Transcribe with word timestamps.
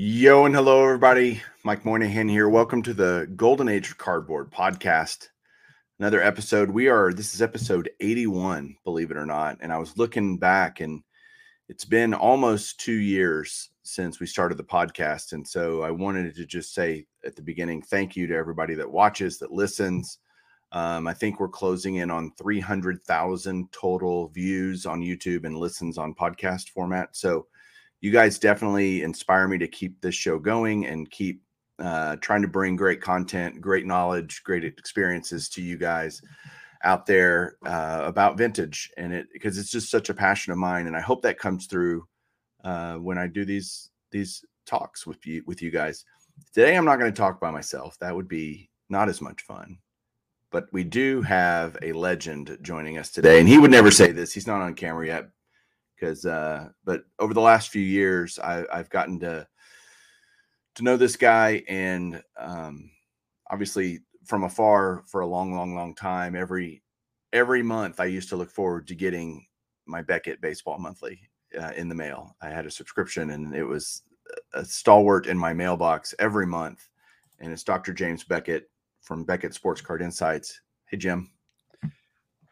Yo 0.00 0.44
and 0.44 0.54
hello, 0.54 0.84
everybody. 0.84 1.42
Mike 1.64 1.84
Moynihan 1.84 2.28
here. 2.28 2.48
Welcome 2.48 2.82
to 2.82 2.94
the 2.94 3.28
Golden 3.34 3.68
Age 3.68 3.90
of 3.90 3.98
Cardboard 3.98 4.48
podcast. 4.48 5.26
Another 5.98 6.22
episode. 6.22 6.70
We 6.70 6.86
are, 6.86 7.12
this 7.12 7.34
is 7.34 7.42
episode 7.42 7.90
81, 7.98 8.76
believe 8.84 9.10
it 9.10 9.16
or 9.16 9.26
not. 9.26 9.58
And 9.60 9.72
I 9.72 9.78
was 9.78 9.98
looking 9.98 10.38
back, 10.38 10.78
and 10.78 11.02
it's 11.68 11.84
been 11.84 12.14
almost 12.14 12.78
two 12.78 12.92
years 12.92 13.70
since 13.82 14.20
we 14.20 14.26
started 14.28 14.56
the 14.56 14.62
podcast. 14.62 15.32
And 15.32 15.44
so 15.44 15.82
I 15.82 15.90
wanted 15.90 16.32
to 16.36 16.46
just 16.46 16.74
say 16.74 17.04
at 17.24 17.34
the 17.34 17.42
beginning, 17.42 17.82
thank 17.82 18.14
you 18.14 18.28
to 18.28 18.36
everybody 18.36 18.74
that 18.74 18.88
watches, 18.88 19.38
that 19.38 19.50
listens. 19.50 20.18
Um, 20.70 21.08
I 21.08 21.12
think 21.12 21.40
we're 21.40 21.48
closing 21.48 21.96
in 21.96 22.12
on 22.12 22.30
300,000 22.38 23.72
total 23.72 24.28
views 24.28 24.86
on 24.86 25.00
YouTube 25.00 25.44
and 25.44 25.58
listens 25.58 25.98
on 25.98 26.14
podcast 26.14 26.68
format. 26.68 27.16
So 27.16 27.48
you 28.00 28.10
guys 28.10 28.38
definitely 28.38 29.02
inspire 29.02 29.48
me 29.48 29.58
to 29.58 29.68
keep 29.68 30.00
this 30.00 30.14
show 30.14 30.38
going 30.38 30.86
and 30.86 31.10
keep 31.10 31.42
uh, 31.78 32.16
trying 32.16 32.42
to 32.42 32.48
bring 32.48 32.76
great 32.76 33.00
content, 33.00 33.60
great 33.60 33.86
knowledge, 33.86 34.42
great 34.44 34.64
experiences 34.64 35.48
to 35.48 35.62
you 35.62 35.76
guys 35.76 36.20
out 36.84 37.06
there 37.06 37.56
uh, 37.66 38.02
about 38.04 38.38
vintage. 38.38 38.90
And 38.96 39.12
it 39.12 39.26
because 39.32 39.58
it's 39.58 39.70
just 39.70 39.90
such 39.90 40.08
a 40.08 40.14
passion 40.14 40.52
of 40.52 40.58
mine 40.58 40.86
and 40.86 40.96
i 40.96 41.00
hope 41.00 41.22
that 41.22 41.38
comes 41.38 41.66
through 41.66 42.06
uh, 42.64 42.94
when 42.94 43.18
i 43.18 43.26
do 43.26 43.44
these 43.44 43.90
these 44.10 44.44
talks 44.66 45.06
with 45.06 45.24
you 45.26 45.42
with 45.46 45.62
you 45.62 45.70
guys. 45.70 46.04
Today 46.54 46.76
i'm 46.76 46.84
not 46.84 46.98
going 46.98 47.12
to 47.12 47.16
talk 47.18 47.40
by 47.40 47.50
myself. 47.50 47.98
That 47.98 48.14
would 48.14 48.28
be 48.28 48.70
not 48.88 49.08
as 49.08 49.20
much 49.20 49.42
fun. 49.42 49.78
But 50.50 50.66
we 50.72 50.82
do 50.82 51.20
have 51.22 51.76
a 51.82 51.92
legend 51.92 52.56
joining 52.62 52.96
us 52.96 53.10
today 53.10 53.38
and 53.38 53.48
he 53.48 53.58
would 53.58 53.70
never 53.70 53.90
say 53.90 54.12
this. 54.12 54.32
He's 54.32 54.46
not 54.46 54.62
on 54.62 54.74
camera 54.74 55.06
yet 55.06 55.28
because 55.98 56.24
uh 56.26 56.68
but 56.84 57.04
over 57.18 57.34
the 57.34 57.40
last 57.40 57.70
few 57.70 57.82
years 57.82 58.38
I, 58.38 58.64
i've 58.72 58.90
gotten 58.90 59.18
to 59.20 59.46
to 60.76 60.84
know 60.84 60.96
this 60.96 61.16
guy 61.16 61.64
and 61.68 62.22
um, 62.38 62.90
obviously 63.50 64.00
from 64.28 64.44
afar 64.44 65.02
for 65.06 65.22
a 65.22 65.26
long, 65.26 65.54
long, 65.54 65.74
long 65.74 65.94
time. 65.94 66.36
Every 66.36 66.82
every 67.32 67.62
month, 67.62 67.98
I 67.98 68.04
used 68.04 68.28
to 68.28 68.36
look 68.36 68.50
forward 68.50 68.86
to 68.88 68.94
getting 68.94 69.46
my 69.86 70.02
Beckett 70.02 70.40
Baseball 70.40 70.78
Monthly 70.78 71.18
uh, 71.58 71.72
in 71.74 71.88
the 71.88 71.94
mail. 71.94 72.36
I 72.42 72.50
had 72.50 72.66
a 72.66 72.70
subscription, 72.70 73.30
and 73.30 73.54
it 73.54 73.64
was 73.64 74.02
a 74.52 74.64
stalwart 74.64 75.26
in 75.26 75.38
my 75.38 75.54
mailbox 75.54 76.14
every 76.18 76.46
month. 76.46 76.88
And 77.40 77.52
it's 77.52 77.64
Dr. 77.64 77.94
James 77.94 78.22
Beckett 78.22 78.70
from 79.00 79.24
Beckett 79.24 79.54
Sports 79.54 79.80
Card 79.80 80.02
Insights. 80.02 80.60
Hey, 80.86 80.98
Jim. 80.98 81.30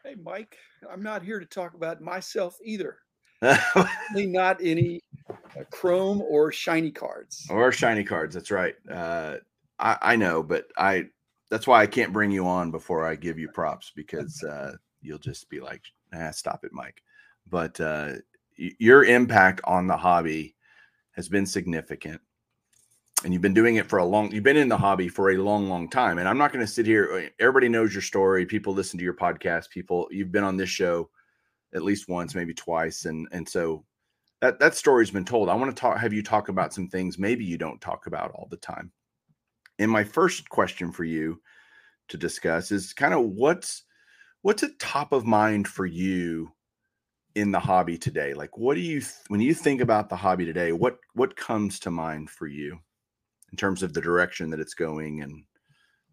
Hey, 0.03 0.15
Mike. 0.21 0.57
I'm 0.91 1.03
not 1.03 1.21
here 1.21 1.39
to 1.39 1.45
talk 1.45 1.75
about 1.75 2.01
myself 2.01 2.57
either. 2.63 2.97
Not 3.41 4.57
any 4.61 5.01
uh, 5.29 5.63
chrome 5.71 6.21
or 6.21 6.51
shiny 6.51 6.91
cards. 6.91 7.47
Or 7.49 7.71
shiny 7.71 8.03
cards. 8.03 8.33
That's 8.33 8.51
right. 8.51 8.75
Uh, 8.89 9.37
I, 9.79 9.97
I 10.01 10.15
know, 10.15 10.43
but 10.43 10.67
I 10.77 11.05
that's 11.49 11.67
why 11.67 11.81
I 11.81 11.87
can't 11.87 12.13
bring 12.13 12.31
you 12.31 12.45
on 12.45 12.71
before 12.71 13.05
I 13.05 13.15
give 13.15 13.39
you 13.39 13.47
props 13.49 13.91
because 13.95 14.43
uh, 14.43 14.73
you'll 15.01 15.17
just 15.17 15.49
be 15.49 15.59
like, 15.59 15.81
ah, 16.13 16.31
stop 16.31 16.65
it, 16.65 16.73
Mike. 16.73 17.01
But 17.49 17.79
uh, 17.79 18.13
your 18.57 19.05
impact 19.05 19.61
on 19.63 19.87
the 19.87 19.95
hobby 19.95 20.55
has 21.11 21.29
been 21.29 21.45
significant. 21.45 22.21
And 23.23 23.33
you've 23.33 23.41
been 23.41 23.53
doing 23.53 23.77
it 23.77 23.89
for 23.89 23.97
a 23.97 24.05
long, 24.05 24.31
you've 24.31 24.43
been 24.43 24.57
in 24.57 24.69
the 24.69 24.77
hobby 24.77 25.07
for 25.09 25.31
a 25.31 25.37
long, 25.37 25.69
long 25.69 25.89
time. 25.89 26.19
And 26.19 26.27
I'm 26.27 26.37
not 26.37 26.53
going 26.53 26.63
to 26.63 26.71
sit 26.71 26.85
here. 26.85 27.09
Uh, 27.11 27.29
everybody 27.39 27.67
knows 27.67 27.93
your 27.93 28.03
story. 28.03 28.45
People 28.45 28.73
listen 28.73 28.99
to 28.99 29.03
your 29.03 29.15
podcast. 29.15 29.69
People, 29.69 30.07
you've 30.11 30.31
been 30.31 30.43
on 30.43 30.57
this 30.57 30.69
show 30.69 31.09
at 31.73 31.83
least 31.83 32.07
once, 32.07 32.35
maybe 32.35 32.53
twice. 32.53 33.05
And, 33.05 33.27
and 33.31 33.47
so 33.47 33.85
that, 34.41 34.59
that 34.59 34.75
story's 34.75 35.11
been 35.11 35.25
told. 35.25 35.49
I 35.49 35.55
want 35.55 35.75
to 35.75 35.79
talk, 35.79 35.97
have 35.97 36.13
you 36.13 36.23
talk 36.23 36.49
about 36.49 36.73
some 36.73 36.87
things 36.87 37.17
maybe 37.17 37.45
you 37.45 37.57
don't 37.57 37.81
talk 37.81 38.07
about 38.07 38.31
all 38.31 38.47
the 38.49 38.57
time. 38.57 38.91
And 39.79 39.91
my 39.91 40.03
first 40.03 40.49
question 40.49 40.91
for 40.91 41.03
you 41.03 41.41
to 42.09 42.17
discuss 42.17 42.71
is 42.71 42.93
kind 42.93 43.13
of 43.13 43.21
what's 43.21 43.83
what's 44.41 44.63
at 44.63 44.79
top 44.79 45.11
of 45.11 45.25
mind 45.25 45.67
for 45.67 45.85
you 45.85 46.51
in 47.35 47.51
the 47.51 47.59
hobby 47.59 47.97
today? 47.97 48.33
Like 48.33 48.57
what 48.57 48.75
do 48.75 48.81
you 48.81 49.01
when 49.27 49.41
you 49.41 49.53
think 49.53 49.81
about 49.81 50.09
the 50.09 50.15
hobby 50.15 50.45
today, 50.45 50.71
what 50.71 50.97
what 51.13 51.35
comes 51.35 51.79
to 51.81 51.91
mind 51.91 52.29
for 52.29 52.47
you 52.47 52.79
in 53.51 53.57
terms 53.57 53.83
of 53.83 53.93
the 53.93 54.01
direction 54.01 54.49
that 54.51 54.59
it's 54.59 54.73
going 54.73 55.21
and 55.21 55.43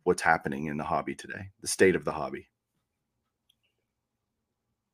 what's 0.02 0.22
happening 0.22 0.66
in 0.66 0.76
the 0.76 0.84
hobby 0.84 1.14
today, 1.14 1.50
the 1.60 1.68
state 1.68 1.96
of 1.96 2.04
the 2.04 2.12
hobby? 2.12 2.48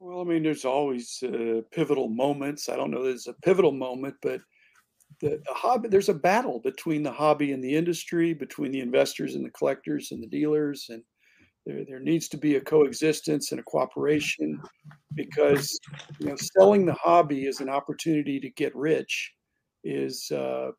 Well, 0.01 0.23
I 0.23 0.25
mean, 0.25 0.43
there's 0.43 0.65
always 0.65 1.23
uh, 1.23 1.61
pivotal 1.73 2.09
moments. 2.09 2.71
I 2.71 2.77
don't 2.77 2.91
know 2.91 3.05
there's 3.05 3.27
a 3.27 3.35
pivotal 3.45 3.73
moment, 3.73 4.17
but 4.23 4.41
the, 5.21 5.41
the 5.47 5.55
hobby 5.55 5.89
there's 5.89 6.09
a 6.09 6.15
battle 6.15 6.59
between 6.61 7.03
the 7.03 7.13
hobby 7.13 7.53
and 7.53 7.63
the 7.63 7.77
industry 7.77 8.33
between 8.33 8.73
the 8.73 8.81
investors 8.81 9.35
and 9.35 9.45
the 9.45 9.51
collectors 9.51 10.13
and 10.13 10.23
the 10.23 10.27
dealers 10.29 10.87
and 10.89 11.03
there, 11.67 11.85
there 11.87 12.01
needs 12.01 12.29
to 12.29 12.39
be 12.39 12.57
a 12.57 12.61
coexistence 12.61 13.51
and 13.51 13.61
a 13.61 13.65
cooperation 13.65 14.59
because 15.15 15.79
you 16.19 16.29
know 16.29 16.37
selling 16.37 16.87
the 16.87 16.95
hobby 16.95 17.47
as 17.47 17.61
an 17.61 17.69
opportunity 17.69 18.41
to 18.41 18.51
get 18.51 18.75
rich 18.75 19.33
is 19.85 20.31
uh, 20.31 20.71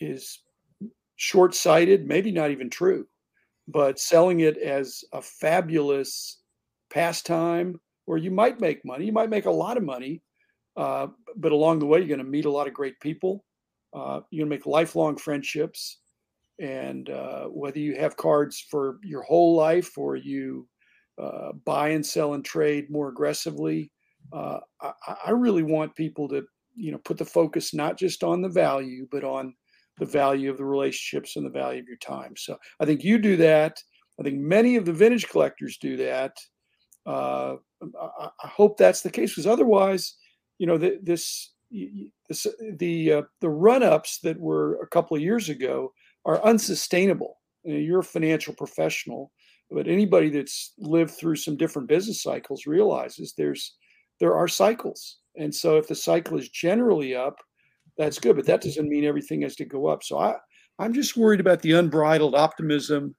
is 0.00 0.40
short-sighted 1.16 2.06
maybe 2.06 2.30
not 2.30 2.50
even 2.50 2.70
true 2.70 3.06
but 3.66 3.98
selling 3.98 4.40
it 4.40 4.56
as 4.56 5.04
a 5.12 5.20
fabulous 5.20 6.37
pastime 6.90 7.78
where 8.06 8.18
you 8.18 8.30
might 8.30 8.60
make 8.60 8.84
money 8.84 9.04
you 9.04 9.12
might 9.12 9.30
make 9.30 9.46
a 9.46 9.50
lot 9.50 9.76
of 9.76 9.82
money 9.82 10.22
uh, 10.78 11.08
but 11.36 11.50
along 11.50 11.80
the 11.80 11.86
way, 11.86 11.98
you're 11.98 12.06
going 12.06 12.18
to 12.18 12.24
meet 12.24 12.44
a 12.44 12.50
lot 12.50 12.68
of 12.68 12.72
great 12.72 12.98
people. 13.00 13.44
Uh, 13.92 14.20
you're 14.30 14.46
going 14.46 14.50
to 14.50 14.56
make 14.56 14.64
lifelong 14.64 15.16
friendships. 15.16 15.98
And 16.60 17.10
uh, 17.10 17.46
whether 17.46 17.80
you 17.80 17.96
have 17.96 18.16
cards 18.16 18.64
for 18.70 18.98
your 19.02 19.22
whole 19.22 19.56
life 19.56 19.98
or 19.98 20.14
you 20.14 20.68
uh, 21.20 21.52
buy 21.64 21.88
and 21.90 22.06
sell 22.06 22.34
and 22.34 22.44
trade 22.44 22.90
more 22.90 23.08
aggressively, 23.08 23.90
uh, 24.32 24.60
I, 24.80 24.92
I, 25.26 25.30
really 25.30 25.62
want 25.62 25.96
people 25.96 26.28
to, 26.28 26.44
you 26.76 26.92
know, 26.92 26.98
put 26.98 27.16
the 27.16 27.24
focus 27.24 27.74
not 27.74 27.98
just 27.98 28.22
on 28.22 28.42
the 28.42 28.48
value, 28.48 29.06
but 29.10 29.24
on 29.24 29.54
the 29.98 30.06
value 30.06 30.50
of 30.50 30.58
the 30.58 30.64
relationships 30.64 31.36
and 31.36 31.46
the 31.46 31.50
value 31.50 31.80
of 31.80 31.88
your 31.88 31.96
time. 31.96 32.34
So 32.36 32.56
I 32.78 32.84
think 32.84 33.02
you 33.02 33.18
do 33.18 33.36
that. 33.36 33.82
I 34.20 34.22
think 34.22 34.38
many 34.38 34.76
of 34.76 34.84
the 34.84 34.92
vintage 34.92 35.28
collectors 35.28 35.78
do 35.78 35.96
that. 35.96 36.36
I, 37.08 37.56
I 38.42 38.46
hope 38.46 38.76
that's 38.76 39.02
the 39.02 39.10
case 39.10 39.30
because 39.30 39.46
otherwise, 39.46 40.14
you 40.58 40.66
know, 40.66 40.78
the, 40.78 40.98
this, 41.02 41.52
this 42.28 42.46
the 42.78 43.12
uh, 43.12 43.22
the 43.40 43.48
run 43.48 43.82
ups 43.82 44.20
that 44.20 44.38
were 44.38 44.80
a 44.82 44.86
couple 44.86 45.16
of 45.16 45.22
years 45.22 45.48
ago 45.48 45.92
are 46.24 46.42
unsustainable. 46.44 47.38
You 47.64 47.74
know, 47.74 47.80
you're 47.80 48.00
a 48.00 48.04
financial 48.04 48.54
professional, 48.54 49.32
but 49.70 49.88
anybody 49.88 50.30
that's 50.30 50.72
lived 50.78 51.12
through 51.12 51.36
some 51.36 51.56
different 51.56 51.88
business 51.88 52.22
cycles 52.22 52.66
realizes 52.66 53.34
there's 53.36 53.76
there 54.20 54.34
are 54.34 54.48
cycles, 54.48 55.18
and 55.36 55.54
so 55.54 55.76
if 55.76 55.86
the 55.88 55.94
cycle 55.94 56.38
is 56.38 56.48
generally 56.48 57.14
up, 57.14 57.36
that's 57.96 58.18
good, 58.18 58.36
but 58.36 58.46
that 58.46 58.62
doesn't 58.62 58.88
mean 58.88 59.04
everything 59.04 59.42
has 59.42 59.56
to 59.56 59.64
go 59.64 59.86
up. 59.86 60.02
So 60.02 60.18
I 60.18 60.36
I'm 60.78 60.94
just 60.94 61.16
worried 61.16 61.40
about 61.40 61.60
the 61.60 61.72
unbridled 61.72 62.34
optimism, 62.34 63.14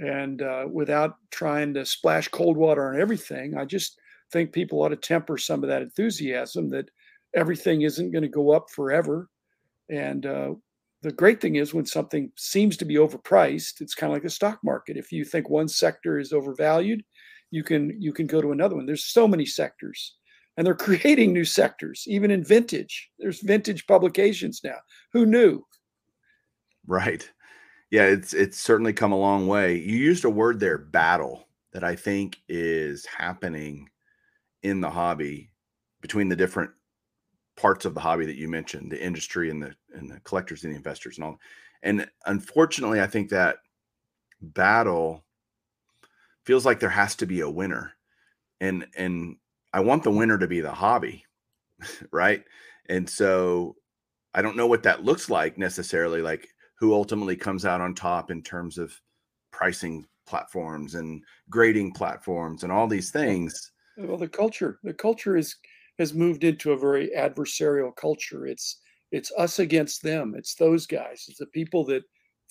and 0.00 0.42
uh, 0.42 0.66
without 0.70 1.16
trying 1.30 1.74
to 1.74 1.84
splash 1.84 2.28
cold 2.28 2.56
water 2.56 2.92
on 2.92 3.00
everything, 3.00 3.56
I 3.56 3.64
just 3.64 3.98
think 4.32 4.52
people 4.52 4.82
ought 4.82 4.90
to 4.90 4.96
temper 4.96 5.38
some 5.38 5.62
of 5.62 5.68
that 5.68 5.82
enthusiasm 5.82 6.68
that 6.70 6.90
everything 7.34 7.82
isn't 7.82 8.12
going 8.12 8.22
to 8.22 8.28
go 8.28 8.50
up 8.50 8.70
forever. 8.70 9.28
And 9.90 10.26
uh, 10.26 10.54
the 11.02 11.12
great 11.12 11.40
thing 11.40 11.56
is 11.56 11.74
when 11.74 11.86
something 11.86 12.30
seems 12.36 12.76
to 12.78 12.84
be 12.84 12.96
overpriced, 12.96 13.80
it's 13.80 13.94
kind 13.94 14.10
of 14.10 14.14
like 14.14 14.22
the 14.22 14.30
stock 14.30 14.58
market. 14.62 14.96
If 14.96 15.12
you 15.12 15.24
think 15.24 15.48
one 15.48 15.68
sector 15.68 16.18
is 16.18 16.32
overvalued, 16.32 17.02
you 17.50 17.62
can 17.62 17.96
you 17.98 18.12
can 18.12 18.26
go 18.26 18.42
to 18.42 18.52
another 18.52 18.76
one. 18.76 18.84
There's 18.84 19.06
so 19.06 19.26
many 19.26 19.46
sectors, 19.46 20.16
and 20.56 20.66
they're 20.66 20.74
creating 20.88 21.32
new 21.32 21.44
sectors, 21.44 22.04
even 22.06 22.30
in 22.30 22.44
vintage. 22.44 23.10
There's 23.18 23.40
vintage 23.40 23.86
publications 23.86 24.60
now. 24.62 24.76
Who 25.12 25.24
knew? 25.24 25.64
Right. 26.86 27.28
Yeah, 27.90 28.04
it's 28.04 28.34
it's 28.34 28.58
certainly 28.58 28.92
come 28.92 29.12
a 29.12 29.18
long 29.18 29.46
way. 29.46 29.76
You 29.76 29.96
used 29.96 30.24
a 30.24 30.30
word 30.30 30.60
there, 30.60 30.78
battle, 30.78 31.48
that 31.72 31.84
I 31.84 31.96
think 31.96 32.38
is 32.48 33.06
happening 33.06 33.88
in 34.62 34.80
the 34.80 34.90
hobby 34.90 35.50
between 36.02 36.28
the 36.28 36.36
different 36.36 36.70
parts 37.56 37.84
of 37.84 37.94
the 37.94 38.00
hobby 38.00 38.26
that 38.26 38.36
you 38.36 38.48
mentioned, 38.48 38.92
the 38.92 39.04
industry 39.04 39.50
and 39.50 39.62
the 39.62 39.74
and 39.94 40.10
the 40.10 40.20
collectors 40.20 40.64
and 40.64 40.72
the 40.72 40.76
investors 40.78 41.18
and 41.18 41.24
all. 41.26 41.38
And 41.82 42.08
unfortunately, 42.26 43.00
I 43.00 43.06
think 43.08 43.30
that 43.30 43.58
battle 44.42 45.24
feels 46.44 46.64
like 46.66 46.80
there 46.80 46.88
has 46.90 47.14
to 47.16 47.26
be 47.26 47.40
a 47.40 47.50
winner. 47.50 47.92
And 48.60 48.86
and 48.96 49.36
I 49.72 49.80
want 49.80 50.04
the 50.04 50.10
winner 50.10 50.38
to 50.38 50.48
be 50.48 50.60
the 50.60 50.72
hobby, 50.72 51.24
right? 52.12 52.44
And 52.88 53.08
so 53.08 53.76
I 54.34 54.42
don't 54.42 54.56
know 54.56 54.66
what 54.68 54.84
that 54.84 55.04
looks 55.04 55.30
like 55.30 55.58
necessarily, 55.58 56.22
like 56.22 56.48
who 56.78 56.94
ultimately 56.94 57.36
comes 57.36 57.64
out 57.64 57.80
on 57.80 57.94
top 57.94 58.30
in 58.30 58.42
terms 58.42 58.78
of 58.78 58.92
pricing 59.50 60.06
platforms 60.26 60.94
and 60.94 61.22
grading 61.50 61.92
platforms 61.92 62.62
and 62.62 62.70
all 62.70 62.86
these 62.86 63.10
things. 63.10 63.72
Well, 63.96 64.18
the 64.18 64.28
culture, 64.28 64.78
the 64.84 64.94
culture 64.94 65.36
is 65.36 65.56
has 65.98 66.14
moved 66.14 66.44
into 66.44 66.72
a 66.72 66.78
very 66.78 67.10
adversarial 67.16 67.94
culture. 67.96 68.46
It's 68.46 68.80
it's 69.10 69.32
us 69.36 69.58
against 69.58 70.02
them. 70.02 70.34
It's 70.36 70.54
those 70.54 70.86
guys. 70.86 71.24
It's 71.28 71.38
the 71.38 71.46
people 71.46 71.84
that 71.86 72.04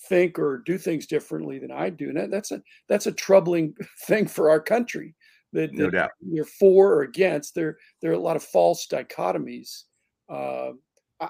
think 0.08 0.38
or 0.38 0.62
do 0.64 0.78
things 0.78 1.06
differently 1.06 1.58
than 1.58 1.70
I 1.70 1.90
do. 1.90 2.08
And 2.08 2.16
that, 2.16 2.30
that's 2.30 2.52
a 2.52 2.62
that's 2.88 3.06
a 3.06 3.12
troubling 3.12 3.74
thing 4.06 4.26
for 4.26 4.50
our 4.50 4.60
country. 4.60 5.14
That, 5.54 5.72
no 5.72 5.86
that 5.86 5.92
doubt. 5.92 6.10
you're 6.20 6.44
for 6.44 6.92
or 6.92 7.02
against. 7.02 7.54
There 7.54 7.78
there 8.02 8.10
are 8.10 8.14
a 8.14 8.18
lot 8.18 8.36
of 8.36 8.42
false 8.42 8.86
dichotomies. 8.86 9.84
Uh, 10.28 10.72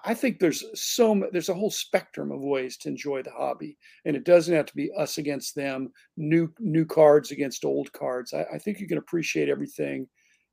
I 0.04 0.12
think 0.12 0.38
there's 0.38 0.64
so 0.74 1.28
there's 1.32 1.48
a 1.48 1.54
whole 1.54 1.70
spectrum 1.70 2.30
of 2.30 2.40
ways 2.40 2.76
to 2.78 2.88
enjoy 2.88 3.22
the 3.22 3.30
hobby, 3.30 3.78
and 4.04 4.14
it 4.14 4.24
doesn't 4.24 4.54
have 4.54 4.66
to 4.66 4.76
be 4.76 4.90
us 4.98 5.18
against 5.18 5.54
them, 5.54 5.90
new 6.16 6.52
new 6.58 6.84
cards 6.84 7.30
against 7.30 7.64
old 7.64 7.92
cards. 7.92 8.34
I, 8.34 8.44
I 8.54 8.58
think 8.58 8.80
you 8.80 8.86
can 8.88 8.98
appreciate 8.98 9.48
everything 9.48 10.06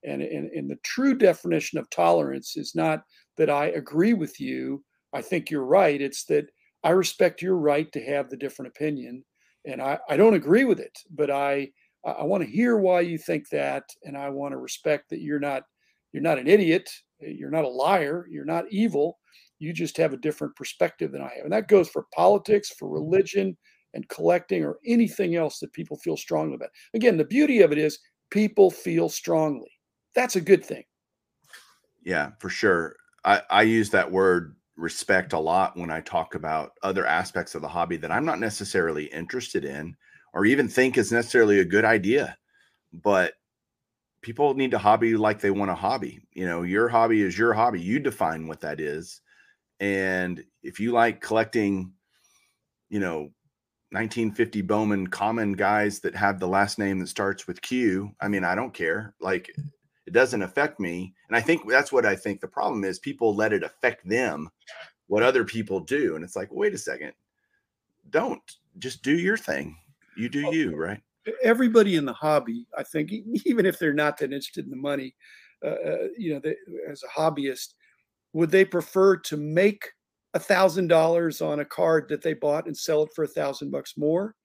and, 0.05 0.21
and, 0.21 0.49
and 0.51 0.69
the 0.69 0.77
true 0.83 1.15
definition 1.15 1.79
of 1.79 1.89
tolerance 1.89 2.55
is 2.55 2.75
not 2.75 3.03
that 3.37 3.49
I 3.49 3.67
agree 3.67 4.13
with 4.13 4.39
you. 4.39 4.83
I 5.13 5.21
think 5.21 5.49
you're 5.49 5.65
right. 5.65 6.01
It's 6.01 6.25
that 6.25 6.45
I 6.83 6.91
respect 6.91 7.41
your 7.41 7.57
right 7.57 7.91
to 7.91 8.05
have 8.05 8.29
the 8.29 8.37
different 8.37 8.71
opinion. 8.75 9.25
And 9.65 9.81
I, 9.81 9.97
I 10.09 10.17
don't 10.17 10.35
agree 10.35 10.65
with 10.65 10.79
it, 10.79 10.97
but 11.13 11.31
I 11.31 11.69
I 12.05 12.21
want 12.21 12.43
to 12.43 12.49
hear 12.49 12.77
why 12.77 12.99
you 12.99 13.17
think 13.17 13.49
that, 13.49 13.83
and 14.03 14.15
I 14.15 14.29
want 14.29 14.51
to 14.51 14.57
respect 14.57 15.09
that 15.09 15.21
you're 15.21 15.39
not 15.39 15.63
you're 16.13 16.21
not 16.21 16.37
an 16.37 16.47
idiot, 16.47 16.87
you're 17.19 17.51
not 17.51 17.65
a 17.65 17.69
liar, 17.69 18.27
you're 18.29 18.45
not 18.45 18.65
evil. 18.69 19.19
You 19.59 19.73
just 19.73 19.97
have 19.97 20.13
a 20.13 20.17
different 20.17 20.55
perspective 20.55 21.11
than 21.11 21.21
I 21.21 21.31
have, 21.35 21.43
and 21.45 21.53
that 21.53 21.67
goes 21.67 21.89
for 21.89 22.07
politics, 22.13 22.71
for 22.77 22.89
religion, 22.89 23.57
and 23.93 24.07
collecting, 24.09 24.65
or 24.65 24.79
anything 24.85 25.35
else 25.35 25.59
that 25.59 25.71
people 25.73 25.97
feel 25.97 26.17
strongly 26.17 26.55
about. 26.55 26.69
Again, 26.93 27.17
the 27.17 27.23
beauty 27.25 27.61
of 27.61 27.71
it 27.71 27.77
is 27.77 27.99
people 28.29 28.69
feel 28.69 29.07
strongly 29.07 29.69
that's 30.15 30.37
a 30.37 30.41
good 30.41 30.65
thing. 30.65 30.83
Yeah, 32.03 32.31
for 32.39 32.49
sure. 32.49 32.95
I, 33.25 33.41
I 33.49 33.61
use 33.63 33.89
that 33.91 34.11
word 34.11 34.55
respect 34.77 35.33
a 35.33 35.39
lot 35.39 35.77
when 35.77 35.91
I 35.91 36.01
talk 36.01 36.35
about 36.35 36.71
other 36.81 37.05
aspects 37.05 37.53
of 37.53 37.61
the 37.61 37.67
hobby 37.67 37.97
that 37.97 38.11
I'm 38.11 38.25
not 38.25 38.39
necessarily 38.39 39.05
interested 39.05 39.65
in 39.65 39.95
or 40.33 40.45
even 40.45 40.67
think 40.67 40.97
is 40.97 41.11
necessarily 41.11 41.59
a 41.59 41.65
good 41.65 41.85
idea. 41.85 42.37
But 42.93 43.33
people 44.25 44.55
need 44.55 44.71
to 44.71 44.79
hobby 44.79 45.15
like 45.15 45.39
they 45.39 45.51
want 45.51 45.69
a 45.69 45.75
hobby. 45.75 46.19
You 46.33 46.47
know, 46.47 46.63
your 46.63 46.89
hobby 46.89 47.21
is 47.21 47.37
your 47.37 47.53
hobby. 47.53 47.79
You 47.79 47.99
define 47.99 48.47
what 48.47 48.59
that 48.61 48.79
is. 48.79 49.21
And 49.79 50.43
if 50.63 50.79
you 50.79 50.93
like 50.93 51.21
collecting, 51.21 51.93
you 52.89 52.99
know, 52.99 53.29
1950 53.91 54.63
Bowman 54.63 55.05
common 55.05 55.53
guys 55.53 55.99
that 55.99 56.15
have 56.15 56.39
the 56.39 56.47
last 56.47 56.79
name 56.79 56.97
that 56.99 57.07
starts 57.07 57.45
with 57.45 57.61
Q, 57.61 58.15
I 58.19 58.27
mean, 58.27 58.43
I 58.43 58.55
don't 58.55 58.73
care. 58.73 59.13
Like 59.21 59.55
it 60.07 60.11
doesn't 60.11 60.41
affect 60.41 60.79
me. 60.79 61.13
And 61.27 61.37
I 61.37 61.41
think 61.41 61.69
that's 61.69 61.91
what 61.91 62.07
I 62.07 62.15
think 62.15 62.41
the 62.41 62.47
problem 62.47 62.83
is 62.83 62.97
people 62.97 63.35
let 63.35 63.53
it 63.53 63.63
affect 63.63 64.09
them, 64.09 64.49
what 65.05 65.21
other 65.21 65.45
people 65.45 65.79
do. 65.81 66.15
And 66.15 66.23
it's 66.23 66.35
like, 66.35 66.49
wait 66.51 66.73
a 66.73 66.79
second, 66.79 67.13
don't 68.09 68.41
just 68.79 69.03
do 69.03 69.15
your 69.15 69.37
thing. 69.37 69.77
You 70.17 70.29
do 70.29 70.51
you, 70.51 70.75
right? 70.75 71.01
Everybody 71.43 71.95
in 71.95 72.05
the 72.05 72.13
hobby, 72.13 72.67
I 72.77 72.83
think, 72.83 73.11
even 73.45 73.65
if 73.65 73.79
they're 73.79 73.93
not 73.93 74.17
that 74.17 74.33
interested 74.33 74.65
in 74.65 74.71
the 74.71 74.77
money, 74.77 75.15
uh, 75.63 75.69
uh 75.69 76.07
you 76.17 76.33
know, 76.33 76.39
they, 76.39 76.55
as 76.89 77.03
a 77.03 77.19
hobbyist, 77.19 77.73
would 78.33 78.51
they 78.51 78.65
prefer 78.65 79.17
to 79.17 79.37
make 79.37 79.89
a 80.33 80.39
thousand 80.39 80.87
dollars 80.87 81.41
on 81.41 81.61
a 81.61 81.65
card 81.65 82.07
that 82.09 82.21
they 82.21 82.33
bought 82.33 82.67
and 82.67 82.77
sell 82.77 83.03
it 83.03 83.09
for 83.15 83.23
a 83.23 83.27
thousand 83.27 83.71
bucks 83.71 83.93
more? 83.97 84.35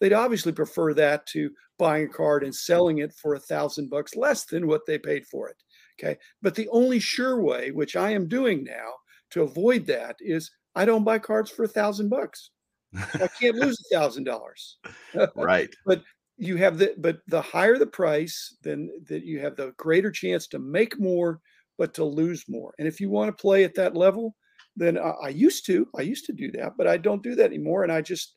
they'd 0.00 0.12
obviously 0.12 0.52
prefer 0.52 0.92
that 0.94 1.26
to 1.26 1.50
buying 1.78 2.06
a 2.06 2.08
card 2.08 2.42
and 2.42 2.54
selling 2.54 2.98
it 2.98 3.12
for 3.14 3.34
a 3.34 3.40
thousand 3.40 3.88
bucks 3.88 4.16
less 4.16 4.44
than 4.44 4.66
what 4.66 4.84
they 4.86 4.98
paid 4.98 5.26
for 5.26 5.48
it. 5.48 5.56
Okay. 5.98 6.18
But 6.42 6.54
the 6.54 6.68
only 6.70 6.98
sure 6.98 7.40
way, 7.40 7.70
which 7.70 7.96
I 7.96 8.10
am 8.10 8.26
doing 8.26 8.64
now 8.64 8.94
to 9.30 9.42
avoid 9.42 9.86
that, 9.86 10.16
is 10.20 10.50
I 10.74 10.84
don't 10.84 11.04
buy 11.04 11.18
cards 11.18 11.50
for 11.50 11.64
a 11.64 11.68
thousand 11.68 12.08
bucks. 12.08 12.50
I 12.94 13.28
can't 13.40 13.56
lose 13.56 13.78
a 13.80 13.94
thousand 13.94 14.24
dollars. 14.24 14.78
Right. 15.36 15.70
but 15.86 16.02
you 16.40 16.56
have 16.56 16.78
the 16.78 16.94
but 16.96 17.18
the 17.28 17.42
higher 17.42 17.76
the 17.76 17.86
price, 17.86 18.56
then 18.62 18.90
that 19.08 19.24
you 19.24 19.40
have 19.40 19.56
the 19.56 19.72
greater 19.76 20.10
chance 20.10 20.46
to 20.48 20.58
make 20.58 20.98
more, 20.98 21.40
but 21.76 21.92
to 21.94 22.04
lose 22.04 22.44
more. 22.48 22.74
And 22.78 22.88
if 22.88 22.98
you 22.98 23.10
want 23.10 23.28
to 23.28 23.40
play 23.40 23.62
at 23.62 23.74
that 23.74 23.94
level, 23.94 24.34
then 24.74 24.98
I, 24.98 25.10
I 25.10 25.28
used 25.28 25.66
to. 25.66 25.86
I 25.96 26.02
used 26.02 26.24
to 26.26 26.32
do 26.32 26.50
that, 26.52 26.72
but 26.78 26.86
I 26.86 26.96
don't 26.96 27.22
do 27.22 27.34
that 27.34 27.44
anymore. 27.44 27.82
And 27.82 27.92
I 27.92 28.00
just 28.00 28.36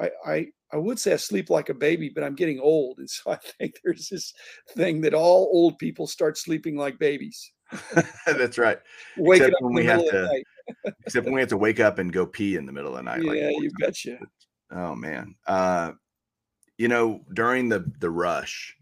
I, 0.00 0.10
I 0.26 0.46
I 0.72 0.78
would 0.78 0.98
say 0.98 1.12
I 1.12 1.16
sleep 1.16 1.48
like 1.48 1.68
a 1.68 1.74
baby, 1.74 2.10
but 2.12 2.24
I'm 2.24 2.34
getting 2.34 2.58
old, 2.58 2.98
and 2.98 3.08
so 3.10 3.30
I 3.30 3.36
think 3.36 3.74
there's 3.84 4.08
this 4.08 4.34
thing 4.76 5.00
that 5.02 5.14
all 5.14 5.48
old 5.52 5.78
people 5.78 6.08
start 6.08 6.36
sleeping 6.36 6.76
like 6.76 6.98
babies. 6.98 7.52
That's 8.26 8.58
right. 8.58 8.78
Wake 9.16 9.40
except 9.40 9.54
up 9.54 9.62
when 9.62 9.74
we 9.74 9.84
have 9.84 10.00
to, 10.00 10.42
except 11.06 11.24
when 11.24 11.34
we 11.34 11.40
have 11.40 11.50
to 11.50 11.56
wake 11.56 11.78
up 11.78 11.98
and 11.98 12.12
go 12.12 12.26
pee 12.26 12.56
in 12.56 12.66
the 12.66 12.72
middle 12.72 12.90
of 12.90 12.96
the 12.96 13.02
night. 13.02 13.22
Yeah, 13.22 13.46
like 13.46 13.62
you 13.62 13.70
betcha. 13.78 14.18
Oh 14.72 14.96
man, 14.96 15.36
uh, 15.46 15.92
you 16.78 16.88
know, 16.88 17.20
during 17.32 17.68
the 17.68 17.90
the 17.98 18.10
rush, 18.10 18.76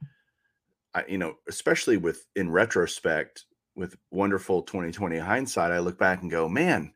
I, 0.95 1.05
you 1.09 1.19
know, 1.19 1.35
especially 1.49 1.97
with 1.97 2.27
in 2.37 2.51
retrospect, 2.51 3.45
with 3.75 3.97
wonderful 4.11 4.63
2020 4.63 5.19
hindsight, 5.19 5.73
I 5.73 5.79
look 5.79 5.99
back 5.99 6.23
and 6.23 6.31
go, 6.31 6.49
man, 6.49 6.93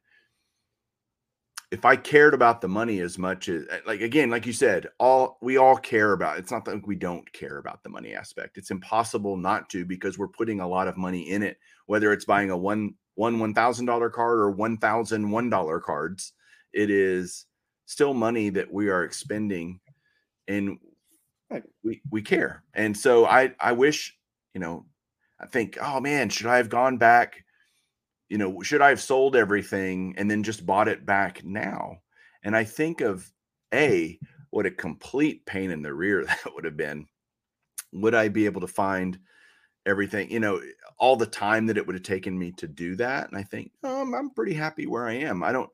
if 1.70 1.84
I 1.84 1.96
cared 1.96 2.34
about 2.34 2.60
the 2.60 2.68
money 2.68 3.00
as 3.00 3.18
much 3.18 3.48
as 3.48 3.64
eh, 3.70 3.78
like 3.86 4.00
again, 4.00 4.30
like 4.30 4.46
you 4.46 4.52
said, 4.52 4.88
all 4.98 5.38
we 5.42 5.56
all 5.56 5.76
care 5.76 6.12
about 6.12 6.38
it's 6.38 6.50
not 6.50 6.64
that 6.66 6.86
we 6.86 6.96
don't 6.96 7.30
care 7.32 7.58
about 7.58 7.82
the 7.82 7.88
money 7.88 8.14
aspect. 8.14 8.56
It's 8.56 8.70
impossible 8.70 9.36
not 9.36 9.68
to 9.70 9.84
because 9.84 10.18
we're 10.18 10.28
putting 10.28 10.60
a 10.60 10.68
lot 10.68 10.88
of 10.88 10.96
money 10.96 11.30
in 11.30 11.42
it, 11.42 11.58
whether 11.86 12.12
it's 12.12 12.24
buying 12.24 12.50
a 12.50 12.56
one 12.56 12.94
one 13.14 13.38
one 13.38 13.54
thousand 13.54 13.86
dollar 13.86 14.10
card 14.10 14.38
or 14.38 14.50
one 14.50 14.76
thousand 14.78 15.30
one 15.30 15.50
dollar 15.50 15.80
cards. 15.80 16.32
It 16.72 16.90
is 16.90 17.46
still 17.86 18.14
money 18.14 18.50
that 18.50 18.72
we 18.72 18.88
are 18.88 19.04
expending 19.04 19.80
and 20.48 20.78
we 21.82 22.00
we 22.10 22.22
care. 22.22 22.62
And 22.74 22.96
so 22.96 23.26
I 23.26 23.54
I 23.60 23.72
wish, 23.72 24.16
you 24.54 24.60
know, 24.60 24.86
I 25.40 25.46
think, 25.46 25.78
oh 25.80 26.00
man, 26.00 26.28
should 26.28 26.46
I 26.46 26.56
have 26.56 26.68
gone 26.68 26.98
back 26.98 27.44
you 28.28 28.38
know, 28.38 28.60
should 28.62 28.82
I 28.82 28.88
have 28.88 29.00
sold 29.00 29.36
everything 29.36 30.14
and 30.16 30.30
then 30.30 30.42
just 30.42 30.66
bought 30.66 30.88
it 30.88 31.06
back 31.06 31.44
now? 31.44 31.98
And 32.42 32.56
I 32.56 32.64
think 32.64 33.00
of 33.00 33.30
A, 33.72 34.18
what 34.50 34.66
a 34.66 34.70
complete 34.70 35.46
pain 35.46 35.70
in 35.70 35.82
the 35.82 35.94
rear 35.94 36.24
that 36.26 36.54
would 36.54 36.64
have 36.64 36.76
been. 36.76 37.06
Would 37.92 38.14
I 38.14 38.28
be 38.28 38.46
able 38.46 38.60
to 38.62 38.66
find 38.66 39.18
everything, 39.86 40.30
you 40.30 40.40
know, 40.40 40.60
all 40.98 41.16
the 41.16 41.26
time 41.26 41.66
that 41.66 41.76
it 41.76 41.86
would 41.86 41.94
have 41.94 42.02
taken 42.02 42.38
me 42.38 42.52
to 42.58 42.66
do 42.66 42.96
that? 42.96 43.28
And 43.28 43.38
I 43.38 43.42
think, 43.42 43.70
um, 43.84 44.14
I'm 44.14 44.30
pretty 44.30 44.54
happy 44.54 44.86
where 44.86 45.06
I 45.06 45.14
am. 45.14 45.42
I 45.42 45.52
don't, 45.52 45.70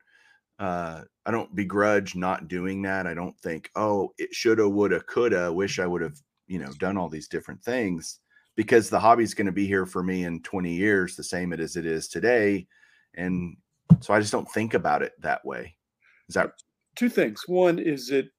uh, 0.59 1.01
I 1.25 1.31
don't 1.31 1.55
begrudge 1.55 2.15
not 2.15 2.47
doing 2.47 2.81
that. 2.83 3.07
I 3.07 3.13
don't 3.13 3.37
think, 3.39 3.69
oh, 3.75 4.13
it 4.17 4.33
shoulda, 4.33 4.67
woulda, 4.67 5.01
coulda. 5.01 5.51
Wish 5.51 5.79
I 5.79 5.87
would 5.87 6.01
have, 6.01 6.17
you 6.47 6.59
know, 6.59 6.71
done 6.79 6.97
all 6.97 7.09
these 7.09 7.27
different 7.27 7.63
things 7.63 8.19
because 8.55 8.89
the 8.89 8.99
hobby's 8.99 9.33
going 9.33 9.47
to 9.47 9.51
be 9.51 9.65
here 9.65 9.85
for 9.85 10.03
me 10.03 10.25
in 10.25 10.41
20 10.43 10.71
years, 10.73 11.15
the 11.15 11.23
same 11.23 11.53
as 11.53 11.75
it 11.75 11.85
is 11.85 12.07
today. 12.07 12.67
And 13.15 13.57
so 13.99 14.13
I 14.13 14.19
just 14.19 14.31
don't 14.31 14.49
think 14.51 14.73
about 14.73 15.01
it 15.01 15.13
that 15.21 15.43
way. 15.45 15.75
Is 16.29 16.35
that 16.35 16.51
two 16.95 17.09
things? 17.09 17.43
One 17.47 17.79
is 17.79 18.07
that 18.07 18.29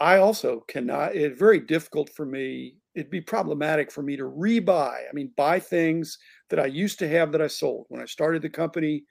I 0.00 0.18
also 0.18 0.64
cannot, 0.68 1.16
it's 1.16 1.38
very 1.38 1.60
difficult 1.60 2.10
for 2.10 2.26
me. 2.26 2.76
It'd 2.94 3.10
be 3.10 3.20
problematic 3.20 3.90
for 3.90 4.02
me 4.02 4.16
to 4.16 4.24
rebuy. 4.24 4.94
I 4.94 5.12
mean, 5.12 5.32
buy 5.36 5.58
things 5.60 6.18
that 6.50 6.60
I 6.60 6.66
used 6.66 6.98
to 7.00 7.08
have 7.08 7.32
that 7.32 7.42
I 7.42 7.46
sold. 7.46 7.86
When 7.88 8.02
I 8.02 8.06
started 8.06 8.42
the 8.42 8.50
company, 8.50 9.04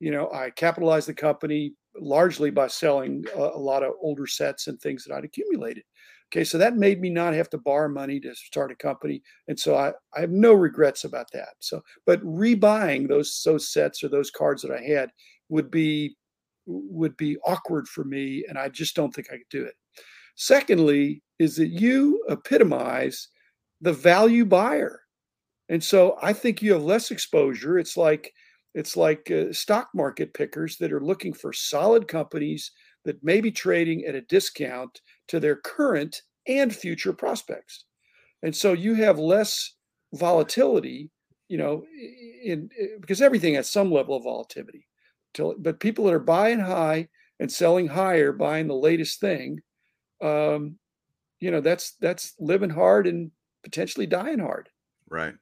you 0.00 0.10
know, 0.10 0.30
I 0.32 0.50
capitalized 0.50 1.08
the 1.08 1.14
company, 1.14 1.74
largely 1.94 2.50
by 2.50 2.66
selling 2.66 3.24
a, 3.36 3.38
a 3.40 3.58
lot 3.58 3.82
of 3.82 3.92
older 4.00 4.26
sets 4.26 4.66
and 4.66 4.80
things 4.80 5.04
that 5.04 5.14
I'd 5.14 5.24
accumulated. 5.24 5.84
Okay, 6.32 6.44
so 6.44 6.58
that 6.58 6.76
made 6.76 7.00
me 7.00 7.10
not 7.10 7.34
have 7.34 7.50
to 7.50 7.58
borrow 7.58 7.88
money 7.88 8.20
to 8.20 8.34
start 8.34 8.70
a 8.70 8.76
company, 8.76 9.20
and 9.48 9.58
so 9.58 9.74
I, 9.74 9.92
I 10.16 10.20
have 10.20 10.30
no 10.30 10.52
regrets 10.52 11.04
about 11.04 11.26
that. 11.32 11.54
So, 11.58 11.82
but 12.06 12.22
rebuying 12.22 13.08
those 13.08 13.42
those 13.44 13.72
sets 13.72 14.02
or 14.02 14.08
those 14.08 14.30
cards 14.30 14.62
that 14.62 14.70
I 14.70 14.80
had 14.80 15.10
would 15.48 15.70
be 15.70 16.16
would 16.66 17.16
be 17.16 17.36
awkward 17.38 17.88
for 17.88 18.04
me, 18.04 18.44
and 18.48 18.56
I 18.56 18.68
just 18.68 18.94
don't 18.94 19.12
think 19.12 19.26
I 19.28 19.38
could 19.38 19.48
do 19.50 19.64
it. 19.64 19.74
Secondly, 20.36 21.22
is 21.40 21.56
that 21.56 21.68
you 21.68 22.24
epitomize 22.30 23.28
the 23.80 23.92
value 23.92 24.44
buyer, 24.44 25.00
and 25.68 25.82
so 25.82 26.16
I 26.22 26.32
think 26.32 26.62
you 26.62 26.74
have 26.74 26.82
less 26.84 27.10
exposure. 27.10 27.76
It's 27.76 27.96
like 27.96 28.32
it's 28.74 28.96
like 28.96 29.30
uh, 29.30 29.52
stock 29.52 29.88
market 29.94 30.32
pickers 30.34 30.76
that 30.78 30.92
are 30.92 31.04
looking 31.04 31.32
for 31.32 31.52
solid 31.52 32.06
companies 32.08 32.70
that 33.04 33.22
may 33.24 33.40
be 33.40 33.50
trading 33.50 34.04
at 34.04 34.14
a 34.14 34.20
discount 34.22 35.00
to 35.28 35.40
their 35.40 35.56
current 35.56 36.22
and 36.46 36.74
future 36.74 37.12
prospects. 37.12 37.84
And 38.42 38.54
so 38.54 38.72
you 38.72 38.94
have 38.94 39.18
less 39.18 39.74
volatility, 40.14 41.10
you 41.48 41.58
know, 41.58 41.84
in, 42.44 42.70
in 42.78 42.98
because 43.00 43.20
everything 43.20 43.54
has 43.54 43.68
some 43.68 43.92
level 43.92 44.16
of 44.16 44.24
volatility. 44.24 44.86
But 45.58 45.80
people 45.80 46.06
that 46.06 46.14
are 46.14 46.18
buying 46.18 46.58
high 46.58 47.08
and 47.38 47.50
selling 47.50 47.86
higher, 47.86 48.32
buying 48.32 48.66
the 48.66 48.74
latest 48.74 49.20
thing, 49.20 49.60
um, 50.20 50.76
you 51.38 51.50
know, 51.50 51.60
that's 51.60 51.92
that's 52.00 52.34
living 52.38 52.70
hard 52.70 53.06
and 53.06 53.30
potentially 53.62 54.06
dying 54.06 54.38
hard. 54.38 54.68
Right. 55.08 55.34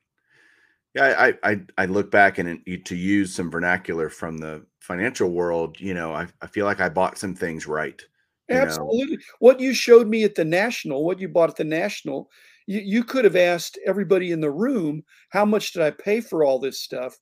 Yeah, 0.95 1.33
I 1.43 1.51
I 1.51 1.61
I 1.77 1.85
look 1.87 2.11
back 2.11 2.39
and 2.39 2.61
to 2.85 2.97
use 2.97 3.35
some 3.35 3.51
vernacular 3.51 4.09
from 4.09 4.39
the 4.39 4.65
financial 4.89 5.31
world, 5.31 5.79
you 5.79 5.93
know, 5.93 6.15
I, 6.15 6.27
I 6.41 6.47
feel 6.47 6.65
like 6.65 6.81
I 6.81 6.89
bought 6.89 7.19
some 7.19 7.35
things 7.35 7.67
right. 7.67 8.01
Absolutely. 8.49 9.17
Know? 9.17 9.23
What 9.39 9.61
you 9.61 9.75
showed 9.75 10.09
me 10.09 10.25
at 10.25 10.35
the 10.35 10.47
national, 10.47 11.05
what 11.05 11.21
you 11.21 11.29
bought 11.29 11.51
at 11.51 11.57
the 11.57 11.65
national, 11.65 12.31
you, 12.67 12.81
you 12.81 13.05
could 13.05 13.27
have 13.27 13.37
asked 13.37 13.79
everybody 13.87 14.33
in 14.33 14.41
the 14.41 14.51
room, 14.51 15.03
how 15.29 15.45
much 15.45 15.73
did 15.73 15.83
I 15.83 15.91
pay 15.91 16.23
for 16.23 16.43
all 16.43 16.59
this 16.59 16.81
stuff? 16.81 17.19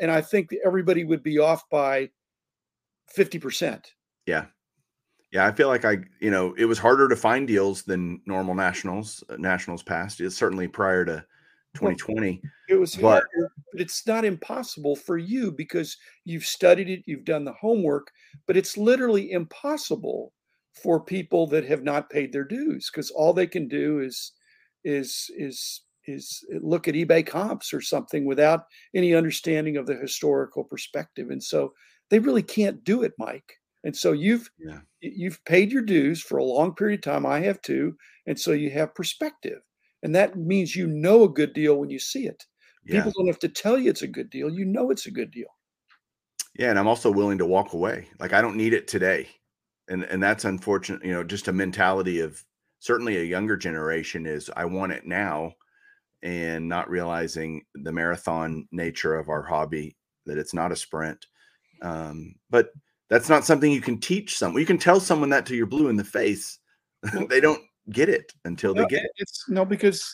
And 0.00 0.10
I 0.10 0.22
think 0.22 0.48
everybody 0.64 1.04
would 1.04 1.22
be 1.22 1.38
off 1.38 1.62
by 1.70 2.08
50%. 3.14 3.84
Yeah. 4.26 4.46
Yeah, 5.30 5.46
I 5.46 5.52
feel 5.52 5.68
like 5.68 5.84
I, 5.84 5.98
you 6.20 6.30
know, 6.30 6.54
it 6.56 6.64
was 6.64 6.78
harder 6.78 7.06
to 7.06 7.14
find 7.14 7.46
deals 7.46 7.82
than 7.82 8.20
normal 8.26 8.54
nationals, 8.54 9.22
uh, 9.28 9.36
nationals 9.36 9.82
past. 9.82 10.20
It's 10.20 10.36
certainly 10.36 10.66
prior 10.66 11.04
to 11.04 11.24
2020. 11.74 12.40
It 12.68 12.74
was 12.74 12.96
but, 12.96 13.02
harder, 13.02 13.52
but 13.72 13.80
it's 13.80 14.06
not 14.06 14.24
impossible 14.24 14.96
for 14.96 15.18
you 15.18 15.52
because 15.52 15.96
you've 16.24 16.44
studied 16.44 16.88
it, 16.88 17.02
you've 17.06 17.24
done 17.24 17.44
the 17.44 17.52
homework, 17.52 18.10
but 18.46 18.56
it's 18.56 18.76
literally 18.76 19.32
impossible 19.32 20.32
for 20.72 21.00
people 21.00 21.46
that 21.48 21.64
have 21.64 21.82
not 21.82 22.10
paid 22.10 22.32
their 22.32 22.44
dues 22.44 22.90
because 22.90 23.10
all 23.10 23.32
they 23.32 23.46
can 23.46 23.68
do 23.68 24.00
is 24.00 24.32
is 24.84 25.30
is 25.36 25.82
is 26.06 26.44
look 26.60 26.88
at 26.88 26.94
eBay 26.94 27.26
comps 27.26 27.72
or 27.72 27.80
something 27.80 28.24
without 28.24 28.64
any 28.94 29.14
understanding 29.14 29.76
of 29.76 29.86
the 29.86 29.96
historical 29.96 30.64
perspective. 30.64 31.30
And 31.30 31.42
so 31.42 31.72
they 32.08 32.18
really 32.18 32.42
can't 32.42 32.82
do 32.84 33.02
it, 33.02 33.12
Mike. 33.18 33.58
And 33.84 33.96
so 33.96 34.12
you've 34.12 34.50
yeah. 34.58 34.80
you've 35.00 35.42
paid 35.44 35.72
your 35.72 35.82
dues 35.82 36.22
for 36.22 36.38
a 36.38 36.44
long 36.44 36.74
period 36.74 37.00
of 37.00 37.12
time. 37.12 37.26
I 37.26 37.40
have 37.40 37.60
too. 37.62 37.96
And 38.26 38.38
so 38.38 38.52
you 38.52 38.70
have 38.70 38.94
perspective. 38.94 39.60
And 40.02 40.14
that 40.14 40.36
means 40.36 40.74
you 40.74 40.86
know 40.86 41.24
a 41.24 41.28
good 41.28 41.52
deal 41.52 41.76
when 41.76 41.90
you 41.90 41.98
see 41.98 42.26
it. 42.26 42.44
Yeah. 42.84 42.96
People 42.96 43.12
don't 43.16 43.26
have 43.26 43.38
to 43.40 43.48
tell 43.48 43.78
you 43.78 43.90
it's 43.90 44.02
a 44.02 44.08
good 44.08 44.30
deal. 44.30 44.50
You 44.50 44.64
know 44.64 44.90
it's 44.90 45.06
a 45.06 45.10
good 45.10 45.30
deal. 45.30 45.48
Yeah, 46.58 46.70
and 46.70 46.78
I'm 46.78 46.88
also 46.88 47.10
willing 47.10 47.38
to 47.38 47.46
walk 47.46 47.72
away. 47.72 48.08
Like 48.18 48.32
I 48.32 48.40
don't 48.40 48.56
need 48.56 48.72
it 48.72 48.88
today. 48.88 49.28
And 49.88 50.04
and 50.04 50.22
that's 50.22 50.44
unfortunate, 50.44 51.04
you 51.04 51.12
know, 51.12 51.24
just 51.24 51.48
a 51.48 51.52
mentality 51.52 52.20
of 52.20 52.42
certainly 52.78 53.18
a 53.18 53.24
younger 53.24 53.56
generation 53.56 54.26
is 54.26 54.50
I 54.56 54.64
want 54.64 54.92
it 54.92 55.06
now 55.06 55.52
and 56.22 56.68
not 56.68 56.90
realizing 56.90 57.62
the 57.74 57.92
marathon 57.92 58.66
nature 58.72 59.16
of 59.16 59.28
our 59.28 59.42
hobby 59.42 59.96
that 60.26 60.38
it's 60.38 60.54
not 60.54 60.72
a 60.72 60.76
sprint. 60.76 61.26
Um, 61.82 62.34
but 62.50 62.70
that's 63.08 63.28
not 63.28 63.44
something 63.44 63.72
you 63.72 63.80
can 63.80 63.98
teach 63.98 64.36
someone. 64.36 64.60
You 64.60 64.66
can 64.66 64.78
tell 64.78 65.00
someone 65.00 65.30
that 65.30 65.46
to 65.46 65.56
your 65.56 65.66
blue 65.66 65.88
in 65.88 65.96
the 65.96 66.04
face. 66.04 66.58
they 67.28 67.40
don't 67.40 67.62
get 67.90 68.08
it 68.08 68.32
until 68.44 68.74
they 68.74 68.82
no, 68.82 68.86
get 68.86 69.04
it. 69.04 69.10
It's 69.16 69.44
no 69.48 69.64
because 69.64 70.04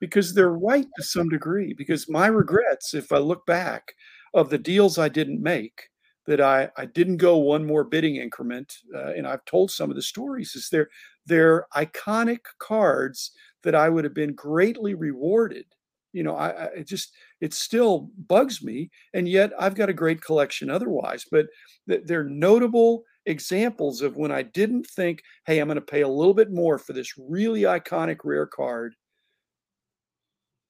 because 0.00 0.34
they're 0.34 0.52
right 0.52 0.86
to 0.96 1.02
some 1.02 1.28
degree. 1.28 1.74
Because 1.74 2.08
my 2.08 2.26
regrets, 2.26 2.94
if 2.94 3.12
I 3.12 3.18
look 3.18 3.46
back, 3.46 3.94
of 4.34 4.50
the 4.50 4.58
deals 4.58 4.98
I 4.98 5.08
didn't 5.08 5.42
make, 5.42 5.88
that 6.26 6.40
I 6.40 6.70
I 6.76 6.86
didn't 6.86 7.18
go 7.18 7.36
one 7.38 7.66
more 7.66 7.84
bidding 7.84 8.16
increment, 8.16 8.74
uh, 8.94 9.12
and 9.12 9.26
I've 9.26 9.44
told 9.44 9.70
some 9.70 9.90
of 9.90 9.96
the 9.96 10.02
stories. 10.02 10.54
Is 10.54 10.68
they're 10.70 10.88
they're 11.26 11.66
iconic 11.74 12.40
cards 12.58 13.32
that 13.62 13.74
I 13.74 13.88
would 13.88 14.04
have 14.04 14.14
been 14.14 14.34
greatly 14.34 14.94
rewarded. 14.94 15.66
You 16.12 16.22
know, 16.22 16.36
I, 16.36 16.48
I 16.50 16.64
it 16.76 16.86
just 16.86 17.12
it 17.40 17.54
still 17.54 18.10
bugs 18.26 18.62
me, 18.62 18.90
and 19.12 19.28
yet 19.28 19.52
I've 19.58 19.74
got 19.74 19.90
a 19.90 19.94
great 19.94 20.22
collection 20.22 20.70
otherwise. 20.70 21.24
But 21.30 21.46
they're 21.86 22.24
notable 22.24 23.04
examples 23.26 24.02
of 24.02 24.16
when 24.16 24.32
I 24.32 24.42
didn't 24.42 24.86
think, 24.86 25.22
hey, 25.46 25.58
I'm 25.58 25.68
going 25.68 25.76
to 25.76 25.80
pay 25.80 26.02
a 26.02 26.08
little 26.08 26.34
bit 26.34 26.50
more 26.50 26.78
for 26.78 26.92
this 26.92 27.14
really 27.18 27.62
iconic 27.62 28.18
rare 28.24 28.46
card, 28.46 28.94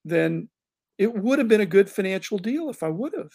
then 0.05 0.49
it 0.99 1.13
would 1.13 1.39
have 1.39 1.49
been 1.49 1.61
a 1.61 1.67
good 1.67 1.91
financial 1.91 2.39
deal 2.39 2.71
if 2.71 2.83
I 2.83 2.89
would 2.89 3.15
have. 3.17 3.31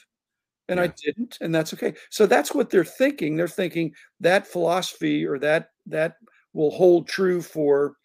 And 0.68 0.78
yeah. 0.78 0.84
I 0.84 0.94
didn't, 1.04 1.38
and 1.42 1.54
that's 1.54 1.74
okay. 1.74 1.96
So 2.12 2.26
that's 2.26 2.54
what 2.54 2.70
they're 2.70 2.86
thinking. 2.86 3.36
They're 3.36 3.48
thinking 3.48 3.92
that 4.20 4.48
philosophy 4.48 5.26
or 5.26 5.40
that 5.40 5.70
that 5.88 6.16
will 6.54 6.72
hold 6.72 7.08
true 7.08 7.42
for 7.42 7.96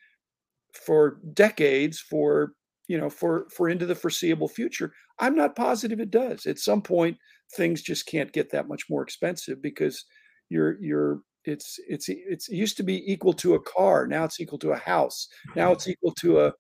for 0.72 1.20
decades, 1.34 2.00
for 2.00 2.52
you 2.88 2.98
know, 2.98 3.10
for 3.10 3.46
for 3.54 3.68
into 3.68 3.86
the 3.86 3.94
foreseeable 3.94 4.48
future. 4.48 4.92
I'm 5.18 5.36
not 5.36 5.56
positive 5.56 6.00
it 6.00 6.10
does. 6.10 6.46
At 6.46 6.58
some 6.58 6.80
point, 6.80 7.18
things 7.54 7.82
just 7.82 8.06
can't 8.06 8.32
get 8.32 8.50
that 8.52 8.68
much 8.68 8.84
more 8.88 9.02
expensive 9.02 9.60
because 9.62 10.04
you're 10.48 10.80
you're 10.80 11.20
it's 11.44 11.78
it's 11.88 12.08
it's 12.08 12.48
it 12.48 12.56
used 12.56 12.76
to 12.76 12.82
be 12.82 13.10
equal 13.10 13.32
to 13.32 13.54
a 13.54 13.60
car 13.60 14.06
now 14.06 14.24
it's 14.24 14.40
equal 14.40 14.58
to 14.58 14.72
a 14.72 14.76
house 14.76 15.28
now 15.54 15.72
it's 15.72 15.88
equal 15.88 16.12
to 16.12 16.40
a 16.40 16.52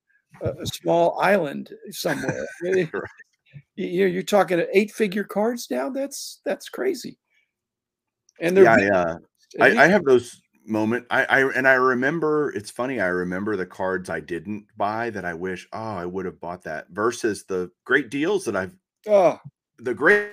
a, 0.42 0.52
a 0.60 0.66
small 0.66 1.18
island 1.20 1.70
somewhere. 1.90 2.46
You, 3.76 4.06
you're 4.06 4.24
talking 4.24 4.64
eight 4.72 4.90
figure 4.90 5.22
cards 5.22 5.68
now? 5.70 5.88
That's 5.88 6.40
that's 6.44 6.68
crazy. 6.68 7.18
And 8.40 8.56
they're 8.56 8.64
yeah, 8.64 9.16
yeah. 9.56 9.64
I, 9.64 9.84
I 9.84 9.86
have 9.86 10.04
those 10.04 10.40
moment 10.66 11.06
I, 11.08 11.24
I 11.24 11.50
and 11.52 11.68
i 11.68 11.74
remember 11.74 12.50
it's 12.56 12.70
funny 12.70 12.98
i 12.98 13.06
remember 13.06 13.54
the 13.54 13.66
cards 13.66 14.08
i 14.08 14.18
didn't 14.18 14.64
buy 14.78 15.10
that 15.10 15.26
i 15.26 15.34
wish 15.34 15.68
oh 15.74 15.78
i 15.78 16.06
would 16.06 16.24
have 16.24 16.40
bought 16.40 16.64
that 16.64 16.86
versus 16.88 17.44
the 17.44 17.70
great 17.84 18.10
deals 18.10 18.46
that 18.46 18.56
i've 18.56 18.74
oh. 19.06 19.38
the 19.80 19.92
great 19.92 20.30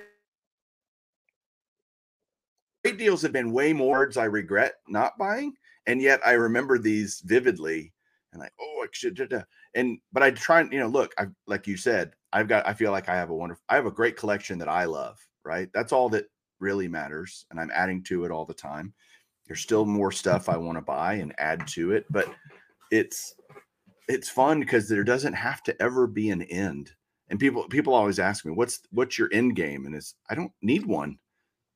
deals 2.92 3.22
have 3.22 3.32
been 3.32 3.52
way 3.52 3.72
more 3.72 4.10
I 4.16 4.24
regret 4.24 4.74
not 4.88 5.18
buying. 5.18 5.54
And 5.86 6.00
yet 6.00 6.20
I 6.24 6.32
remember 6.32 6.78
these 6.78 7.20
vividly 7.24 7.92
and 8.32 8.40
like, 8.40 8.52
oh, 8.60 8.80
I 8.84 8.86
should, 8.92 9.44
and, 9.74 9.98
but 10.12 10.22
I 10.22 10.30
try 10.30 10.60
and, 10.60 10.72
you 10.72 10.80
know, 10.80 10.86
look, 10.86 11.12
I, 11.18 11.26
like 11.46 11.66
you 11.66 11.76
said, 11.76 12.12
I've 12.32 12.48
got, 12.48 12.66
I 12.66 12.72
feel 12.72 12.92
like 12.92 13.08
I 13.08 13.16
have 13.16 13.30
a 13.30 13.34
wonderful, 13.34 13.64
I 13.68 13.74
have 13.74 13.86
a 13.86 13.90
great 13.90 14.16
collection 14.16 14.58
that 14.58 14.68
I 14.68 14.84
love, 14.84 15.18
right? 15.44 15.68
That's 15.74 15.92
all 15.92 16.08
that 16.10 16.26
really 16.60 16.88
matters. 16.88 17.46
And 17.50 17.60
I'm 17.60 17.70
adding 17.74 18.02
to 18.04 18.24
it 18.24 18.30
all 18.30 18.44
the 18.44 18.54
time. 18.54 18.94
There's 19.46 19.60
still 19.60 19.84
more 19.84 20.12
stuff 20.12 20.48
I 20.48 20.56
want 20.56 20.78
to 20.78 20.82
buy 20.82 21.14
and 21.14 21.34
add 21.38 21.66
to 21.68 21.92
it, 21.92 22.06
but 22.10 22.32
it's, 22.90 23.34
it's 24.08 24.28
fun 24.28 24.60
because 24.60 24.88
there 24.88 25.04
doesn't 25.04 25.34
have 25.34 25.62
to 25.64 25.82
ever 25.82 26.06
be 26.06 26.30
an 26.30 26.42
end. 26.42 26.92
And 27.28 27.40
people, 27.40 27.66
people 27.68 27.94
always 27.94 28.18
ask 28.18 28.44
me, 28.44 28.52
what's, 28.52 28.80
what's 28.90 29.18
your 29.18 29.28
end 29.32 29.56
game? 29.56 29.86
And 29.86 29.94
it's, 29.94 30.14
I 30.30 30.34
don't 30.34 30.52
need 30.62 30.86
one. 30.86 31.18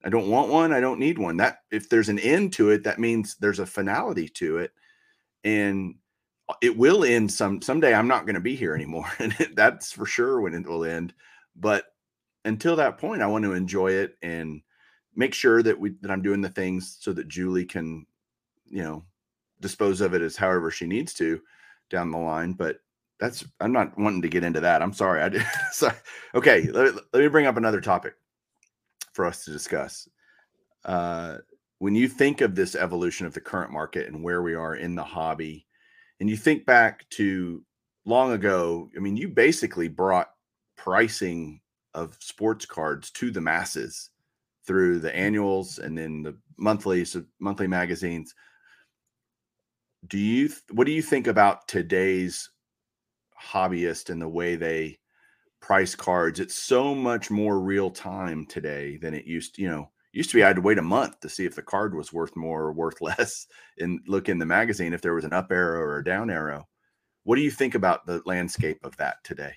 I 0.06 0.08
don't 0.08 0.28
want 0.28 0.50
one. 0.50 0.72
I 0.72 0.78
don't 0.78 1.00
need 1.00 1.18
one. 1.18 1.36
That 1.38 1.58
if 1.72 1.88
there's 1.88 2.08
an 2.08 2.20
end 2.20 2.52
to 2.54 2.70
it, 2.70 2.84
that 2.84 3.00
means 3.00 3.34
there's 3.40 3.58
a 3.58 3.66
finality 3.66 4.28
to 4.28 4.58
it, 4.58 4.70
and 5.42 5.96
uh, 6.48 6.54
it 6.62 6.78
will 6.78 7.02
end 7.02 7.32
some 7.32 7.60
someday. 7.60 7.92
I'm 7.92 8.06
not 8.06 8.24
going 8.24 8.36
to 8.36 8.40
be 8.40 8.54
here 8.54 8.72
anymore, 8.72 9.10
and 9.18 9.32
that's 9.56 9.90
for 9.90 10.06
sure 10.06 10.40
when 10.40 10.54
it 10.54 10.64
will 10.64 10.84
end. 10.84 11.12
But 11.56 11.86
until 12.44 12.76
that 12.76 12.98
point, 12.98 13.20
I 13.20 13.26
want 13.26 13.44
to 13.46 13.54
enjoy 13.54 13.90
it 13.92 14.16
and 14.22 14.62
make 15.16 15.34
sure 15.34 15.60
that 15.64 15.78
we 15.78 15.96
that 16.02 16.12
I'm 16.12 16.22
doing 16.22 16.40
the 16.40 16.50
things 16.50 16.98
so 17.00 17.12
that 17.12 17.26
Julie 17.26 17.64
can, 17.64 18.06
you 18.66 18.84
know, 18.84 19.04
dispose 19.58 20.00
of 20.00 20.14
it 20.14 20.22
as 20.22 20.36
however 20.36 20.70
she 20.70 20.86
needs 20.86 21.14
to 21.14 21.40
down 21.90 22.12
the 22.12 22.18
line. 22.18 22.52
But 22.52 22.76
that's 23.18 23.44
I'm 23.58 23.72
not 23.72 23.98
wanting 23.98 24.22
to 24.22 24.28
get 24.28 24.44
into 24.44 24.60
that. 24.60 24.82
I'm 24.82 24.92
sorry. 24.92 25.20
I 25.20 25.30
did. 25.30 25.44
so, 25.72 25.90
okay, 26.32 26.70
let, 26.70 26.94
let 26.94 27.22
me 27.22 27.26
bring 27.26 27.46
up 27.46 27.56
another 27.56 27.80
topic 27.80 28.14
for 29.16 29.26
us 29.26 29.44
to 29.44 29.50
discuss. 29.50 30.08
Uh, 30.84 31.38
when 31.78 31.94
you 31.94 32.06
think 32.06 32.42
of 32.42 32.54
this 32.54 32.76
evolution 32.76 33.26
of 33.26 33.34
the 33.34 33.40
current 33.40 33.72
market 33.72 34.06
and 34.06 34.22
where 34.22 34.42
we 34.42 34.54
are 34.54 34.76
in 34.76 34.94
the 34.94 35.02
hobby, 35.02 35.66
and 36.20 36.30
you 36.30 36.36
think 36.36 36.64
back 36.64 37.08
to 37.10 37.64
long 38.04 38.32
ago, 38.32 38.88
I 38.96 39.00
mean, 39.00 39.16
you 39.16 39.28
basically 39.28 39.88
brought 39.88 40.30
pricing 40.76 41.60
of 41.94 42.16
sports 42.20 42.66
cards 42.66 43.10
to 43.12 43.30
the 43.30 43.40
masses 43.40 44.10
through 44.66 45.00
the 45.00 45.14
annuals 45.14 45.78
and 45.78 45.96
then 45.96 46.22
the 46.22 46.36
monthly 46.58 47.04
so 47.04 47.24
monthly 47.40 47.66
magazines. 47.66 48.34
Do 50.06 50.18
you 50.18 50.50
what 50.72 50.86
do 50.86 50.92
you 50.92 51.02
think 51.02 51.26
about 51.26 51.68
today's 51.68 52.50
hobbyist 53.42 54.10
and 54.10 54.20
the 54.20 54.28
way 54.28 54.56
they 54.56 54.98
price 55.60 55.94
cards? 55.94 56.40
It's 56.40 56.54
so 56.54 56.94
much 56.94 57.30
more 57.30 57.60
real 57.60 57.90
time 57.90 58.46
today 58.46 58.96
than 58.96 59.14
it 59.14 59.26
used 59.26 59.56
to, 59.56 59.62
you 59.62 59.68
know, 59.68 59.90
used 60.12 60.30
to 60.30 60.36
be 60.36 60.42
I 60.42 60.48
had 60.48 60.56
to 60.56 60.62
wait 60.62 60.78
a 60.78 60.82
month 60.82 61.20
to 61.20 61.28
see 61.28 61.44
if 61.44 61.54
the 61.54 61.62
card 61.62 61.94
was 61.94 62.12
worth 62.12 62.34
more 62.36 62.62
or 62.62 62.72
worth 62.72 63.00
less 63.00 63.46
and 63.78 64.00
look 64.06 64.28
in 64.28 64.38
the 64.38 64.46
magazine 64.46 64.92
if 64.92 65.02
there 65.02 65.14
was 65.14 65.24
an 65.24 65.32
up 65.32 65.50
arrow 65.50 65.80
or 65.80 65.98
a 65.98 66.04
down 66.04 66.30
arrow. 66.30 66.66
What 67.24 67.36
do 67.36 67.42
you 67.42 67.50
think 67.50 67.74
about 67.74 68.06
the 68.06 68.22
landscape 68.24 68.78
of 68.84 68.96
that 68.98 69.16
today? 69.24 69.52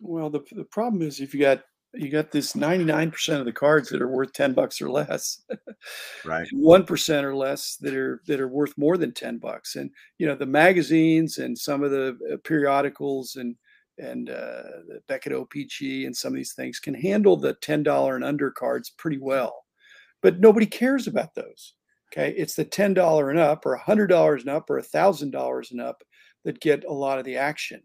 Well, 0.00 0.30
the, 0.30 0.40
the 0.52 0.64
problem 0.64 1.02
is 1.02 1.20
if 1.20 1.34
you 1.34 1.40
got 1.40 1.62
you 1.92 2.08
got 2.08 2.30
this 2.30 2.52
99% 2.52 3.40
of 3.40 3.44
the 3.44 3.52
cards 3.52 3.88
that 3.88 4.00
are 4.00 4.08
worth 4.08 4.32
10 4.32 4.52
bucks 4.52 4.80
or 4.80 4.88
less 4.88 5.42
right 6.24 6.46
1% 6.54 7.22
or 7.24 7.34
less 7.34 7.76
that 7.80 7.94
are 7.94 8.22
that 8.26 8.40
are 8.40 8.48
worth 8.48 8.78
more 8.78 8.96
than 8.96 9.12
10 9.12 9.38
bucks 9.38 9.74
and 9.74 9.90
you 10.18 10.26
know 10.26 10.36
the 10.36 10.46
magazines 10.46 11.38
and 11.38 11.58
some 11.58 11.82
of 11.82 11.90
the 11.90 12.16
uh, 12.32 12.36
periodicals 12.44 13.34
and 13.36 13.56
and 14.00 14.30
uh, 14.30 14.62
Beckett 15.08 15.32
OPG 15.32 16.06
and 16.06 16.16
some 16.16 16.32
of 16.32 16.36
these 16.36 16.54
things 16.54 16.78
can 16.78 16.94
handle 16.94 17.36
the 17.36 17.54
$10 17.56 18.14
and 18.14 18.24
under 18.24 18.50
cards 18.50 18.90
pretty 18.90 19.18
well. 19.18 19.64
But 20.22 20.40
nobody 20.40 20.66
cares 20.66 21.06
about 21.06 21.34
those 21.34 21.74
okay? 22.12 22.34
It's 22.36 22.54
the 22.54 22.64
$10 22.64 23.30
and 23.30 23.38
up 23.38 23.64
or 23.64 23.78
$100 23.78 24.40
and 24.40 24.48
up 24.48 24.70
or 24.70 24.80
$1000 24.80 25.70
and 25.70 25.80
up 25.80 26.02
that 26.44 26.60
get 26.60 26.84
a 26.84 26.92
lot 26.92 27.18
of 27.18 27.24
the 27.24 27.36
action. 27.36 27.82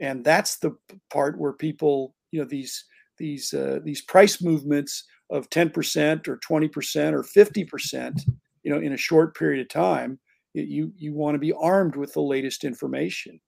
And 0.00 0.24
that's 0.24 0.58
the 0.58 0.76
part 1.10 1.38
where 1.38 1.52
people 1.52 2.14
you 2.32 2.40
know 2.40 2.46
these 2.46 2.84
these 3.18 3.52
uh, 3.52 3.78
these 3.84 4.00
price 4.00 4.42
movements 4.42 5.04
of 5.30 5.48
10% 5.50 6.28
or 6.28 6.38
20% 6.38 7.12
or 7.12 7.22
50% 7.22 8.20
you 8.62 8.72
know 8.72 8.80
in 8.80 8.94
a 8.94 8.96
short 8.96 9.36
period 9.36 9.60
of 9.60 9.68
time 9.68 10.18
you 10.54 10.92
you 10.96 11.12
want 11.12 11.34
to 11.34 11.38
be 11.38 11.52
armed 11.52 11.94
with 11.94 12.12
the 12.14 12.20
latest 12.20 12.64
information 12.64 13.38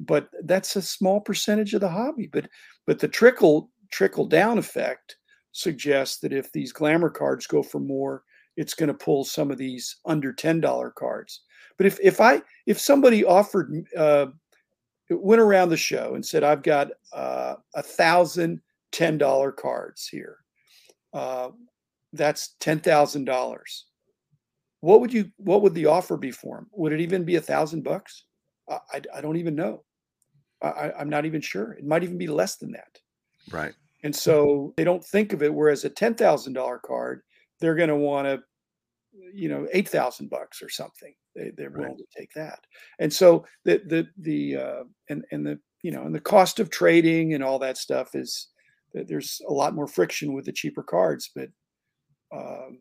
but 0.00 0.28
that's 0.44 0.76
a 0.76 0.82
small 0.82 1.20
percentage 1.20 1.74
of 1.74 1.80
the 1.80 1.88
hobby 1.88 2.28
but 2.32 2.48
but 2.86 2.98
the 2.98 3.08
trickle 3.08 3.70
trickle 3.90 4.26
down 4.26 4.58
effect 4.58 5.16
suggests 5.52 6.18
that 6.18 6.32
if 6.32 6.52
these 6.52 6.72
glamour 6.72 7.10
cards 7.10 7.46
go 7.46 7.62
for 7.62 7.80
more 7.80 8.22
it's 8.56 8.74
going 8.74 8.88
to 8.88 8.94
pull 8.94 9.24
some 9.24 9.50
of 9.50 9.58
these 9.58 9.96
under 10.04 10.32
$10 10.32 10.94
cards 10.94 11.42
but 11.78 11.86
if 11.86 11.98
if 12.02 12.20
i 12.20 12.42
if 12.66 12.78
somebody 12.78 13.24
offered 13.24 13.86
uh, 13.96 14.26
went 15.10 15.40
around 15.40 15.68
the 15.68 15.76
show 15.76 16.14
and 16.14 16.24
said, 16.24 16.42
I've 16.42 16.62
got 16.62 16.88
uh, 17.12 17.54
a 17.74 17.82
thousand 17.82 18.60
$10 18.92 19.56
cards 19.56 20.08
here. 20.08 20.38
Uh, 21.12 21.50
that's 22.12 22.56
$10,000. 22.60 23.82
What 24.80 25.00
would 25.00 25.12
you, 25.12 25.30
what 25.36 25.62
would 25.62 25.74
the 25.74 25.86
offer 25.86 26.16
be 26.16 26.30
for 26.30 26.56
them? 26.56 26.66
Would 26.72 26.92
it 26.92 27.00
even 27.00 27.24
be 27.24 27.36
a 27.36 27.40
thousand 27.40 27.82
bucks? 27.82 28.24
I, 28.68 29.00
I 29.14 29.20
don't 29.20 29.36
even 29.36 29.54
know. 29.54 29.84
I, 30.62 30.92
I'm 30.98 31.08
not 31.08 31.26
even 31.26 31.40
sure. 31.40 31.72
It 31.72 31.84
might 31.84 32.02
even 32.02 32.18
be 32.18 32.26
less 32.26 32.56
than 32.56 32.72
that. 32.72 32.98
Right. 33.50 33.74
And 34.02 34.14
so 34.14 34.72
they 34.76 34.84
don't 34.84 35.04
think 35.04 35.32
of 35.32 35.42
it. 35.42 35.52
Whereas 35.52 35.84
a 35.84 35.90
$10,000 35.90 36.82
card, 36.82 37.22
they're 37.60 37.74
going 37.74 37.88
to 37.88 37.96
want 37.96 38.26
to, 38.26 38.40
you 39.34 39.48
know, 39.48 39.66
8,000 39.72 40.28
bucks 40.30 40.62
or 40.62 40.68
something. 40.68 41.14
They, 41.34 41.52
they're 41.56 41.70
willing 41.70 41.88
right. 41.88 41.98
to 41.98 42.18
take 42.18 42.32
that. 42.34 42.60
And 42.98 43.12
so 43.12 43.44
the, 43.64 43.82
the, 43.86 44.06
the, 44.18 44.56
uh, 44.56 44.84
and, 45.10 45.24
and 45.30 45.46
the, 45.46 45.58
you 45.82 45.90
know, 45.90 46.02
and 46.02 46.14
the 46.14 46.20
cost 46.20 46.58
of 46.60 46.70
trading 46.70 47.34
and 47.34 47.44
all 47.44 47.58
that 47.58 47.76
stuff 47.76 48.14
is, 48.14 48.48
there's 48.94 49.42
a 49.46 49.52
lot 49.52 49.74
more 49.74 49.86
friction 49.86 50.32
with 50.32 50.46
the 50.46 50.52
cheaper 50.52 50.82
cards, 50.82 51.30
but, 51.34 51.48
um, 52.34 52.78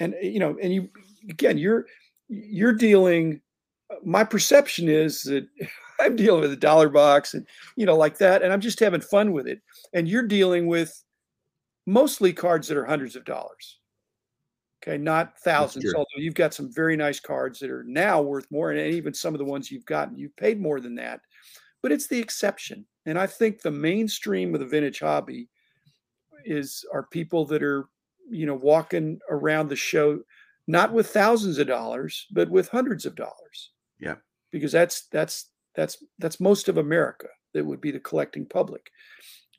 and 0.00 0.14
you 0.20 0.40
know, 0.40 0.56
and 0.60 0.74
you, 0.74 0.88
again, 1.30 1.58
you're, 1.58 1.86
you're 2.28 2.72
dealing, 2.72 3.40
my 4.04 4.24
perception 4.24 4.88
is 4.88 5.22
that 5.24 5.46
I'm 6.00 6.16
dealing 6.16 6.40
with 6.40 6.52
a 6.52 6.56
dollar 6.56 6.88
box 6.88 7.34
and, 7.34 7.46
you 7.76 7.86
know, 7.86 7.96
like 7.96 8.18
that. 8.18 8.42
And 8.42 8.52
I'm 8.52 8.60
just 8.60 8.80
having 8.80 9.00
fun 9.00 9.32
with 9.32 9.46
it. 9.46 9.60
And 9.92 10.08
you're 10.08 10.26
dealing 10.26 10.66
with 10.66 11.04
mostly 11.86 12.32
cards 12.32 12.68
that 12.68 12.76
are 12.76 12.84
hundreds 12.84 13.16
of 13.16 13.24
dollars. 13.24 13.78
Okay, 14.82 14.98
not 14.98 15.38
thousands. 15.40 15.94
Although 15.94 16.06
you've 16.16 16.34
got 16.34 16.52
some 16.52 16.70
very 16.70 16.94
nice 16.96 17.18
cards 17.18 17.58
that 17.60 17.70
are 17.70 17.84
now 17.84 18.20
worth 18.20 18.46
more, 18.50 18.70
and 18.70 18.94
even 18.94 19.14
some 19.14 19.32
of 19.32 19.38
the 19.38 19.44
ones 19.44 19.70
you've 19.70 19.86
gotten, 19.86 20.18
you've 20.18 20.36
paid 20.36 20.60
more 20.60 20.78
than 20.78 20.94
that. 20.96 21.20
But 21.82 21.90
it's 21.90 22.06
the 22.06 22.18
exception, 22.18 22.84
and 23.06 23.18
I 23.18 23.26
think 23.26 23.60
the 23.60 23.70
mainstream 23.70 24.52
of 24.54 24.60
the 24.60 24.66
vintage 24.66 25.00
hobby 25.00 25.48
is 26.44 26.84
are 26.92 27.04
people 27.04 27.46
that 27.46 27.62
are, 27.62 27.88
you 28.30 28.44
know, 28.44 28.54
walking 28.54 29.20
around 29.30 29.68
the 29.68 29.76
show, 29.76 30.20
not 30.66 30.92
with 30.92 31.08
thousands 31.08 31.58
of 31.58 31.66
dollars, 31.66 32.26
but 32.30 32.50
with 32.50 32.68
hundreds 32.68 33.06
of 33.06 33.14
dollars. 33.14 33.70
Yeah, 34.04 34.16
because 34.52 34.72
that's 34.72 35.06
that's 35.08 35.50
that's 35.74 36.02
that's 36.18 36.40
most 36.40 36.68
of 36.68 36.78
America. 36.78 37.28
That 37.54 37.64
would 37.64 37.80
be 37.80 37.90
the 37.90 38.00
collecting 38.00 38.46
public, 38.46 38.90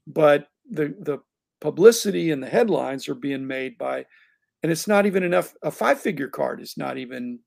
but 0.05 0.47
the 0.69 0.95
the 0.99 1.19
publicity 1.61 2.31
and 2.31 2.43
the 2.43 2.49
headlines 2.49 3.07
are 3.09 3.15
being 3.15 3.47
made 3.47 3.77
by 3.77 4.05
and 4.65 4.71
it's 4.71 4.87
not 4.87 5.05
even 5.05 5.21
enough. 5.21 5.53
A 5.61 5.69
five 5.69 6.01
figure 6.01 6.27
card 6.27 6.59
is 6.59 6.75
not 6.75 6.97
even 6.97 7.37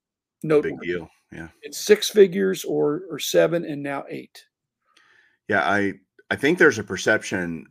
noteworthy. 0.45 0.77
Big 0.77 0.89
deal. 0.89 1.11
Yeah, 1.33 1.49
it's 1.63 1.77
six 1.79 2.09
figures 2.09 2.65
or 2.65 3.03
or 3.11 3.19
seven, 3.19 3.65
and 3.65 3.83
now 3.83 4.05
eight. 4.09 4.45
Yeah, 5.49 5.69
I 5.69 5.95
I 6.31 6.37
think 6.37 6.59
there's 6.59 6.79
a 6.79 6.85
perception, 6.85 7.67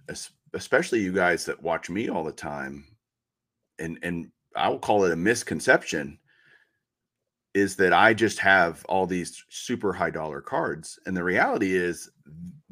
especially 0.54 1.00
you 1.00 1.14
guys 1.14 1.46
that 1.46 1.64
watch 1.64 1.90
me 1.90 2.10
all 2.10 2.26
the 2.26 2.34
time, 2.34 2.84
and 3.80 3.98
and 4.04 4.30
I 4.54 4.68
will 4.68 4.80
call 4.80 5.06
it 5.06 5.14
a 5.14 5.16
misconception, 5.16 6.20
is 7.54 7.76
that 7.78 7.94
I 7.94 8.14
just 8.14 8.40
have 8.40 8.86
all 8.88 9.08
these 9.08 9.44
super 9.50 9.94
high 9.94 10.12
dollar 10.12 10.42
cards, 10.42 11.00
and 11.06 11.16
the 11.16 11.24
reality 11.24 11.76
is 11.76 12.10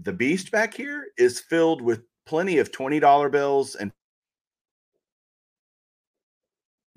the 0.01 0.13
beast 0.13 0.51
back 0.51 0.73
here 0.73 1.07
is 1.17 1.39
filled 1.39 1.81
with 1.81 2.03
plenty 2.25 2.57
of 2.59 2.71
twenty 2.71 2.99
dollar 2.99 3.29
bills 3.29 3.75
and 3.75 3.91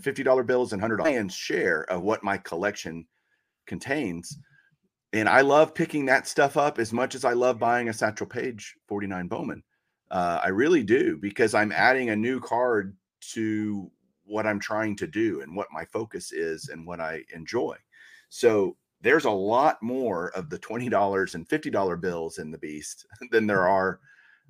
$50 0.03 0.47
bills 0.47 0.73
and 0.73 0.81
$100 0.81 1.01
lion's 1.01 1.35
share 1.35 1.83
of 1.91 2.03
what 2.03 2.23
my 2.23 2.38
collection 2.38 3.07
contains. 3.67 4.38
And 5.12 5.29
I 5.29 5.41
love 5.41 5.75
picking 5.75 6.07
that 6.07 6.29
stuff 6.29 6.57
up 6.57 6.79
as 6.79 6.93
much 6.93 7.14
as 7.14 7.25
I 7.25 7.33
love 7.33 7.59
buying 7.59 7.88
a 7.88 7.93
Satchel 7.93 8.27
Paige 8.27 8.75
49 8.88 9.27
Bowman. 9.29 9.62
Uh, 10.11 10.41
I 10.43 10.49
really 10.49 10.83
do 10.83 11.19
because 11.19 11.55
I'm 11.55 11.73
adding 11.73 12.11
a 12.11 12.17
new 12.17 12.41
card 12.41 12.97
to 13.33 13.91
what 14.29 14.47
I'm 14.47 14.61
trying 14.61 14.97
to 14.97 15.07
do 15.07 15.41
and 15.41 15.57
what 15.57 15.69
my 15.73 15.85
focus 15.85 16.33
is 16.33 16.69
and 16.69 16.87
what 16.87 17.01
I 17.01 17.23
enjoy. 17.35 17.77
So 18.29 18.77
there's 19.01 19.25
a 19.25 19.31
lot 19.31 19.83
more 19.83 20.31
of 20.31 20.51
the 20.51 20.59
$20 20.59 21.35
and 21.35 21.49
$50 21.49 22.01
bills 22.01 22.38
in 22.38 22.51
the 22.51 22.59
beast 22.59 23.07
than 23.31 23.47
there 23.47 23.69
are, 23.69 24.01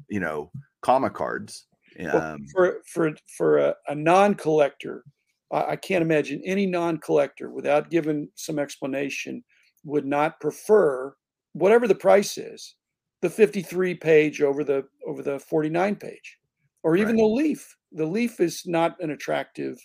you 0.08 0.20
know, 0.20 0.50
comic 0.82 1.14
cards. 1.14 1.66
Um, 1.98 2.06
well, 2.12 2.38
for 2.52 2.80
for 2.86 3.12
for 3.36 3.58
a, 3.58 3.74
a 3.88 3.94
non-collector, 3.94 5.02
I, 5.50 5.74
can't 5.74 6.02
imagine 6.02 6.42
any 6.44 6.66
non-collector, 6.66 7.50
without 7.50 7.90
giving 7.90 8.28
some 8.34 8.58
explanation, 8.58 9.42
would 9.84 10.04
not 10.04 10.38
prefer 10.40 11.14
whatever 11.54 11.88
the 11.88 11.94
price 11.94 12.38
is, 12.38 12.76
the 13.22 13.30
53 13.30 13.94
Paige 13.94 14.42
over 14.42 14.62
the 14.62 14.86
over 15.06 15.22
the 15.22 15.38
49 15.40 15.96
Paige, 15.96 16.38
or 16.82 16.96
even 16.96 17.16
right. 17.16 17.22
the 17.22 17.26
leaf. 17.26 17.76
The 17.92 18.06
leaf 18.06 18.40
is 18.40 18.66
not 18.66 19.00
an 19.00 19.10
attractive 19.10 19.78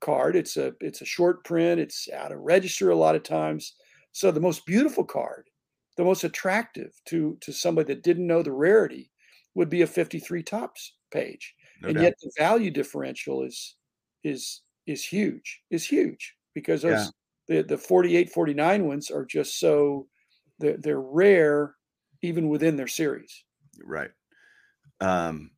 card. 0.00 0.36
It's 0.36 0.56
a 0.56 0.74
it's 0.80 1.02
a 1.02 1.06
short 1.06 1.44
print. 1.44 1.80
It's 1.80 2.08
out 2.10 2.32
of 2.32 2.38
register 2.40 2.90
a 2.90 2.96
lot 2.96 3.16
of 3.16 3.22
times. 3.22 3.74
So 4.12 4.30
the 4.30 4.40
most 4.40 4.66
beautiful 4.66 5.04
card, 5.04 5.48
the 5.96 6.04
most 6.04 6.24
attractive 6.24 6.92
to 7.06 7.36
to 7.40 7.52
somebody 7.52 7.94
that 7.94 8.02
didn't 8.02 8.26
know 8.26 8.42
the 8.42 8.52
rarity, 8.52 9.10
would 9.54 9.68
be 9.68 9.82
a 9.82 9.86
53 9.86 10.42
Topps 10.42 10.94
Paige. 11.10 11.54
No 11.82 11.88
and 11.88 11.96
doubt. 11.96 12.02
yet 12.02 12.14
the 12.22 12.32
value 12.38 12.70
differential 12.70 13.42
is 13.42 13.76
is 14.24 14.62
is 14.86 15.04
huge 15.04 15.60
is 15.70 15.84
huge 15.84 16.34
because 16.54 16.82
those 16.82 17.12
yeah. 17.48 17.62
the 17.62 17.68
the 17.68 17.78
48 17.78 18.30
49 18.30 18.86
ones 18.86 19.10
are 19.10 19.24
just 19.24 19.58
so 19.58 20.06
they're, 20.58 20.76
they're 20.76 21.00
rare 21.00 21.74
even 22.22 22.48
within 22.48 22.76
their 22.76 22.86
series 22.86 23.44
right 23.82 24.10
um 25.00 25.50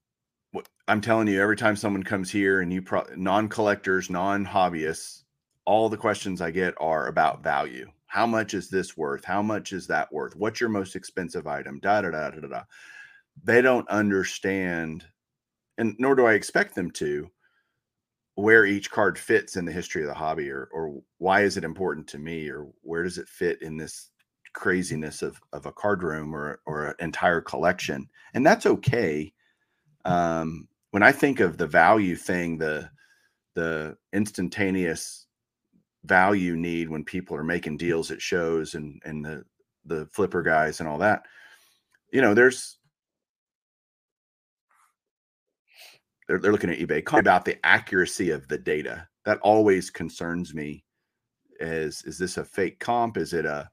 i'm 0.88 1.00
telling 1.00 1.28
you 1.28 1.40
every 1.40 1.56
time 1.56 1.76
someone 1.76 2.02
comes 2.02 2.30
here 2.30 2.60
and 2.60 2.72
you 2.72 2.82
pro- 2.82 3.06
non-collectors 3.16 4.10
non-hobbyists 4.10 5.22
all 5.64 5.88
the 5.88 5.96
questions 5.96 6.40
i 6.40 6.50
get 6.50 6.74
are 6.80 7.06
about 7.06 7.42
value. 7.42 7.88
How 8.06 8.26
much 8.26 8.52
is 8.52 8.68
this 8.68 8.96
worth? 8.96 9.24
How 9.24 9.40
much 9.40 9.72
is 9.72 9.86
that 9.86 10.12
worth? 10.12 10.36
What's 10.36 10.60
your 10.60 10.68
most 10.68 10.96
expensive 10.96 11.46
item? 11.46 11.78
Da 11.80 12.02
da 12.02 12.10
da 12.10 12.30
da 12.30 12.40
da 12.40 12.62
they 13.42 13.62
don't 13.62 13.88
understand 13.88 15.06
and 15.78 15.94
nor 15.98 16.14
do 16.14 16.26
i 16.26 16.34
expect 16.34 16.74
them 16.74 16.90
to 16.90 17.30
where 18.34 18.66
each 18.66 18.90
card 18.90 19.18
fits 19.18 19.56
in 19.56 19.64
the 19.64 19.72
history 19.72 20.02
of 20.02 20.08
the 20.08 20.14
hobby 20.14 20.50
or 20.50 20.68
or 20.72 21.00
why 21.18 21.42
is 21.42 21.56
it 21.56 21.64
important 21.64 22.06
to 22.06 22.18
me 22.18 22.48
or 22.48 22.66
where 22.82 23.02
does 23.02 23.18
it 23.18 23.28
fit 23.28 23.60
in 23.62 23.76
this 23.76 24.10
craziness 24.52 25.22
of 25.22 25.40
of 25.52 25.66
a 25.66 25.72
card 25.72 26.02
room 26.02 26.34
or 26.34 26.60
or 26.66 26.88
an 26.88 26.94
entire 27.00 27.40
collection. 27.40 28.08
And 28.34 28.44
that's 28.44 28.66
okay 28.66 29.32
um 30.04 30.68
when 30.90 31.02
I 31.02 31.12
think 31.12 31.40
of 31.40 31.56
the 31.56 31.66
value 31.66 32.16
thing, 32.16 32.58
the 32.58 32.90
the 33.54 33.96
instantaneous 34.12 35.26
value 36.04 36.56
need 36.56 36.88
when 36.88 37.04
people 37.04 37.36
are 37.36 37.44
making 37.44 37.76
deals 37.76 38.10
at 38.10 38.22
shows 38.22 38.74
and 38.74 39.00
and 39.04 39.24
the 39.24 39.44
the 39.84 40.06
flipper 40.06 40.42
guys 40.42 40.80
and 40.80 40.88
all 40.88 40.98
that, 40.98 41.24
you 42.12 42.20
know, 42.20 42.34
there's 42.34 42.78
they're, 46.28 46.38
they're 46.38 46.52
looking 46.52 46.70
at 46.70 46.78
eBay 46.78 47.18
about 47.18 47.44
the 47.44 47.58
accuracy 47.66 48.30
of 48.30 48.46
the 48.48 48.58
data. 48.58 49.08
That 49.24 49.38
always 49.40 49.90
concerns 49.90 50.54
me. 50.54 50.84
Is 51.60 52.02
is 52.04 52.18
this 52.18 52.36
a 52.36 52.44
fake 52.44 52.78
comp? 52.80 53.16
Is 53.16 53.32
it 53.32 53.44
a 53.46 53.68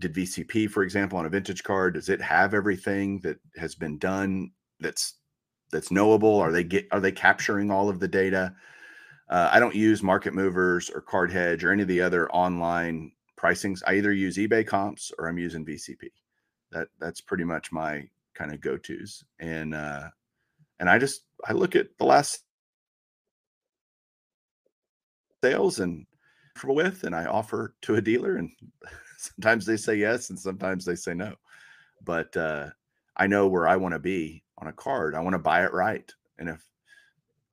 did 0.00 0.14
VCP, 0.14 0.70
for 0.70 0.82
example, 0.82 1.18
on 1.18 1.26
a 1.26 1.30
vintage 1.30 1.62
card, 1.64 1.94
does 1.94 2.08
it 2.08 2.20
have 2.20 2.54
everything 2.54 3.18
that 3.20 3.38
has 3.56 3.74
been 3.74 3.98
done 3.98 4.50
that's 4.78 5.14
that's 5.70 5.90
knowable? 5.90 6.38
Are 6.38 6.52
they 6.52 6.64
get 6.64 6.88
are 6.92 7.00
they 7.00 7.12
capturing 7.12 7.70
all 7.70 7.88
of 7.88 8.00
the 8.00 8.08
data? 8.08 8.54
Uh, 9.28 9.50
I 9.52 9.60
don't 9.60 9.74
use 9.74 10.02
Market 10.02 10.32
Movers 10.32 10.90
or 10.90 11.00
Card 11.00 11.30
Hedge 11.30 11.62
or 11.62 11.72
any 11.72 11.82
of 11.82 11.88
the 11.88 12.00
other 12.00 12.30
online 12.30 13.12
pricings. 13.38 13.82
I 13.86 13.94
either 13.94 14.12
use 14.12 14.36
eBay 14.36 14.66
comps 14.66 15.12
or 15.18 15.28
I'm 15.28 15.38
using 15.38 15.64
VCP. 15.64 16.10
That 16.72 16.88
that's 16.98 17.20
pretty 17.20 17.44
much 17.44 17.72
my 17.72 18.08
kind 18.34 18.52
of 18.52 18.60
go 18.60 18.76
tos. 18.76 19.24
And 19.38 19.74
uh, 19.74 20.08
and 20.80 20.88
I 20.88 20.98
just 20.98 21.22
I 21.46 21.52
look 21.52 21.76
at 21.76 21.88
the 21.98 22.04
last 22.04 22.42
sales 25.42 25.80
and 25.80 26.06
with 26.64 27.04
and 27.04 27.14
I 27.14 27.26
offer 27.26 27.74
to 27.82 27.96
a 27.96 28.02
dealer 28.02 28.36
and 28.36 28.50
sometimes 29.18 29.64
they 29.64 29.76
say 29.76 29.94
yes 29.94 30.30
and 30.30 30.38
sometimes 30.38 30.84
they 30.84 30.96
say 30.96 31.14
no. 31.14 31.34
But 32.04 32.36
uh, 32.36 32.70
I 33.16 33.26
know 33.26 33.46
where 33.46 33.68
I 33.68 33.76
want 33.76 33.92
to 33.92 33.98
be 33.98 34.42
on 34.60 34.68
a 34.68 34.72
card. 34.72 35.14
I 35.14 35.20
want 35.20 35.34
to 35.34 35.38
buy 35.38 35.64
it 35.64 35.72
right. 35.72 36.10
And 36.38 36.48
if 36.48 36.64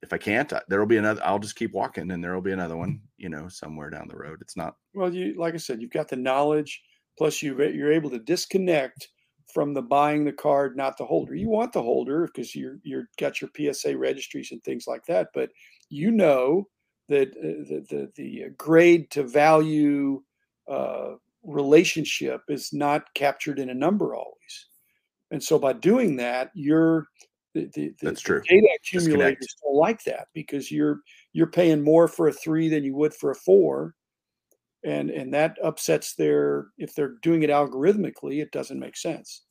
if 0.02 0.12
I 0.12 0.18
can't, 0.18 0.52
there'll 0.68 0.86
be 0.86 0.98
another. 0.98 1.20
I'll 1.24 1.38
just 1.38 1.56
keep 1.56 1.72
walking, 1.72 2.10
and 2.10 2.22
there'll 2.22 2.42
be 2.42 2.52
another 2.52 2.76
one, 2.76 3.00
you 3.16 3.28
know, 3.28 3.48
somewhere 3.48 3.90
down 3.90 4.08
the 4.08 4.16
road. 4.16 4.38
It's 4.40 4.56
not. 4.56 4.76
Well, 4.94 5.12
you 5.12 5.34
like 5.38 5.54
I 5.54 5.58
said, 5.58 5.80
you've 5.80 5.90
got 5.90 6.08
the 6.08 6.16
knowledge, 6.16 6.82
plus 7.18 7.42
you 7.42 7.60
you're 7.62 7.92
able 7.92 8.10
to 8.10 8.18
disconnect 8.18 9.08
from 9.52 9.72
the 9.72 9.82
buying 9.82 10.24
the 10.24 10.32
card, 10.32 10.76
not 10.76 10.98
the 10.98 11.04
holder. 11.04 11.34
You 11.34 11.48
want 11.48 11.72
the 11.72 11.82
holder 11.82 12.26
because 12.26 12.54
you're 12.54 12.78
you're 12.82 13.08
got 13.18 13.40
your 13.40 13.50
PSA 13.56 13.96
registries 13.96 14.52
and 14.52 14.62
things 14.62 14.86
like 14.86 15.04
that, 15.06 15.28
but 15.34 15.50
you 15.88 16.10
know 16.10 16.68
that 17.08 17.28
uh, 17.28 17.64
the, 17.68 17.86
the 17.88 18.12
the 18.16 18.44
grade 18.56 19.10
to 19.12 19.22
value 19.22 20.22
uh, 20.68 21.12
relationship 21.42 22.42
is 22.48 22.72
not 22.72 23.12
captured 23.14 23.58
in 23.58 23.70
a 23.70 23.74
number 23.74 24.14
always. 24.14 24.66
And 25.30 25.42
so 25.42 25.58
by 25.58 25.72
doing 25.72 26.16
that, 26.16 26.50
you're 26.54 27.06
the, 27.54 27.70
the, 27.74 27.94
That's 28.02 28.20
true. 28.20 28.42
data 28.48 28.68
accumulators 28.76 29.56
don't 29.62 29.74
like 29.74 30.04
that 30.04 30.28
because 30.34 30.70
you're 30.70 31.00
you're 31.32 31.46
paying 31.46 31.82
more 31.82 32.06
for 32.06 32.28
a 32.28 32.32
three 32.32 32.68
than 32.68 32.84
you 32.84 32.94
would 32.94 33.14
for 33.14 33.30
a 33.30 33.34
four. 33.34 33.94
And 34.84 35.10
and 35.10 35.32
that 35.34 35.56
upsets 35.64 36.14
their 36.14 36.68
if 36.78 36.94
they're 36.94 37.14
doing 37.22 37.42
it 37.42 37.50
algorithmically, 37.50 38.42
it 38.42 38.52
doesn't 38.52 38.78
make 38.78 38.96
sense. 38.96 39.42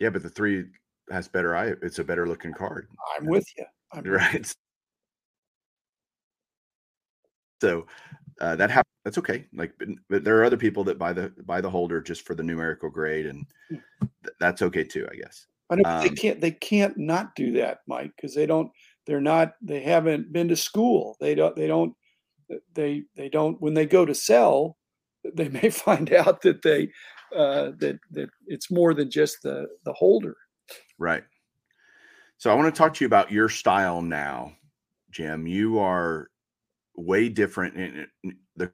Yeah, 0.00 0.10
but 0.10 0.22
the 0.22 0.30
three 0.30 0.64
has 1.10 1.28
better 1.28 1.54
eye. 1.54 1.74
It's 1.82 1.98
a 1.98 2.04
better 2.04 2.26
looking 2.26 2.52
card. 2.52 2.88
I'm 3.16 3.26
with 3.26 3.46
you. 3.56 3.64
I'm 3.92 4.04
right. 4.10 4.52
So 7.60 7.86
uh, 8.40 8.56
that 8.56 8.70
happens. 8.70 8.92
That's 9.04 9.18
okay. 9.18 9.46
Like, 9.54 9.72
but, 10.08 10.24
there 10.24 10.38
are 10.38 10.44
other 10.44 10.56
people 10.56 10.84
that 10.84 10.98
buy 10.98 11.12
the 11.12 11.32
buy 11.44 11.60
the 11.60 11.70
holder 11.70 12.00
just 12.00 12.26
for 12.26 12.34
the 12.34 12.42
numerical 12.42 12.90
grade, 12.90 13.26
and 13.26 13.46
th- 13.70 14.34
that's 14.40 14.62
okay 14.62 14.84
too, 14.84 15.06
I 15.10 15.16
guess. 15.16 15.46
But 15.68 15.84
um, 15.86 16.02
they 16.02 16.10
can't. 16.10 16.40
They 16.40 16.50
can't 16.50 16.96
not 16.96 17.34
do 17.34 17.52
that, 17.52 17.80
Mike, 17.86 18.12
because 18.16 18.34
they 18.34 18.46
don't. 18.46 18.70
They're 19.06 19.20
not. 19.20 19.52
They 19.62 19.80
haven't 19.80 20.32
been 20.32 20.48
to 20.48 20.56
school. 20.56 21.16
They 21.20 21.34
don't. 21.34 21.54
They 21.56 21.66
don't. 21.66 21.94
They 22.74 23.04
they 23.16 23.28
don't. 23.28 23.60
When 23.60 23.74
they 23.74 23.86
go 23.86 24.04
to 24.04 24.14
sell, 24.14 24.76
they 25.34 25.48
may 25.62 25.70
find 25.70 26.12
out 26.12 26.42
that 26.42 26.62
they 26.62 26.90
uh, 27.34 27.72
that 27.78 27.98
that 28.12 28.30
it's 28.46 28.70
more 28.70 28.94
than 28.94 29.10
just 29.10 29.42
the 29.42 29.66
the 29.84 29.92
holder. 29.92 30.36
Right. 30.98 31.24
So 32.38 32.50
I 32.50 32.54
want 32.54 32.74
to 32.74 32.78
talk 32.78 32.94
to 32.94 33.04
you 33.04 33.06
about 33.06 33.32
your 33.32 33.48
style 33.48 34.02
now, 34.02 34.52
Jim. 35.10 35.46
You 35.46 35.78
are 35.78 36.28
way 36.96 37.28
different. 37.28 37.76
In, 37.76 38.06
in 38.22 38.36
the 38.56 38.72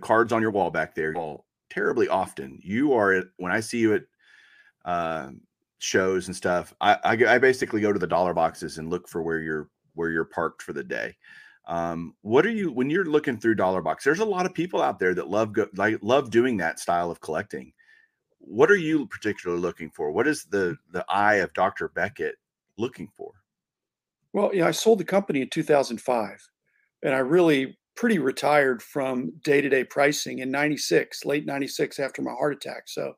cards 0.00 0.32
on 0.32 0.42
your 0.42 0.50
wall 0.50 0.70
back 0.70 0.94
there, 0.94 1.14
all 1.16 1.46
terribly 1.70 2.08
often. 2.08 2.58
You 2.62 2.92
are 2.94 3.12
at, 3.12 3.26
when 3.36 3.52
I 3.52 3.60
see 3.60 3.78
you 3.78 3.94
at 3.94 4.02
uh, 4.84 5.30
shows 5.78 6.26
and 6.26 6.36
stuff. 6.36 6.74
I, 6.80 6.98
I, 7.04 7.34
I 7.34 7.38
basically 7.38 7.80
go 7.80 7.92
to 7.92 7.98
the 7.98 8.06
dollar 8.06 8.34
boxes 8.34 8.78
and 8.78 8.90
look 8.90 9.08
for 9.08 9.22
where 9.22 9.40
you're 9.40 9.68
where 9.94 10.10
you're 10.10 10.24
parked 10.24 10.62
for 10.62 10.72
the 10.72 10.84
day. 10.84 11.16
Um, 11.66 12.14
what 12.22 12.46
are 12.46 12.50
you 12.50 12.72
when 12.72 12.90
you're 12.90 13.04
looking 13.04 13.38
through 13.38 13.56
dollar 13.56 13.82
box? 13.82 14.04
There's 14.04 14.20
a 14.20 14.24
lot 14.24 14.46
of 14.46 14.54
people 14.54 14.80
out 14.82 14.98
there 14.98 15.14
that 15.14 15.28
love 15.28 15.52
go, 15.52 15.66
like 15.76 15.98
love 16.02 16.30
doing 16.30 16.56
that 16.58 16.78
style 16.78 17.10
of 17.10 17.20
collecting. 17.20 17.72
What 18.38 18.70
are 18.70 18.76
you 18.76 19.06
particularly 19.06 19.60
looking 19.60 19.90
for? 19.90 20.10
What 20.12 20.26
is 20.26 20.44
the 20.44 20.76
the 20.92 21.04
eye 21.08 21.36
of 21.36 21.52
Dr. 21.52 21.88
Beckett 21.88 22.36
looking 22.76 23.08
for? 23.16 23.32
Well, 24.32 24.50
yeah, 24.54 24.66
I 24.66 24.70
sold 24.70 25.00
the 25.00 25.04
company 25.04 25.40
in 25.42 25.48
2005, 25.50 26.40
and 27.02 27.14
I 27.14 27.18
really 27.18 27.78
pretty 27.96 28.18
retired 28.18 28.82
from 28.82 29.32
day 29.42 29.60
to 29.60 29.68
day 29.68 29.84
pricing 29.84 30.38
in 30.38 30.50
96, 30.50 31.24
late 31.24 31.46
96 31.46 31.98
after 31.98 32.22
my 32.22 32.32
heart 32.32 32.54
attack. 32.54 32.84
So 32.86 33.14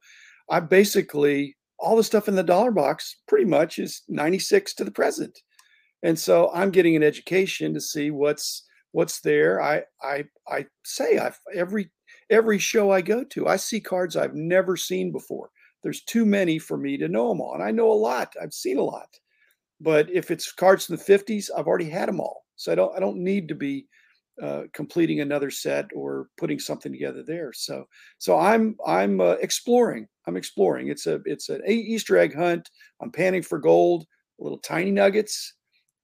I 0.51 0.61
basically, 0.61 1.57
all 1.79 1.96
the 1.96 2.05
stuff 2.05 2.29
in 2.29 2.35
the 2.35 2.42
dollar 2.42 2.70
box 2.70 3.16
pretty 3.29 3.44
much 3.44 3.79
is 3.79 4.03
96 4.09 4.75
to 4.75 4.85
the 4.85 4.90
present. 4.90 5.38
And 6.03 6.18
so 6.18 6.51
I'm 6.55 6.70
getting 6.70 6.96
an 6.96 7.03
education 7.03 7.75
to 7.75 7.81
see 7.81 8.11
what's 8.11 8.64
what's 8.92 9.20
there. 9.20 9.62
I 9.62 9.85
I 10.03 10.25
I 10.48 10.66
say 10.85 11.18
I've 11.18 11.38
every 11.55 11.90
every 12.31 12.59
show 12.59 12.90
I 12.92 13.03
go 13.03 13.25
to, 13.25 13.48
I 13.48 13.57
see 13.57 13.81
cards 13.81 14.16
I've 14.16 14.35
never 14.35 14.77
seen 14.77 15.12
before. 15.12 15.51
There's 15.83 16.03
too 16.03 16.25
many 16.27 16.59
for 16.59 16.77
me 16.77 16.96
to 16.98 17.09
know 17.09 17.29
them 17.31 17.40
all. 17.40 17.55
And 17.55 17.62
I 17.62 17.70
know 17.72 17.90
a 17.90 17.94
lot. 17.94 18.35
I've 18.40 18.55
seen 18.55 18.79
a 18.79 18.83
lot. 18.85 19.09
But 19.82 20.08
if 20.10 20.30
it's 20.30 20.52
cards 20.52 20.86
from 20.86 20.96
the 20.96 21.02
50s, 21.02 21.50
I've 21.56 21.66
already 21.66 21.90
had 21.90 22.08
them 22.08 22.20
all. 22.20 22.44
So 22.56 22.70
I 22.70 22.74
don't 22.76 22.96
I 22.96 23.00
don't 23.00 23.18
need 23.18 23.48
to 23.48 23.54
be 23.54 23.86
uh, 24.40 24.62
completing 24.72 25.20
another 25.20 25.50
set 25.50 25.86
or 25.94 26.28
putting 26.38 26.58
something 26.58 26.92
together 26.92 27.24
there. 27.26 27.52
So 27.52 27.84
so 28.18 28.38
I'm 28.38 28.76
I'm 28.86 29.20
uh, 29.20 29.36
exploring. 29.40 30.06
I'm 30.26 30.36
exploring. 30.36 30.88
It's 30.88 31.06
a 31.06 31.20
it's 31.24 31.48
an 31.48 31.62
Easter 31.66 32.16
egg 32.16 32.34
hunt. 32.34 32.70
I'm 33.00 33.10
panning 33.10 33.42
for 33.42 33.58
gold, 33.58 34.06
little 34.38 34.58
tiny 34.58 34.92
nuggets, 34.92 35.54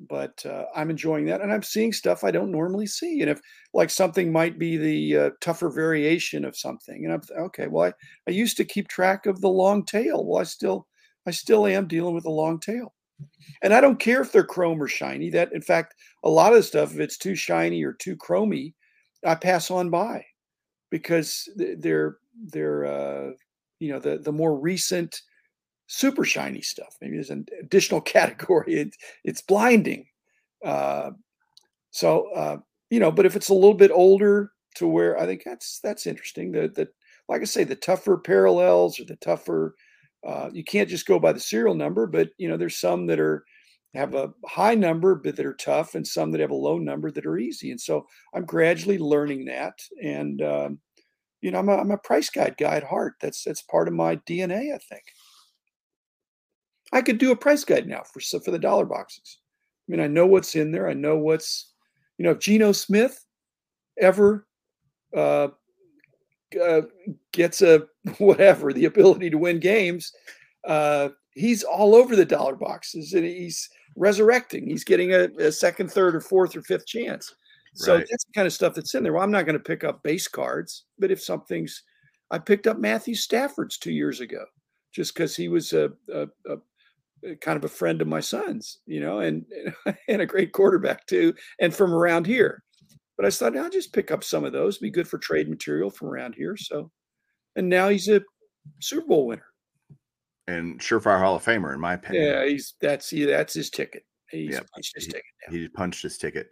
but 0.00 0.44
uh, 0.44 0.64
I'm 0.74 0.90
enjoying 0.90 1.26
that, 1.26 1.40
and 1.40 1.52
I'm 1.52 1.62
seeing 1.62 1.92
stuff 1.92 2.24
I 2.24 2.32
don't 2.32 2.50
normally 2.50 2.86
see. 2.86 3.20
And 3.20 3.30
if 3.30 3.40
like 3.74 3.90
something 3.90 4.32
might 4.32 4.58
be 4.58 4.76
the 4.76 5.16
uh, 5.16 5.30
tougher 5.40 5.70
variation 5.70 6.44
of 6.44 6.56
something, 6.56 7.04
and 7.04 7.14
I'm 7.14 7.44
okay. 7.46 7.68
Well, 7.68 7.86
I, 7.86 7.92
I 8.30 8.32
used 8.32 8.56
to 8.56 8.64
keep 8.64 8.88
track 8.88 9.26
of 9.26 9.40
the 9.40 9.48
long 9.48 9.84
tail. 9.84 10.26
Well, 10.26 10.40
I 10.40 10.44
still 10.44 10.88
I 11.26 11.30
still 11.30 11.66
am 11.66 11.86
dealing 11.86 12.14
with 12.14 12.24
the 12.24 12.30
long 12.30 12.58
tail. 12.58 12.92
And 13.62 13.74
I 13.74 13.80
don't 13.80 13.98
care 13.98 14.20
if 14.20 14.32
they're 14.32 14.44
chrome 14.44 14.82
or 14.82 14.88
shiny. 14.88 15.30
That, 15.30 15.52
in 15.52 15.62
fact, 15.62 15.94
a 16.24 16.30
lot 16.30 16.52
of 16.52 16.58
the 16.58 16.62
stuff, 16.62 16.92
if 16.94 17.00
it's 17.00 17.18
too 17.18 17.34
shiny 17.34 17.82
or 17.82 17.92
too 17.92 18.16
chromy, 18.16 18.74
I 19.24 19.34
pass 19.34 19.70
on 19.70 19.90
by 19.90 20.24
because 20.90 21.48
they're 21.56 22.18
they're 22.52 22.86
uh, 22.86 23.30
you 23.80 23.92
know 23.92 23.98
the 23.98 24.18
the 24.18 24.32
more 24.32 24.56
recent 24.58 25.22
super 25.86 26.24
shiny 26.24 26.62
stuff. 26.62 26.96
Maybe 27.00 27.14
there's 27.16 27.30
an 27.30 27.46
additional 27.60 28.00
category. 28.16 28.74
It, 28.74 28.96
it's 29.24 29.42
blinding. 29.42 30.06
Uh, 30.64 31.12
so 31.90 32.30
uh, 32.34 32.58
you 32.90 33.00
know, 33.00 33.10
but 33.12 33.26
if 33.26 33.36
it's 33.36 33.48
a 33.50 33.54
little 33.54 33.74
bit 33.74 33.90
older, 33.92 34.52
to 34.76 34.86
where 34.86 35.18
I 35.18 35.26
think 35.26 35.42
that's 35.44 35.80
that's 35.80 36.06
interesting. 36.06 36.52
That 36.52 36.74
that 36.76 36.88
like 37.28 37.42
I 37.42 37.44
say, 37.44 37.64
the 37.64 37.76
tougher 37.76 38.16
parallels 38.18 39.00
or 39.00 39.04
the 39.04 39.16
tougher 39.16 39.74
uh, 40.26 40.50
you 40.52 40.64
can't 40.64 40.88
just 40.88 41.06
go 41.06 41.18
by 41.18 41.32
the 41.32 41.40
serial 41.40 41.74
number, 41.74 42.06
but 42.06 42.30
you 42.38 42.48
know 42.48 42.56
there's 42.56 42.80
some 42.80 43.06
that 43.06 43.20
are 43.20 43.44
have 43.94 44.14
a 44.14 44.32
high 44.46 44.74
number 44.74 45.14
but 45.14 45.36
that 45.36 45.46
are 45.46 45.54
tough, 45.54 45.94
and 45.94 46.06
some 46.06 46.30
that 46.32 46.40
have 46.40 46.50
a 46.50 46.54
low 46.54 46.78
number 46.78 47.10
that 47.10 47.26
are 47.26 47.38
easy. 47.38 47.70
And 47.70 47.80
so 47.80 48.06
I'm 48.34 48.44
gradually 48.44 48.98
learning 48.98 49.46
that, 49.46 49.78
and 50.02 50.42
um, 50.42 50.80
you 51.40 51.50
know 51.50 51.58
I'm 51.58 51.68
a, 51.68 51.76
I'm 51.76 51.90
a 51.90 51.98
price 51.98 52.30
guide 52.30 52.56
guy 52.58 52.76
at 52.76 52.84
heart. 52.84 53.14
That's 53.20 53.44
that's 53.44 53.62
part 53.62 53.88
of 53.88 53.94
my 53.94 54.16
DNA, 54.16 54.74
I 54.74 54.78
think. 54.78 55.04
I 56.92 57.02
could 57.02 57.18
do 57.18 57.32
a 57.32 57.36
price 57.36 57.64
guide 57.64 57.86
now 57.86 58.02
for 58.02 58.20
for 58.20 58.50
the 58.50 58.58
dollar 58.58 58.86
boxes. 58.86 59.38
I 59.88 59.92
mean, 59.92 60.00
I 60.00 60.06
know 60.06 60.26
what's 60.26 60.54
in 60.54 60.70
there. 60.70 60.88
I 60.88 60.94
know 60.94 61.16
what's, 61.16 61.72
you 62.18 62.24
know, 62.24 62.32
if 62.32 62.40
Geno 62.40 62.72
Smith 62.72 63.24
ever 63.98 64.46
uh, 65.16 65.48
uh, 66.62 66.82
gets 67.32 67.62
a 67.62 67.86
whatever 68.18 68.72
the 68.72 68.86
ability 68.86 69.30
to 69.30 69.38
win 69.38 69.60
games, 69.60 70.12
uh, 70.66 71.10
he's 71.34 71.62
all 71.62 71.94
over 71.94 72.16
the 72.16 72.24
dollar 72.24 72.56
boxes 72.56 73.12
and 73.12 73.24
he's 73.24 73.68
resurrecting. 73.96 74.66
He's 74.66 74.84
getting 74.84 75.12
a, 75.12 75.28
a 75.38 75.52
second, 75.52 75.90
third, 75.90 76.14
or 76.14 76.20
fourth 76.20 76.56
or 76.56 76.62
fifth 76.62 76.86
chance. 76.86 77.34
So 77.74 77.96
right. 77.96 78.06
that's 78.10 78.24
the 78.24 78.32
kind 78.34 78.46
of 78.46 78.52
stuff 78.52 78.74
that's 78.74 78.94
in 78.94 79.02
there. 79.02 79.12
Well, 79.12 79.22
I'm 79.22 79.30
not 79.30 79.46
going 79.46 79.58
to 79.58 79.62
pick 79.62 79.84
up 79.84 80.02
base 80.02 80.26
cards, 80.26 80.84
but 80.98 81.10
if 81.10 81.22
something's, 81.22 81.82
I 82.30 82.38
picked 82.38 82.66
up 82.66 82.78
Matthew 82.78 83.14
Stafford's 83.14 83.78
two 83.78 83.92
years 83.92 84.20
ago, 84.20 84.44
just 84.92 85.14
because 85.14 85.36
he 85.36 85.48
was 85.48 85.72
a, 85.72 85.92
a, 86.12 86.26
a, 86.46 87.36
kind 87.36 87.56
of 87.56 87.64
a 87.64 87.68
friend 87.68 88.02
of 88.02 88.08
my 88.08 88.20
son's, 88.20 88.78
you 88.86 89.00
know, 89.00 89.20
and 89.20 89.44
and 90.08 90.22
a 90.22 90.26
great 90.26 90.52
quarterback 90.52 91.06
too, 91.06 91.34
and 91.60 91.74
from 91.74 91.94
around 91.94 92.26
here. 92.26 92.62
But 93.18 93.26
I 93.26 93.30
thought 93.30 93.56
I'll 93.56 93.68
just 93.68 93.92
pick 93.92 94.10
up 94.10 94.22
some 94.24 94.44
of 94.44 94.52
those, 94.52 94.78
be 94.78 94.90
good 94.90 95.08
for 95.08 95.18
trade 95.18 95.48
material 95.50 95.90
from 95.90 96.08
around 96.08 96.34
here. 96.36 96.56
So, 96.56 96.90
and 97.56 97.68
now 97.68 97.88
he's 97.88 98.08
a 98.08 98.22
Super 98.80 99.06
Bowl 99.06 99.26
winner 99.26 99.42
and 100.46 100.80
surefire 100.80 101.18
Hall 101.18 101.34
of 101.36 101.44
Famer, 101.44 101.74
in 101.74 101.80
my 101.80 101.94
opinion. 101.94 102.24
Yeah, 102.24 102.46
he's 102.46 102.74
that's 102.80 103.10
he, 103.10 103.24
that's 103.24 103.52
his 103.54 103.68
ticket. 103.70 104.04
He's 104.30 104.54
Yeah, 104.54 104.60
punched 104.72 104.92
his 104.94 105.06
he- 105.06 105.10
ticket. 105.12 105.24
down. 105.46 105.54
He 105.58 105.68
punched 105.68 106.02
his 106.02 106.16
ticket. 106.16 106.48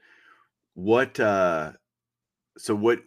What? 0.74 1.18
uh 1.20 1.72
So 2.59 2.74
what? 2.74 2.98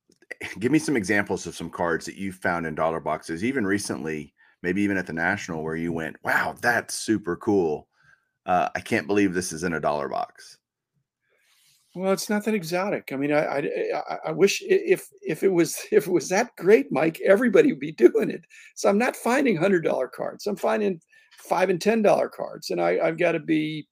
Give 0.60 0.70
me 0.70 0.78
some 0.78 0.96
examples 0.96 1.46
of 1.46 1.56
some 1.56 1.70
cards 1.70 2.06
that 2.06 2.14
you 2.16 2.30
found 2.32 2.66
in 2.66 2.74
dollar 2.76 3.00
boxes, 3.00 3.42
even 3.42 3.66
recently, 3.66 4.32
maybe 4.62 4.80
even 4.82 4.96
at 4.96 5.06
the 5.06 5.12
national, 5.12 5.62
where 5.64 5.74
you 5.76 5.92
went, 5.92 6.16
"Wow, 6.22 6.54
that's 6.60 6.94
super 6.94 7.34
cool." 7.36 7.88
Uh, 8.46 8.68
I 8.76 8.80
can't 8.80 9.06
believe 9.08 9.34
this 9.34 9.52
is 9.52 9.64
in 9.64 9.72
a 9.72 9.80
dollar 9.80 10.08
box. 10.08 10.58
Well, 11.94 12.12
it's 12.12 12.28
not 12.30 12.44
that 12.44 12.54
exotic. 12.54 13.10
I 13.12 13.16
mean, 13.16 13.32
I, 13.32 13.58
I 13.58 14.18
I- 14.26 14.32
wish 14.32 14.62
if 14.62 15.08
if 15.22 15.42
it 15.42 15.52
was 15.52 15.78
if 15.92 16.06
it 16.06 16.12
was 16.12 16.28
that 16.28 16.54
great, 16.56 16.92
Mike, 16.92 17.20
everybody 17.20 17.72
would 17.72 17.80
be 17.80 17.92
doing 18.06 18.30
it. 18.30 18.44
So 18.76 18.88
I'm 18.88 18.98
not 18.98 19.16
finding 19.16 19.56
hundred 19.56 19.84
dollar 19.84 20.08
cards. 20.08 20.46
I'm 20.46 20.56
finding 20.56 21.00
five 21.38 21.70
and 21.70 21.80
ten 21.80 22.02
dollar 22.02 22.28
cards, 22.28 22.70
and 22.70 22.80
I 22.80 22.98
I've 23.02 23.18
got 23.18 23.32
to 23.32 23.40
be 23.40 23.88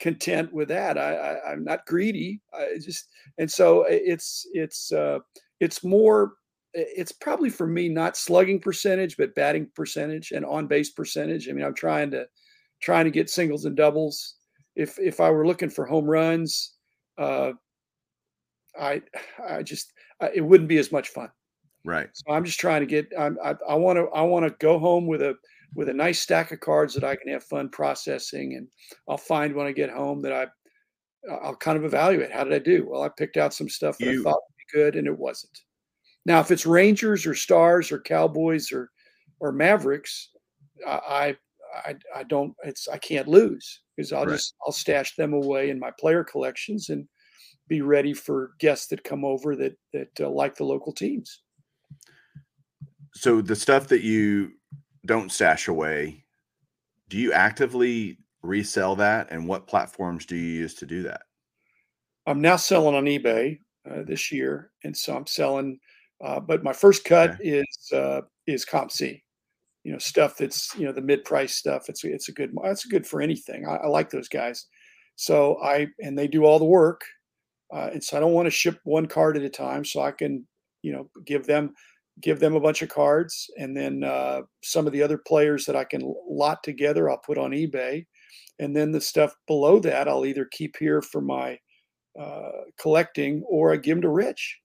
content 0.00 0.52
with 0.52 0.68
that. 0.68 0.98
I, 0.98 1.14
I 1.14 1.52
I'm 1.52 1.64
not 1.64 1.86
greedy. 1.86 2.40
I 2.54 2.76
just 2.82 3.08
and 3.38 3.50
so 3.50 3.84
it's 3.88 4.46
it's 4.52 4.92
uh 4.92 5.20
it's 5.60 5.84
more 5.84 6.34
it's 6.74 7.12
probably 7.12 7.50
for 7.50 7.66
me 7.66 7.88
not 7.88 8.16
slugging 8.16 8.60
percentage 8.60 9.16
but 9.16 9.34
batting 9.34 9.68
percentage 9.74 10.32
and 10.32 10.44
on 10.44 10.66
base 10.66 10.90
percentage. 10.90 11.48
I 11.48 11.52
mean, 11.52 11.64
I'm 11.64 11.74
trying 11.74 12.10
to 12.12 12.26
trying 12.82 13.06
to 13.06 13.10
get 13.10 13.30
singles 13.30 13.64
and 13.66 13.76
doubles. 13.76 14.36
If 14.76 14.98
if 14.98 15.20
I 15.20 15.30
were 15.30 15.46
looking 15.46 15.70
for 15.70 15.86
home 15.86 16.06
runs, 16.06 16.74
uh, 17.20 17.52
I 18.78 19.02
I 19.48 19.62
just 19.62 19.92
I, 20.20 20.30
it 20.34 20.40
wouldn't 20.40 20.68
be 20.68 20.78
as 20.78 20.92
much 20.92 21.08
fun. 21.08 21.30
Right. 21.84 22.08
So 22.12 22.32
I'm 22.32 22.44
just 22.44 22.60
trying 22.60 22.80
to 22.80 22.86
get. 22.86 23.08
I'm, 23.18 23.38
I 23.44 23.54
I 23.68 23.74
want 23.74 23.96
to 23.98 24.04
I 24.14 24.22
want 24.22 24.46
to 24.46 24.54
go 24.58 24.78
home 24.78 25.06
with 25.06 25.22
a 25.22 25.34
with 25.74 25.88
a 25.88 25.94
nice 25.94 26.18
stack 26.20 26.52
of 26.52 26.60
cards 26.60 26.94
that 26.94 27.04
I 27.04 27.16
can 27.16 27.30
have 27.32 27.44
fun 27.44 27.68
processing, 27.68 28.54
and 28.54 28.68
I'll 29.08 29.16
find 29.16 29.54
when 29.54 29.66
I 29.66 29.72
get 29.72 29.90
home 29.90 30.20
that 30.22 30.32
I 30.32 30.46
I'll 31.42 31.56
kind 31.56 31.76
of 31.78 31.84
evaluate 31.84 32.32
how 32.32 32.44
did 32.44 32.52
I 32.54 32.58
do. 32.58 32.86
Well, 32.88 33.02
I 33.02 33.08
picked 33.08 33.36
out 33.36 33.54
some 33.54 33.68
stuff 33.68 33.98
that 33.98 34.06
You- 34.12 34.20
I 34.20 34.24
thought 34.24 34.42
would 34.48 34.56
be 34.58 34.78
good, 34.78 34.96
and 34.96 35.06
it 35.06 35.18
wasn't. 35.18 35.58
Now, 36.26 36.40
if 36.40 36.50
it's 36.50 36.66
Rangers 36.66 37.26
or 37.26 37.34
Stars 37.34 37.90
or 37.92 38.00
Cowboys 38.00 38.72
or 38.72 38.90
or 39.40 39.52
Mavericks, 39.52 40.30
I 40.86 41.36
I 41.74 41.96
I 42.14 42.22
don't. 42.24 42.54
It's 42.64 42.88
I 42.88 42.98
can't 42.98 43.28
lose 43.28 43.80
because 43.96 44.12
I'll 44.12 44.26
Right. 44.26 44.32
just 44.32 44.54
I'll 44.66 44.72
stash 44.72 45.16
them 45.16 45.32
away 45.32 45.70
in 45.70 45.78
my 45.78 45.90
player 45.98 46.24
collections 46.24 46.88
and 46.88 47.08
be 47.68 47.82
ready 47.82 48.12
for 48.12 48.52
guests 48.58 48.88
that 48.88 49.04
come 49.04 49.24
over 49.24 49.56
that 49.56 49.76
that 49.92 50.20
uh, 50.20 50.28
like 50.28 50.56
the 50.56 50.64
local 50.64 50.92
teams. 50.92 51.42
So 53.14 53.40
the 53.40 53.56
stuff 53.56 53.88
that 53.88 54.02
you 54.02 54.52
don't 55.06 55.32
stash 55.32 55.68
away, 55.68 56.24
do 57.08 57.18
you 57.18 57.32
actively 57.32 58.18
resell 58.42 58.96
that? 58.96 59.30
And 59.30 59.46
what 59.48 59.66
platforms 59.66 60.26
do 60.26 60.36
you 60.36 60.60
use 60.60 60.74
to 60.76 60.86
do 60.86 61.02
that? 61.04 61.22
I'm 62.26 62.40
now 62.40 62.56
selling 62.56 62.94
on 62.94 63.04
eBay 63.04 63.58
uh, 63.90 64.02
this 64.06 64.30
year, 64.30 64.70
and 64.84 64.96
so 64.96 65.16
I'm 65.16 65.26
selling. 65.26 65.78
Uh, 66.22 66.38
but 66.38 66.62
my 66.62 66.72
first 66.72 67.04
cut 67.04 67.36
is 67.40 67.90
uh, 67.92 68.20
is 68.46 68.66
COMC. 68.66 69.22
You 69.84 69.92
know, 69.92 69.98
stuff 69.98 70.36
that's 70.36 70.74
you 70.76 70.84
know 70.84 70.92
the 70.92 71.00
mid 71.00 71.24
price 71.24 71.56
stuff. 71.56 71.88
It's 71.88 72.04
it's 72.04 72.28
a 72.28 72.32
good 72.32 72.52
it's 72.64 72.84
good 72.84 73.06
for 73.06 73.20
anything. 73.20 73.66
I, 73.66 73.76
I 73.76 73.86
like 73.86 74.10
those 74.10 74.28
guys. 74.28 74.66
So 75.16 75.58
I 75.62 75.88
and 76.00 76.18
they 76.18 76.28
do 76.28 76.44
all 76.44 76.58
the 76.58 76.64
work, 76.64 77.02
uh, 77.72 77.90
and 77.92 78.02
so 78.02 78.16
I 78.16 78.20
don't 78.20 78.32
want 78.32 78.46
to 78.46 78.50
ship 78.50 78.78
one 78.84 79.06
card 79.06 79.36
at 79.36 79.42
a 79.42 79.50
time. 79.50 79.84
So 79.84 80.00
I 80.00 80.12
can 80.12 80.46
you 80.82 80.92
know 80.92 81.08
give 81.24 81.46
them 81.46 81.74
give 82.20 82.40
them 82.40 82.54
a 82.54 82.60
bunch 82.60 82.82
of 82.82 82.88
cards, 82.88 83.50
and 83.56 83.76
then 83.76 84.04
uh, 84.04 84.42
some 84.62 84.86
of 84.86 84.92
the 84.92 85.02
other 85.02 85.18
players 85.18 85.64
that 85.64 85.76
I 85.76 85.84
can 85.84 86.14
lot 86.28 86.62
together, 86.62 87.08
I'll 87.08 87.18
put 87.18 87.38
on 87.38 87.52
eBay, 87.52 88.04
and 88.58 88.76
then 88.76 88.92
the 88.92 89.00
stuff 89.00 89.34
below 89.46 89.78
that 89.80 90.08
I'll 90.08 90.26
either 90.26 90.46
keep 90.50 90.76
here 90.76 91.00
for 91.00 91.22
my 91.22 91.58
uh, 92.20 92.50
collecting, 92.78 93.42
or 93.48 93.72
I 93.72 93.76
give 93.76 93.96
them 93.96 94.02
to 94.02 94.10
Rich 94.10 94.58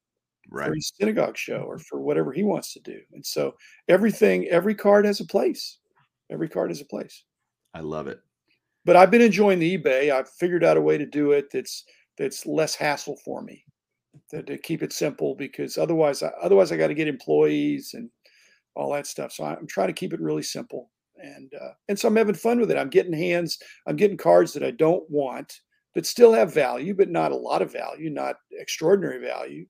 Right. 0.49 0.67
for 0.67 0.75
his 0.75 0.93
synagogue 0.99 1.37
show 1.37 1.59
or 1.59 1.79
for 1.79 1.99
whatever 1.99 2.31
he 2.31 2.43
wants 2.43 2.73
to 2.73 2.79
do. 2.79 2.99
And 3.13 3.25
so 3.25 3.55
everything, 3.87 4.47
every 4.47 4.75
card 4.75 5.05
has 5.05 5.19
a 5.19 5.25
place. 5.25 5.79
Every 6.29 6.49
card 6.49 6.69
has 6.69 6.81
a 6.81 6.85
place. 6.85 7.23
I 7.73 7.81
love 7.81 8.07
it. 8.07 8.19
But 8.85 8.95
I've 8.95 9.11
been 9.11 9.21
enjoying 9.21 9.59
the 9.59 9.77
eBay. 9.77 10.11
I've 10.11 10.29
figured 10.29 10.63
out 10.63 10.77
a 10.77 10.81
way 10.81 10.97
to 10.97 11.05
do 11.05 11.31
it 11.31 11.49
that's 11.51 11.83
that's 12.17 12.45
less 12.45 12.75
hassle 12.75 13.17
for 13.25 13.41
me. 13.41 13.63
To, 14.31 14.41
to 14.43 14.57
keep 14.57 14.81
it 14.81 14.93
simple 14.93 15.35
because 15.35 15.77
otherwise, 15.77 16.23
I, 16.23 16.31
otherwise 16.41 16.71
I 16.71 16.77
got 16.77 16.87
to 16.87 16.93
get 16.93 17.09
employees 17.09 17.93
and 17.93 18.09
all 18.75 18.93
that 18.93 19.07
stuff. 19.07 19.33
So 19.33 19.43
I'm 19.43 19.67
trying 19.67 19.87
to 19.87 19.93
keep 19.93 20.13
it 20.13 20.21
really 20.21 20.43
simple. 20.43 20.89
And 21.21 21.51
uh, 21.53 21.73
and 21.89 21.99
so 21.99 22.07
I'm 22.07 22.15
having 22.15 22.35
fun 22.35 22.59
with 22.59 22.71
it. 22.71 22.77
I'm 22.77 22.89
getting 22.89 23.13
hands. 23.13 23.57
I'm 23.87 23.95
getting 23.95 24.17
cards 24.17 24.53
that 24.53 24.63
I 24.63 24.71
don't 24.71 25.03
want 25.09 25.59
that 25.95 26.05
still 26.05 26.33
have 26.33 26.53
value, 26.53 26.93
but 26.93 27.09
not 27.09 27.31
a 27.31 27.37
lot 27.37 27.61
of 27.61 27.71
value, 27.71 28.09
not 28.09 28.35
extraordinary 28.51 29.19
value, 29.19 29.65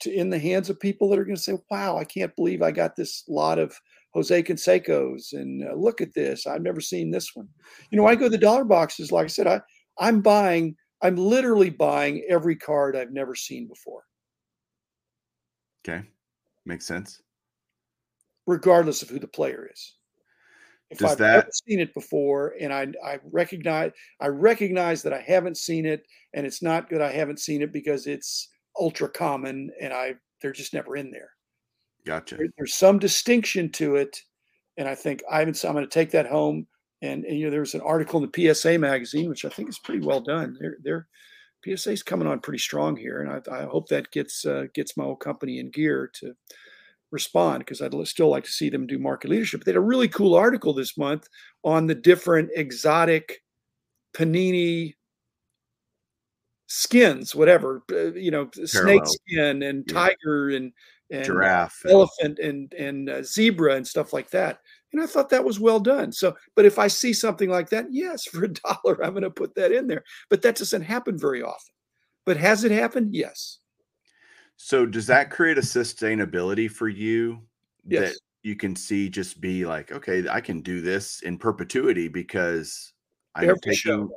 to 0.00 0.12
in 0.12 0.30
the 0.30 0.38
hands 0.38 0.68
of 0.70 0.78
people 0.80 1.08
that 1.10 1.18
are 1.18 1.24
going 1.24 1.36
to 1.36 1.42
say, 1.42 1.58
"Wow, 1.70 1.96
I 1.98 2.04
can't 2.04 2.34
believe 2.36 2.62
I 2.62 2.70
got 2.70 2.96
this 2.96 3.24
lot 3.28 3.58
of 3.58 3.74
Jose 4.14 4.42
Canseco's, 4.42 5.32
and 5.32 5.64
uh, 5.68 5.74
look 5.74 6.00
at 6.00 6.14
this. 6.14 6.46
I've 6.46 6.62
never 6.62 6.80
seen 6.80 7.10
this 7.10 7.34
one." 7.34 7.48
You 7.90 7.98
know, 7.98 8.06
I 8.06 8.14
go 8.14 8.24
to 8.24 8.30
the 8.30 8.38
dollar 8.38 8.64
boxes. 8.64 9.12
Like 9.12 9.24
I 9.24 9.28
said, 9.28 9.46
I 9.46 9.60
I'm 9.98 10.20
buying. 10.20 10.76
I'm 11.02 11.16
literally 11.16 11.70
buying 11.70 12.24
every 12.28 12.56
card 12.56 12.96
I've 12.96 13.12
never 13.12 13.34
seen 13.34 13.68
before, 13.68 14.04
Okay. 15.86 16.02
Makes 16.64 16.86
sense. 16.86 17.20
regardless 18.46 19.02
of 19.02 19.08
who 19.10 19.18
the 19.18 19.26
player 19.28 19.68
is. 19.72 19.94
If 20.90 20.98
Does 20.98 21.12
I've 21.12 21.18
never 21.20 21.42
that- 21.42 21.54
seen 21.54 21.80
it 21.80 21.92
before, 21.94 22.54
and 22.60 22.72
I 22.72 22.86
I 23.04 23.18
recognize 23.24 23.92
I 24.20 24.28
recognize 24.28 25.02
that 25.02 25.12
I 25.12 25.20
haven't 25.20 25.56
seen 25.58 25.84
it, 25.84 26.06
and 26.34 26.46
it's 26.46 26.62
not 26.62 26.88
that 26.90 27.02
I 27.02 27.10
haven't 27.10 27.40
seen 27.40 27.60
it 27.62 27.72
because 27.72 28.06
it's 28.06 28.48
ultra 28.78 29.08
common, 29.08 29.70
and 29.80 29.92
I 29.92 30.14
they're 30.42 30.52
just 30.52 30.74
never 30.74 30.96
in 30.96 31.10
there. 31.10 31.30
Gotcha. 32.04 32.36
there- 32.36 32.48
there's 32.56 32.74
some 32.74 32.98
distinction 32.98 33.68
to 33.72 33.96
it 33.96 34.16
and 34.76 34.86
i 34.88 34.94
think 34.94 35.24
i'm, 35.30 35.48
I'm 35.48 35.72
going 35.72 35.84
to 35.84 35.86
take 35.88 36.12
that 36.12 36.26
home 36.26 36.68
and, 37.02 37.24
and 37.24 37.36
you 37.36 37.46
know 37.46 37.50
there 37.50 37.60
was 37.60 37.74
an 37.74 37.80
article 37.80 38.22
in 38.22 38.30
the 38.30 38.54
psa 38.54 38.78
magazine 38.78 39.28
which 39.28 39.44
i 39.44 39.48
think 39.48 39.68
is 39.68 39.78
pretty 39.80 40.06
well 40.06 40.20
done 40.20 40.56
their 40.60 40.76
their 40.84 41.08
psa 41.76 41.90
is 41.90 42.02
coming 42.04 42.28
on 42.28 42.38
pretty 42.38 42.58
strong 42.60 42.96
here 42.96 43.22
and 43.22 43.30
i, 43.48 43.62
I 43.62 43.64
hope 43.64 43.88
that 43.88 44.12
gets 44.12 44.46
uh, 44.46 44.66
gets 44.74 44.96
my 44.96 45.02
whole 45.04 45.16
company 45.16 45.58
in 45.58 45.70
gear 45.70 46.08
to 46.20 46.34
respond 47.10 47.60
because 47.60 47.80
i'd 47.82 47.94
still 48.06 48.28
like 48.28 48.44
to 48.44 48.52
see 48.52 48.68
them 48.70 48.86
do 48.86 48.98
market 49.00 49.30
leadership 49.30 49.64
they 49.64 49.72
had 49.72 49.76
a 49.76 49.80
really 49.80 50.08
cool 50.08 50.34
article 50.36 50.74
this 50.74 50.96
month 50.98 51.26
on 51.64 51.86
the 51.86 51.94
different 51.94 52.50
exotic 52.54 53.42
panini 54.14 54.94
skins 56.68 57.34
whatever 57.34 57.82
you 58.16 58.30
know 58.30 58.48
snake 58.64 59.06
skin 59.06 59.62
and 59.62 59.86
Yeah. 59.86 59.94
tiger 59.94 60.50
and 60.50 60.72
and 61.10 61.26
Giraffe. 61.26 61.84
elephant 61.88 62.38
and 62.40 62.72
and 62.74 63.08
uh, 63.08 63.22
zebra 63.22 63.74
and 63.76 63.86
stuff 63.86 64.12
like 64.12 64.30
that. 64.30 64.60
And 64.92 65.00
I 65.02 65.06
thought 65.06 65.28
that 65.30 65.44
was 65.44 65.60
well 65.60 65.78
done. 65.78 66.10
So, 66.10 66.36
but 66.54 66.64
if 66.64 66.78
I 66.78 66.88
see 66.88 67.12
something 67.12 67.48
like 67.50 67.68
that, 67.70 67.86
yes, 67.90 68.24
for 68.28 68.44
a 68.44 68.48
dollar, 68.48 69.04
I'm 69.04 69.12
going 69.12 69.22
to 69.22 69.30
put 69.30 69.54
that 69.54 69.70
in 69.72 69.86
there. 69.86 70.02
But 70.30 70.42
that 70.42 70.56
doesn't 70.56 70.82
happen 70.82 71.18
very 71.18 71.42
often. 71.42 71.74
But 72.24 72.36
has 72.38 72.64
it 72.64 72.72
happened? 72.72 73.14
Yes. 73.14 73.58
So 74.56 74.86
does 74.86 75.06
that 75.06 75.30
create 75.30 75.58
a 75.58 75.62
sustainability 75.62 76.68
for 76.70 76.88
you 76.88 77.42
Yes. 77.88 78.14
that 78.14 78.18
you 78.42 78.56
can 78.56 78.74
see 78.74 79.08
just 79.08 79.40
be 79.40 79.64
like, 79.66 79.92
okay, 79.92 80.26
I 80.28 80.40
can 80.40 80.60
do 80.60 80.80
this 80.80 81.20
in 81.22 81.36
perpetuity 81.38 82.08
because 82.08 82.92
I'm 83.34 83.44
Every 83.44 83.60
taking 83.60 83.74
show. 83.74 84.10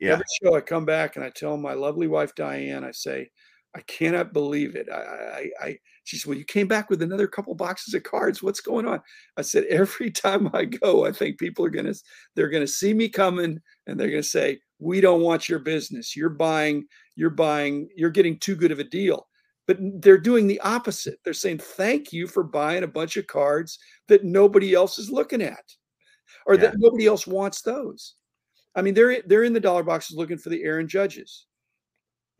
Yeah, 0.00 0.12
Every 0.12 0.24
show 0.42 0.54
I 0.54 0.60
come 0.60 0.84
back 0.84 1.16
and 1.16 1.24
I 1.24 1.30
tell 1.30 1.56
my 1.56 1.74
lovely 1.74 2.06
wife 2.06 2.34
Diane, 2.34 2.84
I 2.84 2.90
say, 2.90 3.30
I 3.76 3.80
cannot 3.82 4.32
believe 4.32 4.76
it. 4.76 4.88
I, 4.88 4.96
I, 4.96 5.50
I 5.66 5.78
she 6.04 6.16
said, 6.16 6.28
Well, 6.28 6.38
you 6.38 6.44
came 6.44 6.68
back 6.68 6.90
with 6.90 7.02
another 7.02 7.26
couple 7.26 7.54
boxes 7.54 7.94
of 7.94 8.04
cards. 8.04 8.42
What's 8.42 8.60
going 8.60 8.86
on? 8.86 9.00
I 9.36 9.42
said, 9.42 9.64
Every 9.70 10.10
time 10.10 10.50
I 10.52 10.64
go, 10.64 11.06
I 11.06 11.12
think 11.12 11.38
people 11.38 11.64
are 11.64 11.70
gonna 11.70 11.94
they're 12.34 12.50
gonna 12.50 12.66
see 12.66 12.94
me 12.94 13.08
coming 13.08 13.60
and 13.86 13.98
they're 13.98 14.10
gonna 14.10 14.22
say, 14.22 14.60
We 14.78 15.00
don't 15.00 15.22
want 15.22 15.48
your 15.48 15.58
business. 15.58 16.14
You're 16.14 16.28
buying, 16.28 16.86
you're 17.16 17.30
buying, 17.30 17.88
you're 17.96 18.10
getting 18.10 18.38
too 18.38 18.54
good 18.54 18.72
of 18.72 18.78
a 18.78 18.84
deal. 18.84 19.26
But 19.66 19.78
they're 19.80 20.18
doing 20.18 20.46
the 20.46 20.60
opposite. 20.60 21.18
They're 21.24 21.32
saying, 21.32 21.58
Thank 21.58 22.12
you 22.12 22.28
for 22.28 22.44
buying 22.44 22.84
a 22.84 22.88
bunch 22.88 23.16
of 23.16 23.26
cards 23.26 23.78
that 24.08 24.22
nobody 24.24 24.74
else 24.74 24.98
is 24.98 25.10
looking 25.10 25.42
at, 25.42 25.64
or 26.46 26.54
Yeah. 26.54 26.62
that 26.62 26.78
nobody 26.78 27.06
else 27.06 27.26
wants 27.26 27.62
those. 27.62 28.14
I 28.74 28.82
mean, 28.82 28.94
they're 28.94 29.22
they're 29.26 29.44
in 29.44 29.52
the 29.52 29.60
dollar 29.60 29.82
boxes 29.82 30.16
looking 30.16 30.38
for 30.38 30.50
the 30.50 30.62
Aaron 30.62 30.88
Judges, 30.88 31.46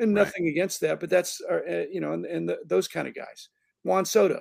and 0.00 0.14
Right. 0.14 0.24
nothing 0.24 0.48
against 0.48 0.80
that, 0.80 1.00
but 1.00 1.10
that's 1.10 1.40
uh, 1.50 1.60
uh, 1.68 1.84
you 1.90 2.00
know, 2.00 2.12
and, 2.12 2.26
and 2.26 2.48
the, 2.48 2.58
those 2.66 2.88
kind 2.88 3.06
of 3.08 3.14
guys. 3.14 3.48
Juan 3.84 4.04
Soto, 4.04 4.40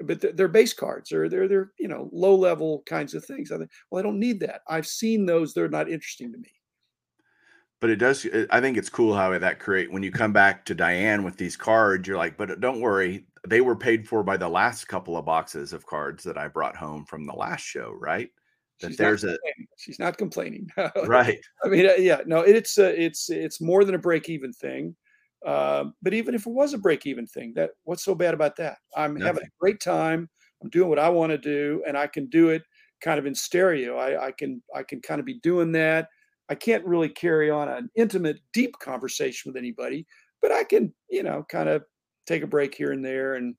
but 0.00 0.20
they're, 0.20 0.32
they're 0.32 0.48
base 0.48 0.74
cards 0.74 1.12
or 1.12 1.28
they're 1.28 1.48
they're 1.48 1.72
you 1.78 1.88
know 1.88 2.08
low 2.12 2.34
level 2.34 2.82
kinds 2.86 3.14
of 3.14 3.24
things. 3.24 3.50
I 3.50 3.58
think, 3.58 3.70
well, 3.90 4.00
I 4.00 4.02
don't 4.02 4.20
need 4.20 4.40
that. 4.40 4.62
I've 4.68 4.86
seen 4.86 5.26
those; 5.26 5.54
they're 5.54 5.68
not 5.68 5.90
interesting 5.90 6.32
to 6.32 6.38
me. 6.38 6.52
But 7.80 7.90
it 7.90 7.96
does. 7.96 8.26
I 8.50 8.60
think 8.60 8.76
it's 8.76 8.88
cool 8.88 9.14
how 9.14 9.36
that 9.36 9.58
create 9.58 9.90
when 9.90 10.04
you 10.04 10.12
come 10.12 10.32
back 10.32 10.64
to 10.66 10.74
Diane 10.74 11.24
with 11.24 11.36
these 11.36 11.56
cards. 11.56 12.06
You're 12.06 12.16
like, 12.16 12.36
but 12.36 12.60
don't 12.60 12.80
worry, 12.80 13.26
they 13.48 13.60
were 13.60 13.74
paid 13.74 14.06
for 14.06 14.22
by 14.22 14.36
the 14.36 14.48
last 14.48 14.84
couple 14.86 15.16
of 15.16 15.24
boxes 15.24 15.72
of 15.72 15.84
cards 15.84 16.22
that 16.22 16.38
I 16.38 16.46
brought 16.46 16.76
home 16.76 17.04
from 17.04 17.26
the 17.26 17.32
last 17.32 17.62
show, 17.62 17.90
right? 17.98 18.30
That 18.82 18.88
She's 18.88 18.96
there's 18.96 19.24
a 19.24 19.38
she's 19.78 19.98
not 19.98 20.18
complaining. 20.18 20.68
right. 21.06 21.40
I 21.64 21.68
mean, 21.68 21.86
uh, 21.86 21.94
yeah, 21.98 22.20
no, 22.26 22.40
it's 22.40 22.78
uh, 22.78 22.92
it's 22.96 23.30
it's 23.30 23.60
more 23.60 23.84
than 23.84 23.94
a 23.94 23.98
break 23.98 24.28
even 24.28 24.52
thing. 24.52 24.94
Um, 25.46 25.94
but 26.02 26.14
even 26.14 26.34
if 26.34 26.46
it 26.46 26.52
was 26.52 26.72
a 26.72 26.78
break 26.78 27.06
even 27.06 27.26
thing, 27.26 27.52
that 27.54 27.70
what's 27.84 28.04
so 28.04 28.14
bad 28.14 28.34
about 28.34 28.56
that? 28.56 28.78
I'm 28.96 29.16
having 29.16 29.42
a 29.42 29.50
great 29.58 29.80
time. 29.80 30.28
I'm 30.62 30.70
doing 30.70 30.88
what 30.88 30.98
I 30.98 31.08
want 31.08 31.30
to 31.30 31.38
do, 31.38 31.82
and 31.86 31.96
I 31.96 32.06
can 32.06 32.26
do 32.26 32.50
it 32.50 32.62
kind 33.00 33.18
of 33.18 33.26
in 33.26 33.34
stereo. 33.34 33.96
I, 33.96 34.26
I 34.26 34.32
can 34.32 34.62
I 34.74 34.82
can 34.82 35.00
kind 35.00 35.18
of 35.18 35.26
be 35.26 35.40
doing 35.40 35.72
that. 35.72 36.08
I 36.48 36.54
can't 36.54 36.84
really 36.84 37.08
carry 37.08 37.50
on 37.50 37.68
an 37.68 37.90
intimate, 37.94 38.38
deep 38.52 38.78
conversation 38.78 39.50
with 39.50 39.56
anybody, 39.56 40.06
but 40.40 40.52
I 40.52 40.64
can, 40.64 40.92
you 41.08 41.22
know, 41.22 41.44
kind 41.48 41.68
of 41.68 41.84
take 42.26 42.42
a 42.42 42.46
break 42.46 42.74
here 42.74 42.92
and 42.92 43.04
there, 43.04 43.34
and 43.34 43.54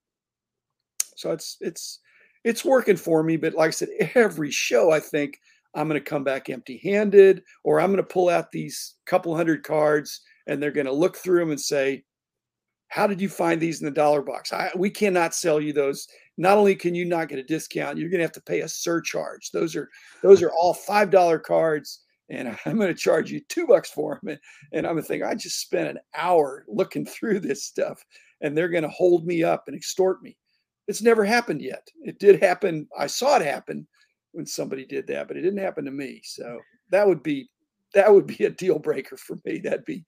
so 1.16 1.32
it's 1.32 1.58
it's 1.60 2.00
it's 2.44 2.66
working 2.66 2.98
for 2.98 3.24
me. 3.24 3.38
But 3.38 3.54
like 3.54 3.70
I 3.70 3.72
said, 3.72 3.90
every 4.16 4.52
show 4.52 4.92
I 4.92 5.00
think 5.00 5.40
I'm 5.76 5.88
going 5.88 6.00
to 6.00 6.10
come 6.10 6.24
back 6.24 6.50
empty 6.50 6.80
handed, 6.84 7.44
or 7.64 7.80
I'm 7.80 7.88
going 7.88 7.98
to 7.98 8.04
pull 8.04 8.30
out 8.30 8.52
these 8.52 8.96
couple 9.06 9.36
hundred 9.36 9.64
cards 9.64 10.22
and 10.48 10.62
they're 10.62 10.72
going 10.72 10.86
to 10.86 10.94
look 10.94 11.18
through 11.18 11.40
them 11.40 11.52
and 11.52 11.60
say, 11.60 12.04
How 12.90 13.08
did 13.08 13.22
you 13.22 13.30
find 13.30 13.60
these 13.60 13.82
in 13.82 13.86
the 13.86 13.92
dollar 13.92 14.22
box? 14.22 14.54
I, 14.54 14.72
we 14.76 14.90
cannot 14.90 15.34
sell 15.34 15.60
you 15.60 15.74
those. 15.74 16.08
Not 16.38 16.58
only 16.58 16.76
can 16.76 16.96
you 16.96 17.06
not 17.06 17.30
get 17.30 17.40
a 17.40 17.44
discount, 17.44 17.98
you're 17.98 18.10
going 18.10 18.20
to 18.20 18.26
have 18.26 18.32
to 18.34 18.42
pay 18.42 18.62
a 18.62 18.68
surcharge. 18.68 19.52
Those 19.52 19.76
are 19.76 19.90
those 20.22 20.42
are 20.42 20.52
all 20.52 20.74
five 20.74 21.10
dollar 21.10 21.40
cards, 21.40 22.02
and 22.30 22.58
I'm 22.66 22.78
going 22.78 22.88
to 22.88 22.94
charge 22.94 23.32
you 23.32 23.42
two 23.50 23.66
bucks 23.68 23.90
for 23.90 24.20
them. 24.22 24.32
And, 24.32 24.40
and 24.74 24.88
I'm 24.88 24.94
going 24.94 25.04
to 25.04 25.08
think 25.08 25.24
I 25.24 25.36
just 25.36 25.62
spent 25.62 25.90
an 25.90 26.00
hour 26.16 26.66
looking 26.68 27.06
through 27.06 27.40
this 27.40 27.64
stuff, 27.64 28.04
and 28.42 28.56
they're 28.56 28.70
going 28.70 28.84
to 28.84 28.90
hold 28.90 29.26
me 29.26 29.44
up 29.44 29.64
and 29.68 29.76
extort 29.76 30.22
me. 30.22 30.38
It's 30.88 31.02
never 31.02 31.24
happened 31.24 31.62
yet. 31.62 31.88
It 32.02 32.19
did 32.19 32.41
happen. 32.41 32.88
I 32.98 33.08
saw 33.08 33.38
it 33.38 33.46
happen 33.46 33.88
when 34.34 34.46
somebody 34.46 34.86
did 34.86 35.08
that, 35.08 35.28
but 35.28 35.38
it 35.38 35.41
didn't 35.41 35.63
happen 35.63 35.86
to 35.86 35.91
me. 35.91 36.22
So 36.24 36.60
that 36.89 37.08
would 37.08 37.24
be 37.24 37.50
that 37.93 38.12
would 38.12 38.28
be 38.28 38.46
a 38.46 38.50
deal 38.50 38.80
breaker 38.80 39.17
for 39.17 39.38
me. 39.46 39.60
That'd 39.60 39.86
be 39.86 40.04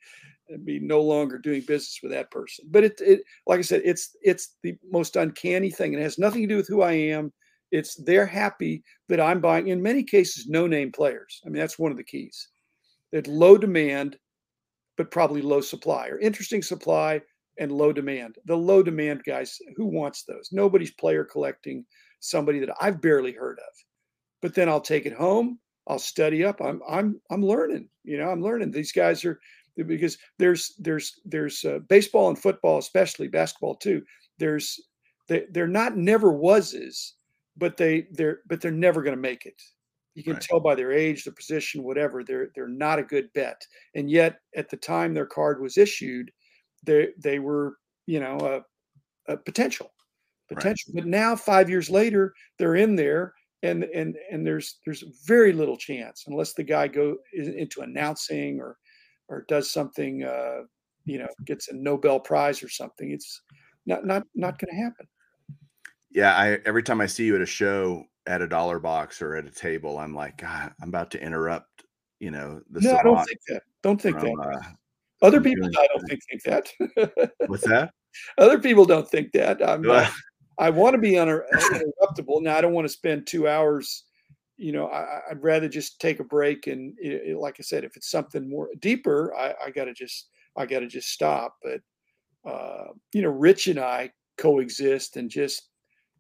that'd 0.48 0.66
be 0.66 0.80
no 0.80 1.02
longer 1.02 1.38
doing 1.38 1.62
business 1.62 2.00
with 2.02 2.12
that 2.12 2.32
person. 2.32 2.66
But 2.70 2.84
it, 2.84 3.02
it 3.02 3.22
like 3.48 3.60
I 3.60 3.64
said, 3.64 3.82
it's 3.86 4.16
it's 4.22 4.56
the 4.64 4.76
most 4.92 5.16
uncanny 5.16 5.72
thing. 5.72 5.94
It 5.94 6.02
has 6.02 6.20
nothing 6.20 6.42
to 6.42 6.48
do 6.48 6.58
with 6.58 6.68
who 6.68 6.82
I 6.82 6.94
am. 6.94 7.32
It's 7.72 7.96
they're 7.96 8.26
happy 8.26 8.84
that 9.10 9.20
I'm 9.20 9.42
buying. 9.42 9.68
In 9.68 9.82
many 9.82 10.04
cases, 10.04 10.48
no 10.48 10.68
name 10.68 10.92
players. 10.92 11.42
I 11.46 11.50
mean, 11.50 11.60
that's 11.60 11.80
one 11.80 11.92
of 11.92 11.98
the 11.98 12.04
keys. 12.04 12.50
That 13.12 13.28
low 13.28 13.58
demand, 13.58 14.18
but 14.98 15.12
probably 15.12 15.42
low 15.42 15.62
supply, 15.62 16.08
or 16.08 16.20
interesting 16.20 16.62
supply 16.62 17.22
and 17.60 17.72
low 17.72 17.94
demand. 17.94 18.38
The 18.46 18.56
low 18.58 18.84
demand 18.84 19.24
guys, 19.26 19.60
who 19.76 19.86
wants 19.86 20.24
those? 20.24 20.50
Nobody's 20.52 20.92
player 20.92 21.24
collecting 21.24 21.86
somebody 22.20 22.60
that 22.60 22.76
I've 22.82 23.02
barely 23.02 23.32
heard 23.34 23.60
of. 23.60 23.74
But 24.42 24.56
then 24.56 24.70
I'll 24.70 24.82
take 24.82 25.06
it 25.06 25.14
home. 25.14 25.60
I'll 25.88 26.00
study 26.00 26.44
up. 26.44 26.62
I'm 26.62 26.82
I'm 26.88 27.22
I'm 27.32 27.44
learning. 27.46 27.90
You 28.04 28.18
know, 28.18 28.30
I'm 28.30 28.42
learning. 28.42 28.72
These 28.72 28.92
guys 28.92 29.24
are 29.26 29.40
because 29.76 30.18
there's 30.40 30.74
there's 30.80 31.20
there's 31.26 31.64
uh, 31.66 31.80
baseball 31.90 32.30
and 32.30 32.40
football, 32.40 32.78
especially 32.78 33.28
basketball 33.28 33.76
too. 33.76 34.04
There's 34.40 34.80
they, 35.28 35.46
they're 35.52 35.68
not 35.68 35.98
never 35.98 36.34
wases, 36.34 37.16
but 37.58 37.78
they 37.78 38.08
they're 38.12 38.40
but 38.48 38.62
they're 38.62 38.72
never 38.72 39.02
going 39.04 39.16
to 39.16 39.22
make 39.22 39.46
it. 39.46 39.62
You 40.16 40.24
can 40.24 40.34
Right. 40.34 40.42
tell 40.42 40.60
by 40.62 40.76
their 40.76 40.92
age, 40.94 41.24
their 41.26 41.34
position, 41.34 41.84
whatever. 41.84 42.24
They're 42.24 42.50
they're 42.56 42.68
not 42.68 43.00
a 43.00 43.04
good 43.04 43.32
bet. 43.34 43.62
And 43.96 44.10
yet, 44.10 44.40
at 44.56 44.70
the 44.70 44.78
time 44.78 45.14
their 45.14 45.26
card 45.26 45.62
was 45.62 45.78
issued, 45.78 46.32
they 46.86 47.10
they 47.18 47.40
were 47.40 47.78
you 48.06 48.20
know 48.20 48.64
a, 49.28 49.34
a 49.34 49.38
potential 49.38 49.92
Right. 50.52 50.58
potential. 50.58 50.94
But 50.94 51.08
now, 51.08 51.36
five 51.36 51.70
years 51.70 51.90
later, 51.90 52.34
they're 52.60 52.76
in 52.76 52.96
there, 52.96 53.34
and 53.64 53.84
and 53.84 54.16
and 54.32 54.46
there's 54.46 54.78
there's 54.86 55.04
very 55.26 55.54
little 55.54 55.78
chance 55.78 56.26
unless 56.28 56.54
the 56.54 56.64
guy 56.64 56.88
go 56.88 57.18
into 57.34 57.82
announcing 57.82 58.60
or 58.60 58.78
or 59.28 59.46
does 59.48 59.72
something, 59.72 60.24
uh, 60.24 60.62
you 61.06 61.18
know, 61.18 61.28
gets 61.46 61.70
a 61.70 61.76
Nobel 61.76 62.20
Prize 62.20 62.62
or 62.62 62.70
something. 62.70 63.10
It's 63.12 63.42
not 63.88 64.06
not 64.06 64.24
not 64.36 64.60
going 64.60 64.70
to 64.70 64.84
happen. 64.84 65.08
Yeah, 66.12 66.36
I 66.36 66.60
every 66.66 66.84
time 66.84 67.02
I 67.02 67.08
see 67.08 67.26
you 67.26 67.36
at 67.36 67.42
a 67.42 67.48
show 67.48 68.04
at 68.28 68.44
a 68.44 68.48
dollar 68.48 68.80
box 68.80 69.24
or 69.24 69.36
at 69.36 69.48
a 69.48 69.52
table, 69.52 69.98
I'm 69.98 70.14
like, 70.14 70.38
God, 70.38 70.74
I'm 70.80 70.90
about 70.90 71.10
to 71.12 71.22
interrupt. 71.22 71.86
You 72.20 72.30
know, 72.30 72.62
the 72.70 72.82
no, 72.82 72.98
I 72.98 73.02
don't 73.02 73.26
think 73.26 73.40
that. 73.48 73.64
Don't 73.82 74.00
think 74.00 74.20
from, 74.20 74.38
that. 74.38 74.58
uh, 74.58 74.62
Other 75.22 75.42
people, 75.42 75.68
I 75.78 75.88
don't 75.88 76.06
think 76.08 76.22
think 76.30 76.44
that. 76.44 77.32
what's 77.48 77.68
that? 77.68 77.92
Other 78.38 78.60
people 78.60 78.86
don't 78.86 79.10
think 79.10 79.32
that. 79.34 79.68
I'm. 79.68 79.86
I 80.58 80.70
want 80.70 80.94
to 80.94 80.98
be 81.00 81.12
uninter- 81.14 81.46
uninterruptible. 81.54 82.42
Now, 82.42 82.56
I 82.58 82.62
don't 82.62 82.74
want 82.74 82.86
to 82.86 82.94
spend 82.94 83.28
two 83.28 83.48
hours. 83.48 84.06
You 84.58 84.72
know, 84.72 84.88
I, 84.88 85.20
I'd 85.32 85.44
rather 85.44 85.68
just 85.68 86.00
take 86.00 86.20
a 86.22 86.24
break. 86.24 86.68
And 86.68 86.94
i 87.04 87.32
i- 87.32 87.34
like 87.34 87.58
I 87.60 87.64
said, 87.64 87.84
if 87.84 87.98
it's 87.98 88.10
something 88.10 88.50
more 88.50 88.70
deeper, 88.80 89.36
I, 89.36 89.54
I 89.66 89.70
got 89.70 89.86
to 89.86 89.94
just, 89.94 90.30
I 90.56 90.66
got 90.66 90.80
to 90.80 90.88
just 90.88 91.10
stop. 91.10 91.58
But 91.62 91.82
uh, 92.50 92.88
you 93.14 93.22
know, 93.22 93.30
Rich 93.32 93.68
and 93.68 93.80
I 93.80 94.12
coexist 94.38 95.18
and 95.18 95.30
just, 95.30 95.70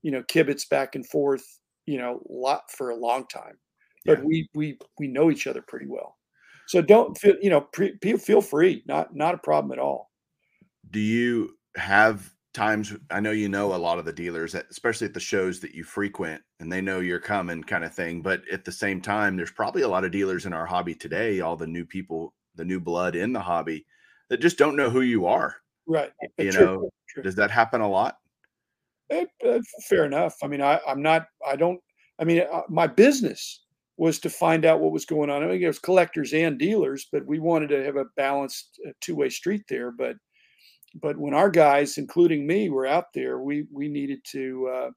you 0.01 0.11
know, 0.11 0.23
kibitz 0.23 0.67
back 0.67 0.95
and 0.95 1.05
forth. 1.07 1.45
You 1.85 1.99
know, 1.99 2.21
lot 2.27 2.69
for 2.71 2.89
a 2.89 2.95
long 2.95 3.27
time. 3.27 3.57
But 4.05 4.19
Yeah. 4.19 4.25
we 4.25 4.49
we 4.53 4.77
we 4.99 5.07
know 5.07 5.31
each 5.31 5.47
other 5.47 5.61
pretty 5.61 5.85
well. 5.87 6.17
So 6.67 6.81
don't 6.81 7.17
feel, 7.17 7.35
you 7.41 7.49
know, 7.49 7.61
pre, 7.61 7.97
feel 8.17 8.41
free. 8.41 8.83
Not 8.87 9.15
not 9.15 9.35
a 9.35 9.37
problem 9.39 9.71
at 9.71 9.79
all. 9.79 10.11
do 10.89 10.99
you 10.99 11.57
have 11.75 12.31
times 12.53 12.93
i 13.11 13.19
know 13.19 13.31
you 13.31 13.49
know 13.49 13.75
a 13.75 13.77
lot 13.77 13.99
of 13.99 14.05
the 14.05 14.13
dealers 14.13 14.55
especially 14.55 15.05
at 15.05 15.13
the 15.13 15.19
shows 15.19 15.59
that 15.59 15.73
you 15.73 15.83
frequent 15.83 16.41
and 16.61 16.71
they 16.71 16.79
know 16.79 17.01
you're 17.01 17.19
coming 17.19 17.61
kind 17.61 17.83
of 17.83 17.93
thing 17.93 18.21
but 18.21 18.41
at 18.49 18.63
the 18.63 18.71
same 18.71 19.01
time 19.01 19.35
there's 19.35 19.51
probably 19.51 19.81
a 19.81 19.87
lot 19.87 20.05
of 20.05 20.11
dealers 20.11 20.45
in 20.45 20.53
our 20.53 20.65
hobby 20.65 20.95
today 20.95 21.41
all 21.41 21.57
the 21.57 21.67
new 21.67 21.83
people 21.85 22.33
the 22.55 22.63
new 22.63 22.79
blood 22.79 23.13
in 23.15 23.33
the 23.33 23.39
hobby 23.39 23.85
that 24.29 24.39
just 24.39 24.57
don't 24.57 24.77
know 24.77 24.89
who 24.89 25.01
you 25.01 25.25
are 25.25 25.57
Right. 25.85 26.11
you 26.37 26.51
True, 26.51 26.65
know 26.67 26.89
true. 27.09 27.23
does 27.23 27.35
that 27.35 27.51
happen 27.51 27.81
a 27.81 27.89
lot 27.89 28.19
Eh, 29.11 29.25
uh, 29.45 29.59
fair 29.87 30.05
enough. 30.05 30.35
I 30.43 30.47
mean, 30.47 30.61
I, 30.61 30.79
I'm 30.87 31.01
not. 31.01 31.27
I 31.47 31.55
don't. 31.55 31.79
I 32.19 32.23
mean, 32.23 32.41
uh, 32.51 32.61
my 32.69 32.87
business 32.87 33.64
was 33.97 34.19
to 34.19 34.29
find 34.29 34.65
out 34.65 34.81
what 34.81 34.91
was 34.91 35.05
going 35.05 35.29
on. 35.29 35.43
I 35.43 35.47
mean, 35.47 35.63
it 35.63 35.67
was 35.67 35.79
collectors 35.79 36.33
and 36.33 36.57
dealers, 36.57 37.07
but 37.11 37.25
we 37.25 37.39
wanted 37.39 37.69
to 37.69 37.83
have 37.83 37.95
a 37.95 38.05
balanced 38.17 38.79
uh, 38.87 38.91
two-way 39.01 39.29
street 39.29 39.63
there. 39.69 39.91
But 39.91 40.15
but 41.01 41.17
when 41.17 41.33
our 41.33 41.49
guys, 41.49 41.97
including 41.97 42.47
me, 42.47 42.69
were 42.69 42.85
out 42.85 43.13
there, 43.13 43.39
we 43.39 43.65
we 43.71 43.87
needed 43.87 44.19
to 44.31 44.69
uh, 44.73 44.89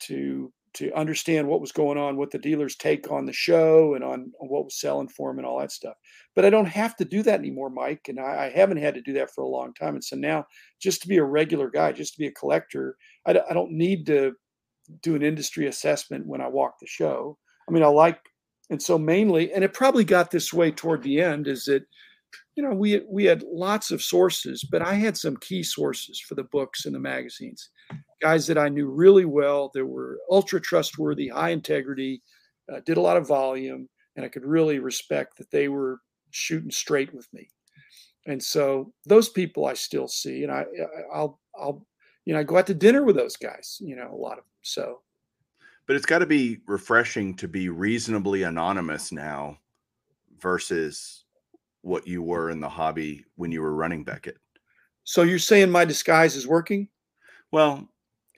to 0.00 0.52
to 0.72 0.92
understand 0.92 1.48
what 1.48 1.60
was 1.60 1.72
going 1.72 1.98
on, 1.98 2.16
what 2.16 2.30
the 2.30 2.38
dealers 2.38 2.76
take 2.76 3.10
on 3.10 3.26
the 3.26 3.32
show, 3.32 3.94
and 3.94 4.04
on, 4.04 4.30
what 4.38 4.64
was 4.64 4.78
selling 4.78 5.08
for 5.08 5.30
them, 5.30 5.38
and 5.38 5.46
all 5.46 5.58
that 5.58 5.72
stuff. 5.72 5.96
But 6.36 6.44
I 6.44 6.50
don't 6.50 6.66
have 6.66 6.94
to 6.96 7.04
do 7.04 7.24
that 7.24 7.40
anymore, 7.40 7.70
Mike, 7.70 8.06
and 8.08 8.20
I, 8.20 8.44
I 8.46 8.50
haven't 8.50 8.76
had 8.76 8.94
to 8.94 9.00
do 9.00 9.12
that 9.14 9.32
for 9.34 9.42
a 9.42 9.48
long 9.48 9.74
time. 9.74 9.94
And 9.94 10.04
so 10.04 10.16
now, 10.16 10.44
just 10.80 11.02
to 11.02 11.08
be 11.08 11.16
a 11.16 11.24
regular 11.24 11.70
guy, 11.70 11.90
just 11.92 12.12
to 12.14 12.18
be 12.18 12.28
a 12.28 12.32
collector, 12.32 12.96
I 13.26 13.32
don't 13.32 13.72
need 13.72 14.06
to 14.06 14.32
do 15.02 15.16
an 15.16 15.22
industry 15.22 15.66
assessment 15.66 16.26
when 16.26 16.40
I 16.40 16.48
walk 16.48 16.74
the 16.80 16.86
show. 16.86 17.36
I 17.70 17.72
mean, 17.74 17.84
I 17.84 17.88
like, 17.88 18.20
and 18.70 18.82
so 18.82 18.98
mainly, 18.98 19.52
and 19.52 19.64
it 19.64 19.74
probably 19.74 20.04
got 20.04 20.32
this 20.32 20.52
way 20.52 20.72
toward 20.72 21.02
the 21.04 21.22
end, 21.22 21.48
is 21.48 21.66
that 21.66 21.84
you 22.56 22.62
know 22.64 22.74
we 22.74 23.00
we 23.08 23.24
had 23.24 23.42
lots 23.44 23.92
of 23.92 24.02
sources, 24.02 24.64
but 24.64 24.82
I 24.82 24.94
had 24.94 25.16
some 25.16 25.36
key 25.38 25.62
sources 25.62 26.20
for 26.20 26.34
the 26.34 26.44
books 26.44 26.86
and 26.86 26.94
the 26.94 27.00
magazines, 27.00 27.70
guys 28.22 28.46
that 28.48 28.58
I 28.58 28.68
knew 28.68 28.88
really 28.90 29.24
well, 29.24 29.70
that 29.74 29.86
were 29.86 30.18
ultra 30.30 30.60
trustworthy, 30.60 31.28
high 31.28 31.50
integrity, 31.50 32.22
uh, 32.72 32.80
did 32.86 32.96
a 32.98 33.00
lot 33.02 33.16
of 33.18 33.28
volume, 33.28 33.88
and 34.16 34.24
I 34.26 34.28
could 34.28 34.44
really 34.44 34.80
respect 34.80 35.38
that 35.38 35.50
they 35.52 35.68
were 35.68 36.00
shooting 36.30 36.72
straight 36.72 37.14
with 37.14 37.32
me. 37.32 37.50
And 38.26 38.42
so 38.42 38.92
those 39.06 39.28
people 39.28 39.66
I 39.66 39.74
still 39.74 40.08
see, 40.08 40.42
and 40.44 40.52
I 40.52 40.62
I- 40.62 41.14
I'll 41.14 41.40
I'll 41.58 41.86
you 42.26 42.34
know 42.34 42.40
I 42.40 42.44
go 42.44 42.58
out 42.58 42.66
to 42.68 42.74
dinner 42.74 43.04
with 43.04 43.16
those 43.16 43.36
guys, 43.36 43.78
you 43.80 43.96
know, 43.96 44.12
a 44.12 44.16
lot 44.16 44.38
of 44.38 44.44
them. 44.44 44.52
So 44.62 45.02
but 45.90 45.96
it's 45.96 46.06
got 46.06 46.20
to 46.20 46.26
be 46.26 46.60
refreshing 46.68 47.34
to 47.34 47.48
be 47.48 47.68
reasonably 47.68 48.44
anonymous 48.44 49.10
now 49.10 49.58
versus 50.38 51.24
what 51.82 52.06
you 52.06 52.22
were 52.22 52.50
in 52.50 52.60
the 52.60 52.68
hobby 52.68 53.24
when 53.34 53.50
you 53.50 53.60
were 53.60 53.74
running 53.74 54.04
beckett 54.04 54.36
so 55.10 55.22
you're 55.22 55.40
saying 55.40 55.70
my 55.72 55.84
disguise 55.84 56.36
is 56.36 56.46
working? 56.46 56.88
Well, 57.50 57.88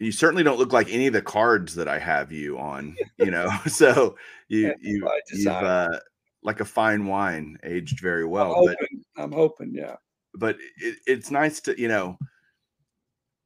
you 0.00 0.10
certainly 0.10 0.42
don't 0.42 0.58
look 0.58 0.72
like 0.72 0.90
any 0.90 1.06
of 1.06 1.12
the 1.12 1.20
cards 1.20 1.74
that 1.74 1.86
I 1.86 1.98
have 1.98 2.32
you 2.32 2.58
on, 2.58 2.96
you 3.18 3.30
know. 3.30 3.50
so 3.66 4.16
you 4.48 4.68
Yeah, 4.68 4.74
you 4.80 5.10
you've 5.32 5.46
uh, 5.48 5.98
like 6.42 6.60
a 6.60 6.64
fine 6.64 7.04
wine, 7.04 7.58
aged 7.62 8.00
very 8.00 8.24
I'm 8.24 8.30
well. 8.30 8.66
But. 8.66 8.76
I'm 9.16 9.32
hoping. 9.32 9.74
Yeah. 9.74 9.96
but 10.34 10.56
it, 10.78 10.96
it's 11.06 11.30
nice 11.30 11.60
to 11.60 11.78
you 11.78 11.88
know. 11.88 12.16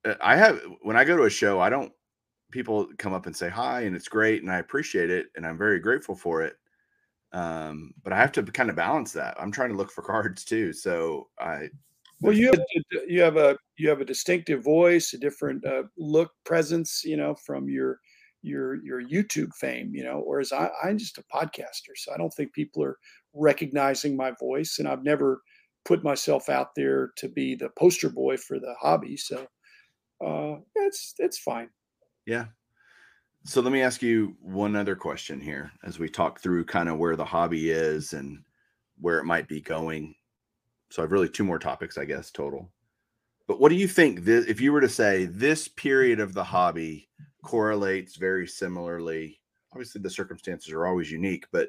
uh, 0.05 0.15
I 0.21 0.37
have 0.37 0.61
when 0.83 0.97
I 0.97 1.03
go 1.03 1.17
to 1.17 1.25
a 1.25 1.31
show, 1.31 1.59
I 1.61 1.69
don't. 1.69 1.93
People 2.57 2.89
come 2.97 3.13
up 3.13 3.27
and 3.27 3.37
say 3.37 3.51
hi, 3.51 3.83
and 3.83 3.95
it's 3.95 4.09
great, 4.09 4.41
and 4.43 4.51
I 4.51 4.59
appreciate 4.59 5.11
it, 5.11 5.27
and 5.37 5.47
I'm 5.47 5.59
very 5.59 5.79
grateful 5.79 6.17
for 6.17 6.43
it. 6.43 6.57
Um, 7.33 7.93
but 8.03 8.15
I 8.15 8.17
have 8.17 8.33
to 8.33 8.43
kind 8.43 8.71
of 8.71 8.77
balance 8.77 9.13
that. 9.13 9.37
I'm 9.39 9.53
trying 9.53 9.69
to 9.69 9.77
look 9.77 9.91
for 9.91 10.03
cards 10.13 10.43
too, 10.45 10.73
so 10.73 11.29
I. 11.39 11.69
Well, 12.23 12.33
you 12.33 12.47
have 12.47 12.61
you 13.07 13.21
have 13.21 13.37
a 13.37 13.59
you 13.77 13.91
have 13.91 14.01
a 14.01 14.07
distinctive 14.07 14.65
voice, 14.65 15.13
a 15.13 15.19
different 15.19 15.67
uh, 15.67 15.83
look, 15.99 16.33
presence, 16.47 17.03
you 17.05 17.19
know, 17.19 17.35
from 17.35 17.69
your 17.69 18.01
your 18.41 18.83
your 18.83 19.03
YouTube 19.03 19.53
fame, 19.61 19.95
you 19.95 20.03
know. 20.03 20.23
Whereas 20.25 20.51
I, 20.51 20.71
I'm 20.83 20.97
just 20.97 21.19
a 21.19 21.25
podcaster, 21.25 21.95
so 21.95 22.15
I 22.15 22.17
don't 22.17 22.33
think 22.33 22.55
people 22.55 22.83
are 22.83 22.97
recognizing 23.35 24.17
my 24.17 24.33
voice, 24.41 24.79
and 24.79 24.89
I've 24.89 25.05
never 25.05 25.43
put 25.85 26.03
myself 26.03 26.49
out 26.49 26.75
there 26.75 27.11
to 27.19 27.29
be 27.29 27.55
the 27.55 27.69
poster 27.79 28.09
boy 28.09 28.39
for 28.39 28.59
the 28.59 28.75
hobby. 28.81 29.19
So 29.19 29.47
uh, 30.25 30.57
it's 30.75 31.15
it's 31.19 31.39
fine. 31.39 31.69
Yeah. 32.27 32.47
So 33.45 33.61
let 33.61 33.73
me 33.73 33.81
ask 33.81 34.03
you 34.03 34.37
one 34.41 34.75
other 34.75 34.97
question 34.97 35.41
here 35.41 35.71
as 35.85 35.99
we 35.99 36.09
talk 36.09 36.41
through 36.41 36.65
kind 36.65 36.89
of 36.89 36.99
where 36.99 37.15
the 37.15 37.25
hobby 37.25 37.71
is 37.71 38.13
and 38.13 38.43
where 39.01 39.19
it 39.19 39.25
might 39.25 39.47
be 39.49 39.61
going. 39.61 40.17
So 40.91 41.03
I've 41.03 41.13
really 41.13 41.29
two 41.29 41.45
more 41.45 41.59
topics, 41.59 41.97
I 41.97 42.05
guess, 42.05 42.31
total. 42.31 42.69
But 43.47 43.61
what 43.61 43.69
do 43.69 43.77
you 43.77 43.87
think 43.87 44.25
this, 44.25 44.47
if 44.47 44.61
you 44.61 44.73
were 44.73 44.81
to 44.81 44.89
say 44.89 45.27
this 45.27 45.69
period 45.69 46.19
of 46.19 46.35
the 46.35 46.43
hobby 46.43 47.09
correlates 47.45 48.17
very 48.17 48.49
similarly? 48.49 49.41
Obviously, 49.73 50.01
the 50.01 50.11
circumstances 50.11 50.73
are 50.73 50.87
always 50.87 51.13
unique, 51.13 51.47
but 51.53 51.69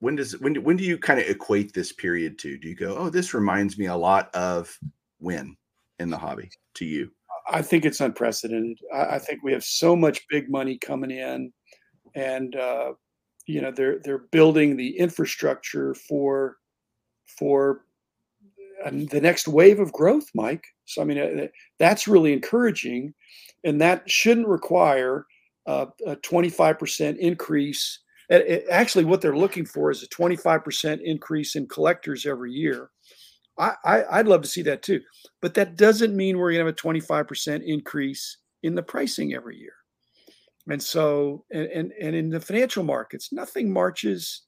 when 0.00 0.16
does 0.16 0.38
when 0.40 0.56
when 0.62 0.76
do 0.76 0.84
you 0.84 0.98
kind 0.98 1.18
of 1.18 1.26
equate 1.26 1.72
this 1.72 1.92
period 1.92 2.38
to? 2.40 2.58
Do 2.58 2.68
you 2.68 2.74
go, 2.74 2.96
oh, 2.96 3.08
this 3.08 3.32
reminds 3.32 3.78
me 3.78 3.86
a 3.86 3.96
lot 3.96 4.34
of 4.34 4.78
when 5.18 5.56
in 5.98 6.10
the 6.10 6.18
hobby 6.18 6.50
to 6.74 6.84
you? 6.84 7.10
I 7.50 7.62
think 7.62 7.84
it's 7.84 8.00
unprecedented. 8.00 8.78
I, 8.92 9.16
I 9.16 9.18
think 9.18 9.42
we 9.42 9.52
have 9.52 9.64
so 9.64 9.94
much 9.94 10.26
big 10.28 10.50
money 10.50 10.78
coming 10.78 11.10
in, 11.10 11.52
and 12.14 12.56
uh, 12.56 12.92
you 13.46 13.60
know 13.60 13.70
they're 13.70 13.98
they're 14.02 14.26
building 14.32 14.76
the 14.76 14.98
infrastructure 14.98 15.94
for 15.94 16.56
for 17.38 17.82
uh, 18.84 18.90
the 18.90 19.20
next 19.20 19.48
wave 19.48 19.80
of 19.80 19.92
growth, 19.92 20.28
Mike. 20.34 20.64
So 20.86 21.02
I 21.02 21.04
mean 21.04 21.18
uh, 21.18 21.46
that's 21.78 22.08
really 22.08 22.32
encouraging, 22.32 23.14
and 23.64 23.80
that 23.80 24.08
shouldn't 24.10 24.48
require 24.48 25.26
uh, 25.66 25.86
a 26.06 26.16
25% 26.16 27.18
increase 27.18 28.00
actually 28.70 29.04
what 29.04 29.20
they're 29.20 29.36
looking 29.36 29.66
for 29.66 29.90
is 29.90 30.02
a 30.02 30.08
25% 30.08 31.00
increase 31.02 31.56
in 31.56 31.66
collectors 31.66 32.26
every 32.26 32.52
year 32.52 32.90
I, 33.56 33.74
I 33.84 34.16
would 34.18 34.28
love 34.28 34.42
to 34.42 34.48
see 34.48 34.62
that 34.62 34.82
too 34.82 35.00
but 35.44 35.52
that 35.54 35.76
doesn't 35.76 36.16
mean 36.16 36.38
we're 36.38 36.52
going 36.52 36.64
to 36.64 36.66
have 36.66 36.74
a 36.74 37.00
25% 37.02 37.62
increase 37.64 38.38
in 38.62 38.74
the 38.74 38.82
pricing 38.82 39.34
every 39.34 39.58
year. 39.58 39.74
And 40.70 40.82
so 40.82 41.44
and 41.52 41.66
and, 41.66 41.92
and 42.00 42.16
in 42.16 42.30
the 42.30 42.40
financial 42.40 42.82
markets 42.82 43.30
nothing 43.30 43.70
marches 43.70 44.42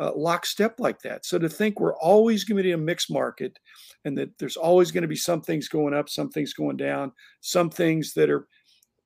uh, 0.00 0.12
lockstep 0.16 0.80
like 0.80 1.02
that. 1.02 1.26
So 1.26 1.38
to 1.38 1.48
think 1.48 1.80
we're 1.80 1.98
always 1.98 2.44
going 2.44 2.56
to 2.56 2.62
be 2.62 2.72
a 2.72 2.78
mixed 2.78 3.10
market 3.10 3.58
and 4.06 4.16
that 4.16 4.30
there's 4.38 4.56
always 4.56 4.90
going 4.90 5.02
to 5.02 5.08
be 5.08 5.16
some 5.16 5.42
things 5.42 5.68
going 5.68 5.92
up 5.92 6.08
some 6.08 6.30
things 6.30 6.54
going 6.54 6.78
down 6.78 7.12
some 7.42 7.68
things 7.68 8.14
that 8.14 8.30
are 8.30 8.48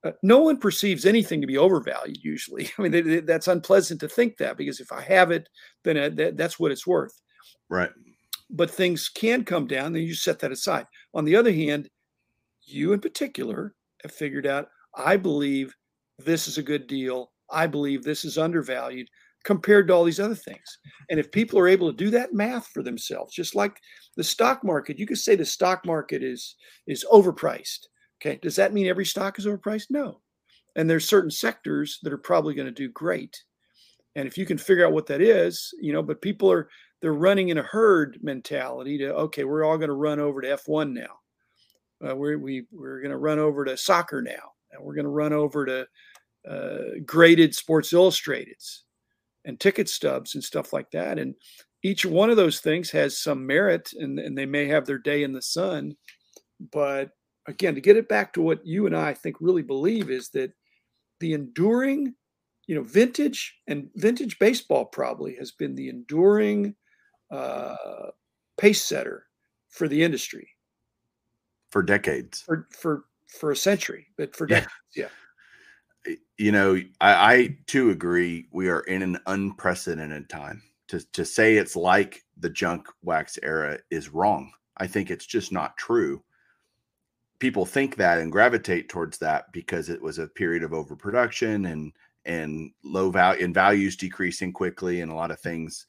uh, 0.05 0.13
no 0.23 0.39
one 0.39 0.59
perceives 0.59 1.07
anything 1.07 1.41
to 1.41 1.47
be 1.47 1.59
overvalued 1.59 2.23
usually. 2.23 2.71
I 2.79 2.83
mean 2.83 2.93
they, 2.93 3.01
they, 3.01 3.21
that's 3.21 3.49
unpleasant 3.49 3.99
to 4.01 4.09
think 4.09 4.37
that 4.37 4.57
because 4.57 4.79
if 4.79 4.93
i 4.93 5.01
have 5.01 5.33
it 5.33 5.49
then 5.83 5.97
uh, 5.97 6.11
that, 6.11 6.37
that's 6.37 6.61
what 6.61 6.71
it's 6.71 6.87
worth. 6.87 7.21
Right 7.69 7.91
but 8.53 8.71
things 8.71 9.09
can 9.09 9.45
come 9.45 9.67
down 9.67 9.93
then 9.93 10.03
you 10.03 10.15
set 10.15 10.39
that 10.39 10.53
aside 10.53 10.87
on 11.15 11.25
the 11.25 11.37
other 11.37 11.53
hand 11.53 11.89
you 12.65 12.93
in 12.93 13.01
particular 13.01 13.75
have 14.03 14.13
figured 14.13 14.47
out 14.47 14.69
i 14.97 15.17
believe 15.17 15.75
this 16.19 16.47
is 16.49 16.59
a 16.59 16.63
good 16.63 16.87
deal 16.87 17.33
i 17.51 17.67
believe 17.67 18.03
this 18.03 18.25
is 18.25 18.39
undervalued 18.39 19.09
compared 19.45 19.89
to 19.89 19.93
all 19.93 20.05
these 20.05 20.21
other 20.21 20.37
things 20.37 20.79
and 21.11 21.19
if 21.19 21.33
people 21.33 21.59
are 21.59 21.67
able 21.67 21.91
to 21.91 21.97
do 21.97 22.11
that 22.11 22.33
math 22.33 22.69
for 22.69 22.83
themselves 22.83 23.35
just 23.35 23.57
like 23.57 23.77
the 24.17 24.25
stock 24.25 24.63
market 24.63 24.99
you 24.99 25.07
could 25.07 25.19
say 25.19 25.35
the 25.35 25.45
stock 25.45 25.85
market 25.85 26.23
is 26.23 26.55
is 26.87 27.05
overpriced 27.13 27.87
Okay. 28.23 28.39
Does 28.41 28.55
that 28.57 28.73
mean 28.73 28.87
every 28.87 29.05
stock 29.05 29.39
is 29.39 29.47
overpriced? 29.47 29.87
No. 29.91 30.21
And 30.77 30.89
there's 30.89 31.09
certain 31.09 31.31
sectors 31.31 31.99
that 32.03 32.13
are 32.13 32.19
probably 32.19 32.55
going 32.55 32.67
to 32.67 32.73
do 32.73 32.89
great. 32.89 33.37
And 34.15 34.29
if 34.29 34.39
you 34.39 34.47
can 34.47 34.59
figure 34.59 34.87
out 34.87 34.93
what 34.93 35.07
that 35.07 35.21
is, 35.21 35.75
you 35.81 35.93
know, 35.93 36.03
but 36.03 36.23
people 36.23 36.51
are 36.51 36.69
they're 37.03 37.13
running 37.13 37.49
in 37.49 37.59
a 37.59 37.63
herd 37.63 38.19
mentality 38.23 38.97
to 38.99 39.13
okay, 39.15 39.45
we're 39.45 39.65
all 39.65 39.77
going 39.77 39.89
to 39.89 39.95
run 39.95 40.21
over 40.21 40.41
to 40.41 40.57
F1 40.57 40.93
now. 40.93 41.19
Uh, 42.09 42.17
we're 42.17 42.39
we, 42.39 42.65
we're 42.73 43.01
going 43.01 43.11
to 43.11 43.19
run 43.19 43.39
over 43.39 43.65
to 43.65 43.77
soccer 43.77 44.23
now, 44.23 44.53
and 44.71 44.83
we're 44.83 44.95
going 44.95 45.05
to 45.05 45.11
run 45.11 45.33
over 45.33 45.67
to 45.67 45.87
uh, 46.49 46.99
graded 47.05 47.55
Sports 47.55 47.93
Illustrateds 47.93 48.81
and 49.45 49.59
ticket 49.59 49.89
stubs 49.89 50.35
and 50.35 50.43
stuff 50.43 50.73
like 50.73 50.91
that. 50.93 51.19
And 51.19 51.35
each 51.83 52.07
one 52.07 52.31
of 52.31 52.37
those 52.37 52.61
things 52.61 52.91
has 52.93 53.19
some 53.19 53.45
merit, 53.45 53.93
and, 53.99 54.19
and 54.19 54.39
they 54.39 54.47
may 54.47 54.67
have 54.67 54.87
their 54.87 54.99
day 54.99 55.25
in 55.25 55.33
the 55.33 55.43
sun, 55.43 55.97
but 56.71 57.11
again, 57.47 57.75
to 57.75 57.81
get 57.81 57.97
it 57.97 58.09
back 58.09 58.33
to 58.33 58.43
what 58.43 58.65
you 58.65 58.87
and 58.87 58.97
I, 58.97 59.11
I 59.11 59.15
think 59.15 59.37
really 59.41 59.63
believe 59.63 60.11
is 60.11 60.29
that 60.31 60.53
the 61.19 61.35
enduring, 61.35 62.15
you 62.69 62.77
know, 62.77 62.83
vintage 62.83 63.57
and 63.67 63.89
vintage 63.97 64.39
baseball 64.39 64.85
probably 64.85 65.35
has 65.37 65.51
been 65.51 65.75
the 65.75 65.89
enduring 65.89 66.77
uh, 67.33 68.11
pace 68.57 68.83
setter 68.83 69.27
for 69.69 69.89
the 69.89 70.03
industry 70.03 70.49
for 71.71 71.83
decades, 71.83 72.43
for 72.43 72.69
for 72.71 73.05
for 73.29 73.51
a 73.51 73.57
century, 73.57 74.07
but 74.17 74.37
for 74.37 74.47
decades, 74.47 74.73
yeah. 74.95 75.09
You 76.37 76.51
know, 76.51 76.75
I, 77.01 77.35
I 77.35 77.59
too 77.67 77.91
agree. 77.91 78.49
We 78.53 78.69
are 78.69 78.81
in 78.81 79.03
an 79.03 79.19
unprecedented 79.27 80.29
time. 80.29 80.63
To 80.89 81.01
to 81.13 81.25
say 81.25 81.57
it's 81.57 81.77
like 81.77 82.23
the 82.37 82.51
junk 82.51 82.89
wax 83.03 83.39
era 83.43 83.79
is 83.91 84.11
wrong. 84.11 84.53
I 84.77 84.87
think 84.87 85.11
it's 85.11 85.27
just 85.27 85.53
not 85.53 85.77
true 85.77 86.23
people 87.43 87.67
think 87.67 87.97
that 87.97 88.21
and 88.21 88.31
gravitate 88.31 88.89
towards 88.89 89.19
that 89.19 89.51
because 89.51 89.89
it 89.89 90.01
was 90.01 90.21
a 90.21 90.29
period 90.29 90.63
of 90.63 90.73
overproduction 90.73 91.67
and 91.67 91.93
and 92.25 92.71
low 92.85 93.11
value 93.11 93.45
and 93.45 93.53
values 93.53 93.97
decreasing 93.97 94.53
quickly 94.53 95.01
and 95.01 95.11
a 95.11 95.15
lot 95.15 95.33
of 95.33 95.41
things. 95.41 95.87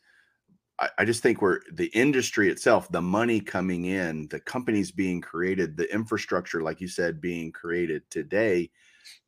I, 0.80 0.90
I 1.00 1.06
just 1.06 1.22
think 1.22 1.42
we're 1.42 1.60
the 1.74 1.88
industry 1.88 2.50
itself, 2.50 2.92
the 2.92 3.02
money 3.02 3.40
coming 3.40 3.86
in, 3.86 4.28
the 4.30 4.40
companies 4.40 4.92
being 4.92 5.22
created, 5.22 5.78
the 5.78 5.92
infrastructure, 5.94 6.62
like 6.62 6.82
you 6.82 6.88
said, 6.88 7.22
being 7.22 7.52
created 7.52 8.04
today 8.10 8.70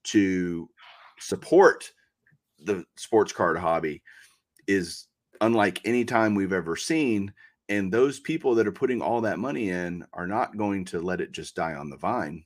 to 0.05 0.69
support 1.19 1.91
the 2.59 2.85
sports 2.95 3.31
card 3.31 3.57
hobby 3.57 4.01
is 4.67 5.07
unlike 5.41 5.81
any 5.85 6.05
time 6.05 6.33
we've 6.33 6.53
ever 6.53 6.75
seen 6.75 7.33
and 7.69 7.91
those 7.91 8.19
people 8.19 8.55
that 8.55 8.67
are 8.67 8.71
putting 8.71 9.01
all 9.01 9.21
that 9.21 9.39
money 9.39 9.69
in 9.69 10.05
are 10.13 10.27
not 10.27 10.57
going 10.57 10.85
to 10.85 11.01
let 11.01 11.21
it 11.21 11.31
just 11.31 11.55
die 11.55 11.73
on 11.73 11.89
the 11.89 11.97
vine 11.97 12.43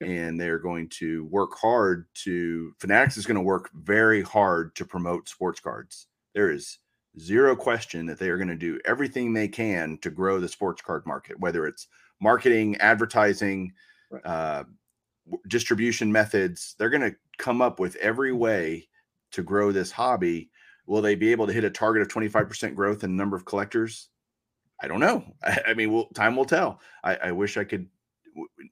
and 0.00 0.40
they're 0.40 0.58
going 0.58 0.88
to 0.88 1.24
work 1.26 1.52
hard 1.54 2.06
to 2.14 2.72
fanatics 2.78 3.16
is 3.16 3.26
going 3.26 3.36
to 3.36 3.40
work 3.40 3.70
very 3.74 4.22
hard 4.22 4.74
to 4.74 4.84
promote 4.84 5.28
sports 5.28 5.60
cards. 5.60 6.08
There 6.34 6.50
is 6.50 6.78
zero 7.18 7.54
question 7.54 8.06
that 8.06 8.18
they 8.18 8.28
are 8.28 8.36
going 8.36 8.48
to 8.48 8.56
do 8.56 8.78
everything 8.84 9.32
they 9.32 9.48
can 9.48 9.98
to 9.98 10.10
grow 10.10 10.40
the 10.40 10.48
sports 10.48 10.80
card 10.80 11.04
market 11.06 11.38
whether 11.40 11.66
it's 11.66 11.88
marketing 12.20 12.76
advertising 12.76 13.72
right. 14.10 14.24
uh, 14.24 14.64
distribution 15.48 16.10
methods 16.10 16.74
they're 16.78 16.90
going 16.90 17.02
to 17.02 17.16
come 17.38 17.60
up 17.60 17.78
with 17.78 17.96
every 17.96 18.32
way 18.32 18.88
to 19.30 19.42
grow 19.42 19.72
this 19.72 19.90
hobby 19.90 20.50
will 20.86 21.02
they 21.02 21.14
be 21.14 21.30
able 21.30 21.46
to 21.46 21.52
hit 21.52 21.64
a 21.64 21.70
target 21.70 22.02
of 22.02 22.08
25% 22.08 22.74
growth 22.74 23.04
in 23.04 23.10
the 23.10 23.16
number 23.16 23.36
of 23.36 23.44
collectors 23.44 24.08
I 24.82 24.88
don't 24.88 25.00
know. 25.00 25.24
I, 25.42 25.60
I 25.68 25.74
mean, 25.74 25.92
we'll, 25.92 26.06
time 26.06 26.36
will 26.36 26.44
tell. 26.44 26.80
I, 27.04 27.16
I, 27.16 27.32
wish 27.32 27.56
I 27.56 27.64
could. 27.64 27.86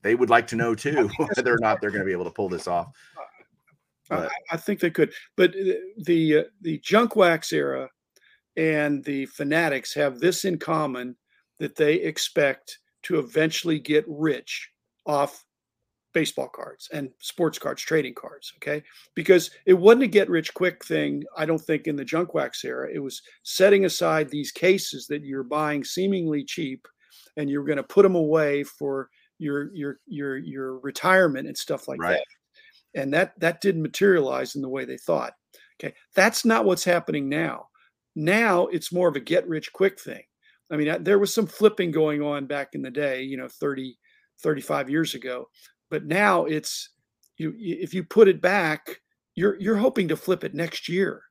They 0.03 0.14
would 0.14 0.30
like 0.30 0.47
to 0.49 0.57
know 0.57 0.74
too 0.74 1.09
whether 1.36 1.55
or 1.55 1.59
not 1.61 1.80
they're 1.80 1.91
going 1.91 2.01
to 2.01 2.07
be 2.07 2.12
able 2.12 2.24
to 2.24 2.30
pull 2.30 2.49
this 2.49 2.66
off. 2.66 2.88
I, 4.11 4.28
I, 4.51 4.57
think 4.57 4.80
they 4.80 4.91
could, 4.91 5.12
but 5.36 5.51
uh, 5.51 5.74
the 5.99 6.38
uh, 6.38 6.43
the 6.62 6.78
junk 6.78 7.14
wax 7.14 7.53
era 7.53 7.88
and 8.61 9.03
the 9.05 9.25
fanatics 9.25 9.95
have 9.95 10.21
this 10.21 10.45
in 10.45 10.59
common 10.59 11.17
that 11.59 11.77
they 11.77 11.95
expect 11.95 12.79
to 13.03 13.19
eventually 13.19 13.79
get 13.79 14.05
rich 14.07 14.69
off 15.07 15.47
baseball 16.13 16.49
cards 16.55 16.87
and 16.93 17.09
sports 17.21 17.59
cards, 17.59 17.81
trading 17.81 18.13
cards. 18.13 18.53
Okay. 18.57 18.83
Because 19.15 19.51
it 19.65 19.73
wasn't 19.73 20.03
a 20.03 20.09
get 20.09 20.29
rich 20.29 20.53
quick 20.53 20.85
thing, 20.85 21.25
I 21.39 21.47
don't 21.47 21.61
think, 21.61 21.87
in 21.87 21.97
the 21.97 22.05
junk 22.05 22.35
wax 22.35 22.63
era. 22.63 22.91
It 22.93 22.99
was 22.99 23.23
setting 23.45 23.87
aside 23.87 24.29
these 24.29 24.53
cases 24.53 25.07
that 25.07 25.25
you're 25.25 25.43
buying 25.43 25.83
seemingly 25.83 26.45
cheap 26.45 26.87
and 27.39 27.49
you're 27.49 27.65
going 27.65 27.79
to 27.79 27.83
put 27.83 28.03
them 28.03 28.15
away 28.15 28.63
for 28.63 29.09
your 29.39 29.75
your 29.75 30.01
your 30.07 30.37
your 30.37 30.79
retirement 30.81 31.49
and 31.49 31.57
stuff 31.57 31.89
like 31.89 31.99
right. 31.99 32.21
that. 32.95 33.01
And 33.01 33.15
that 33.15 33.41
that 33.41 33.63
didn't 33.63 33.81
materialize 33.81 34.55
in 34.55 34.61
the 34.61 34.69
way 34.69 34.85
they 34.85 34.99
thought. 34.99 35.33
Okay. 35.83 35.95
That's 36.15 36.45
not 36.45 36.67
what's 36.67 36.85
happening 36.85 37.27
now. 37.27 37.70
Now 38.17 38.67
it's 38.67 38.93
more 38.93 39.09
of 39.09 39.17
a 39.17 39.21
get 39.21 39.49
rich 39.49 39.73
quick 39.73 40.01
thing. 40.01 40.23
I 40.71 40.77
mean, 40.77 41.03
there 41.03 41.19
was 41.19 41.35
some 41.35 41.47
flipping 41.47 41.91
going 41.91 42.23
on 42.23 42.47
back 42.47 42.71
in 42.75 42.83
the 42.83 42.91
day, 42.91 43.23
you 43.23 43.37
know, 43.37 43.49
30, 43.49 43.99
35 44.43 44.89
years 44.89 45.15
ago 45.15 45.47
but 45.91 46.07
now 46.07 46.45
it's 46.45 46.91
you 47.37 47.53
if 47.59 47.93
you 47.93 48.05
put 48.05 48.29
it 48.29 48.41
back, 48.41 49.01
you're 49.35 49.61
you're 49.61 49.77
hoping 49.77 50.09
to 50.09 50.17
flip 50.17 50.45
it 50.45 50.55
next 50.55 50.89
year. 50.89 51.23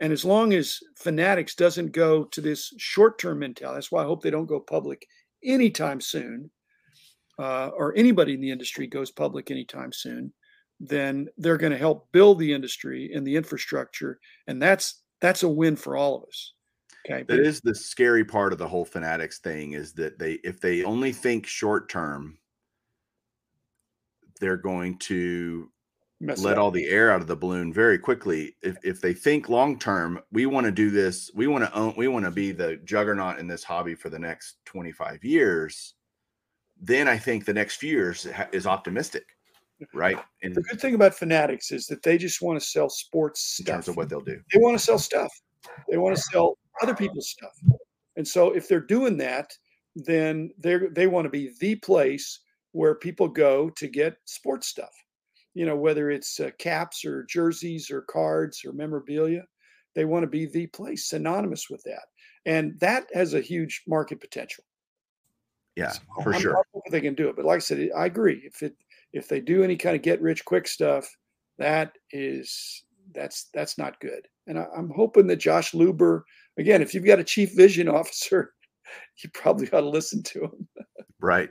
And 0.00 0.12
as 0.12 0.24
long 0.24 0.52
as 0.52 0.80
Fanatics 0.96 1.54
doesn't 1.54 1.92
go 1.92 2.24
to 2.24 2.40
this 2.40 2.72
short-term 2.78 3.38
mentality, 3.38 3.76
that's 3.76 3.92
why 3.92 4.02
I 4.02 4.06
hope 4.06 4.22
they 4.22 4.30
don't 4.30 4.46
go 4.46 4.58
public 4.58 5.06
anytime 5.44 6.00
soon, 6.00 6.50
uh, 7.38 7.70
or 7.76 7.94
anybody 7.96 8.34
in 8.34 8.40
the 8.40 8.50
industry 8.50 8.88
goes 8.88 9.12
public 9.12 9.50
anytime 9.50 9.92
soon. 9.92 10.32
Then 10.80 11.28
they're 11.36 11.56
going 11.56 11.70
to 11.70 11.78
help 11.78 12.10
build 12.10 12.40
the 12.40 12.52
industry 12.52 13.12
and 13.14 13.24
the 13.24 13.36
infrastructure, 13.36 14.18
and 14.48 14.60
that's 14.60 15.01
that's 15.22 15.44
a 15.44 15.48
win 15.48 15.76
for 15.76 15.96
all 15.96 16.16
of 16.16 16.24
us. 16.24 16.52
Okay. 17.06 17.24
That 17.26 17.40
is 17.40 17.60
the 17.60 17.74
scary 17.74 18.24
part 18.24 18.52
of 18.52 18.58
the 18.58 18.68
whole 18.68 18.84
fanatics 18.84 19.38
thing 19.38 19.72
is 19.72 19.94
that 19.94 20.18
they 20.18 20.34
if 20.44 20.60
they 20.60 20.84
only 20.84 21.12
think 21.12 21.46
short 21.46 21.88
term, 21.88 22.38
they're 24.40 24.56
going 24.56 24.98
to 24.98 25.70
let 26.20 26.58
all 26.58 26.70
the 26.70 26.86
air 26.86 27.10
out 27.10 27.20
of 27.20 27.26
the 27.26 27.34
balloon 27.36 27.72
very 27.72 27.98
quickly. 27.98 28.54
If 28.62 28.76
if 28.84 29.00
they 29.00 29.14
think 29.14 29.48
long 29.48 29.78
term, 29.78 30.20
we 30.30 30.46
want 30.46 30.66
to 30.66 30.72
do 30.72 30.90
this, 30.90 31.30
we 31.34 31.46
want 31.46 31.64
to 31.64 31.72
own, 31.74 31.94
we 31.96 32.08
want 32.08 32.24
to 32.24 32.30
be 32.30 32.52
the 32.52 32.76
juggernaut 32.84 33.38
in 33.38 33.48
this 33.48 33.64
hobby 33.64 33.94
for 33.94 34.10
the 34.10 34.18
next 34.18 34.56
25 34.66 35.24
years, 35.24 35.94
then 36.80 37.08
I 37.08 37.18
think 37.18 37.44
the 37.44 37.54
next 37.54 37.76
few 37.76 37.90
years 37.90 38.28
is 38.52 38.66
optimistic. 38.66 39.24
Right. 39.92 40.18
And 40.42 40.54
the 40.54 40.62
good 40.62 40.80
thing 40.80 40.94
about 40.94 41.14
fanatics 41.14 41.70
is 41.70 41.86
that 41.86 42.02
they 42.02 42.18
just 42.18 42.42
want 42.42 42.60
to 42.60 42.66
sell 42.66 42.88
sports 42.88 43.58
in 43.58 43.64
stuff. 43.64 43.74
terms 43.76 43.88
of 43.88 43.96
what 43.96 44.08
they'll 44.08 44.20
do. 44.20 44.40
They 44.52 44.60
want 44.60 44.78
to 44.78 44.84
sell 44.84 44.98
stuff. 44.98 45.32
They 45.88 45.96
want 45.96 46.16
to 46.16 46.22
sell 46.22 46.58
other 46.82 46.94
people's 46.94 47.28
stuff. 47.28 47.52
And 48.16 48.26
so 48.26 48.52
if 48.52 48.68
they're 48.68 48.80
doing 48.80 49.16
that, 49.18 49.52
then 49.94 50.50
they 50.58 50.78
they 50.92 51.06
want 51.06 51.26
to 51.26 51.30
be 51.30 51.52
the 51.60 51.76
place 51.76 52.40
where 52.72 52.94
people 52.94 53.28
go 53.28 53.70
to 53.70 53.86
get 53.88 54.16
sports 54.24 54.68
stuff. 54.68 54.92
You 55.54 55.66
know, 55.66 55.76
whether 55.76 56.10
it's 56.10 56.40
uh, 56.40 56.50
caps 56.58 57.04
or 57.04 57.24
jerseys 57.24 57.90
or 57.90 58.02
cards 58.02 58.64
or 58.64 58.72
memorabilia, 58.72 59.44
they 59.94 60.06
want 60.06 60.22
to 60.22 60.28
be 60.28 60.46
the 60.46 60.66
place 60.68 61.08
synonymous 61.08 61.68
with 61.68 61.82
that. 61.84 62.04
And 62.46 62.78
that 62.80 63.06
has 63.14 63.34
a 63.34 63.40
huge 63.40 63.82
market 63.86 64.20
potential. 64.20 64.64
Yeah, 65.76 65.90
so 65.90 66.00
for 66.22 66.34
I'm, 66.34 66.40
sure. 66.40 66.64
They 66.90 67.00
can 67.00 67.14
do 67.14 67.28
it. 67.28 67.36
But 67.36 67.44
like 67.44 67.56
I 67.56 67.60
said, 67.60 67.90
I 67.96 68.06
agree. 68.06 68.42
If 68.44 68.62
it 68.62 68.74
if 69.12 69.28
they 69.28 69.40
do 69.40 69.62
any 69.62 69.76
kind 69.76 69.96
of 69.96 70.02
get 70.02 70.22
rich 70.22 70.44
quick 70.44 70.66
stuff, 70.66 71.08
that 71.58 71.92
is 72.10 72.84
that's 73.14 73.48
that's 73.54 73.78
not 73.78 74.00
good. 74.00 74.26
And 74.46 74.58
I, 74.58 74.66
am 74.76 74.90
hoping 74.94 75.26
that 75.28 75.36
Josh 75.36 75.72
Luber 75.72 76.22
again, 76.58 76.82
if 76.82 76.94
you've 76.94 77.04
got 77.04 77.18
a 77.20 77.24
chief 77.24 77.54
vision 77.54 77.88
officer, 77.88 78.52
you 79.22 79.30
probably 79.34 79.70
ought 79.72 79.80
to 79.80 79.88
listen 79.88 80.22
to 80.24 80.44
him. 80.44 80.68
right. 81.20 81.50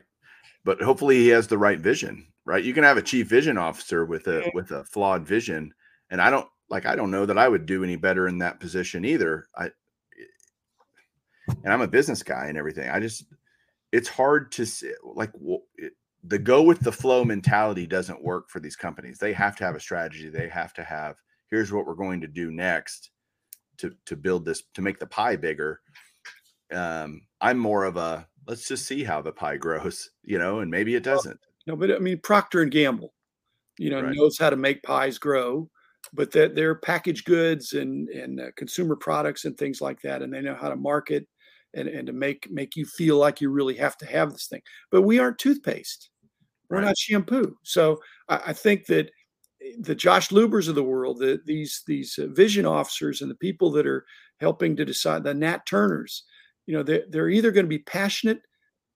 But 0.63 0.81
hopefully 0.81 1.17
he 1.17 1.29
has 1.29 1.47
the 1.47 1.57
right 1.57 1.79
vision, 1.79 2.27
right? 2.45 2.63
You 2.63 2.73
can 2.73 2.83
have 2.83 2.97
a 2.97 3.01
chief 3.01 3.27
vision 3.27 3.57
officer 3.57 4.05
with 4.05 4.27
a 4.27 4.49
with 4.53 4.71
a 4.71 4.83
flawed 4.85 5.25
vision. 5.25 5.73
And 6.11 6.21
I 6.21 6.29
don't 6.29 6.47
like 6.69 6.85
I 6.85 6.95
don't 6.95 7.11
know 7.11 7.25
that 7.25 7.37
I 7.37 7.47
would 7.47 7.65
do 7.65 7.83
any 7.83 7.95
better 7.95 8.27
in 8.27 8.37
that 8.39 8.59
position 8.59 9.05
either. 9.05 9.47
I 9.57 9.69
and 11.63 11.73
I'm 11.73 11.81
a 11.81 11.87
business 11.87 12.23
guy 12.23 12.45
and 12.47 12.57
everything. 12.57 12.89
I 12.89 12.99
just 12.99 13.25
it's 13.91 14.07
hard 14.07 14.51
to 14.53 14.65
see 14.65 14.93
like 15.03 15.31
it, 15.75 15.93
the 16.23 16.39
go 16.39 16.61
with 16.61 16.79
the 16.81 16.91
flow 16.91 17.23
mentality 17.23 17.87
doesn't 17.87 18.23
work 18.23 18.49
for 18.49 18.59
these 18.59 18.75
companies. 18.75 19.17
They 19.17 19.33
have 19.33 19.55
to 19.57 19.63
have 19.63 19.75
a 19.75 19.79
strategy. 19.79 20.29
They 20.29 20.49
have 20.49 20.73
to 20.73 20.83
have 20.83 21.17
here's 21.49 21.71
what 21.71 21.85
we're 21.85 21.95
going 21.95 22.21
to 22.21 22.27
do 22.27 22.51
next 22.51 23.11
to 23.77 23.91
to 24.05 24.15
build 24.15 24.45
this 24.45 24.63
to 24.73 24.81
make 24.81 24.99
the 24.99 25.07
pie 25.07 25.35
bigger. 25.35 25.81
Um, 26.73 27.23
I'm 27.41 27.57
more 27.57 27.85
of 27.85 27.97
a 27.97 28.27
let's 28.47 28.67
just 28.67 28.85
see 28.85 29.03
how 29.03 29.21
the 29.21 29.31
pie 29.31 29.57
grows, 29.57 30.09
you 30.23 30.37
know, 30.37 30.59
and 30.59 30.71
maybe 30.71 30.95
it 30.95 31.03
doesn't. 31.03 31.39
No, 31.67 31.75
but 31.75 31.91
I 31.91 31.99
mean 31.99 32.19
Procter 32.23 32.61
and 32.61 32.71
Gamble, 32.71 33.13
you 33.77 33.89
know, 33.89 34.01
right. 34.01 34.15
knows 34.15 34.37
how 34.37 34.49
to 34.49 34.55
make 34.55 34.83
pies 34.83 35.17
grow, 35.17 35.69
but 36.13 36.31
that 36.31 36.55
they're 36.55 36.75
packaged 36.75 37.25
goods 37.25 37.73
and 37.73 38.09
and 38.09 38.39
uh, 38.39 38.51
consumer 38.55 38.95
products 38.95 39.45
and 39.45 39.57
things 39.57 39.81
like 39.81 40.01
that, 40.03 40.21
and 40.21 40.33
they 40.33 40.41
know 40.41 40.55
how 40.55 40.69
to 40.69 40.75
market 40.75 41.27
and 41.73 41.87
and 41.87 42.07
to 42.07 42.13
make 42.13 42.49
make 42.51 42.75
you 42.75 42.85
feel 42.85 43.17
like 43.17 43.41
you 43.41 43.49
really 43.49 43.75
have 43.75 43.97
to 43.97 44.05
have 44.05 44.31
this 44.31 44.47
thing. 44.47 44.61
But 44.91 45.01
we 45.01 45.19
aren't 45.19 45.39
toothpaste, 45.39 46.10
we're 46.71 46.77
right. 46.77 46.87
not 46.87 46.97
shampoo, 46.97 47.55
so 47.63 47.99
I, 48.29 48.41
I 48.47 48.53
think 48.53 48.85
that 48.87 49.11
the 49.79 49.95
Josh 49.95 50.29
Lubers 50.29 50.67
of 50.67 50.75
the 50.75 50.83
world, 50.83 51.19
the, 51.19 51.39
these 51.45 51.83
these 51.85 52.17
uh, 52.17 52.27
vision 52.27 52.65
officers, 52.65 53.21
and 53.21 53.29
the 53.29 53.35
people 53.35 53.71
that 53.71 53.85
are 53.85 54.05
helping 54.39 54.75
to 54.75 54.85
decide, 54.85 55.23
the 55.23 55.33
Nat 55.33 55.65
Turners, 55.67 56.23
you 56.65 56.75
know, 56.75 56.83
they're, 56.83 57.03
they're 57.09 57.29
either 57.29 57.51
going 57.51 57.65
to 57.65 57.69
be 57.69 57.79
passionate 57.79 58.41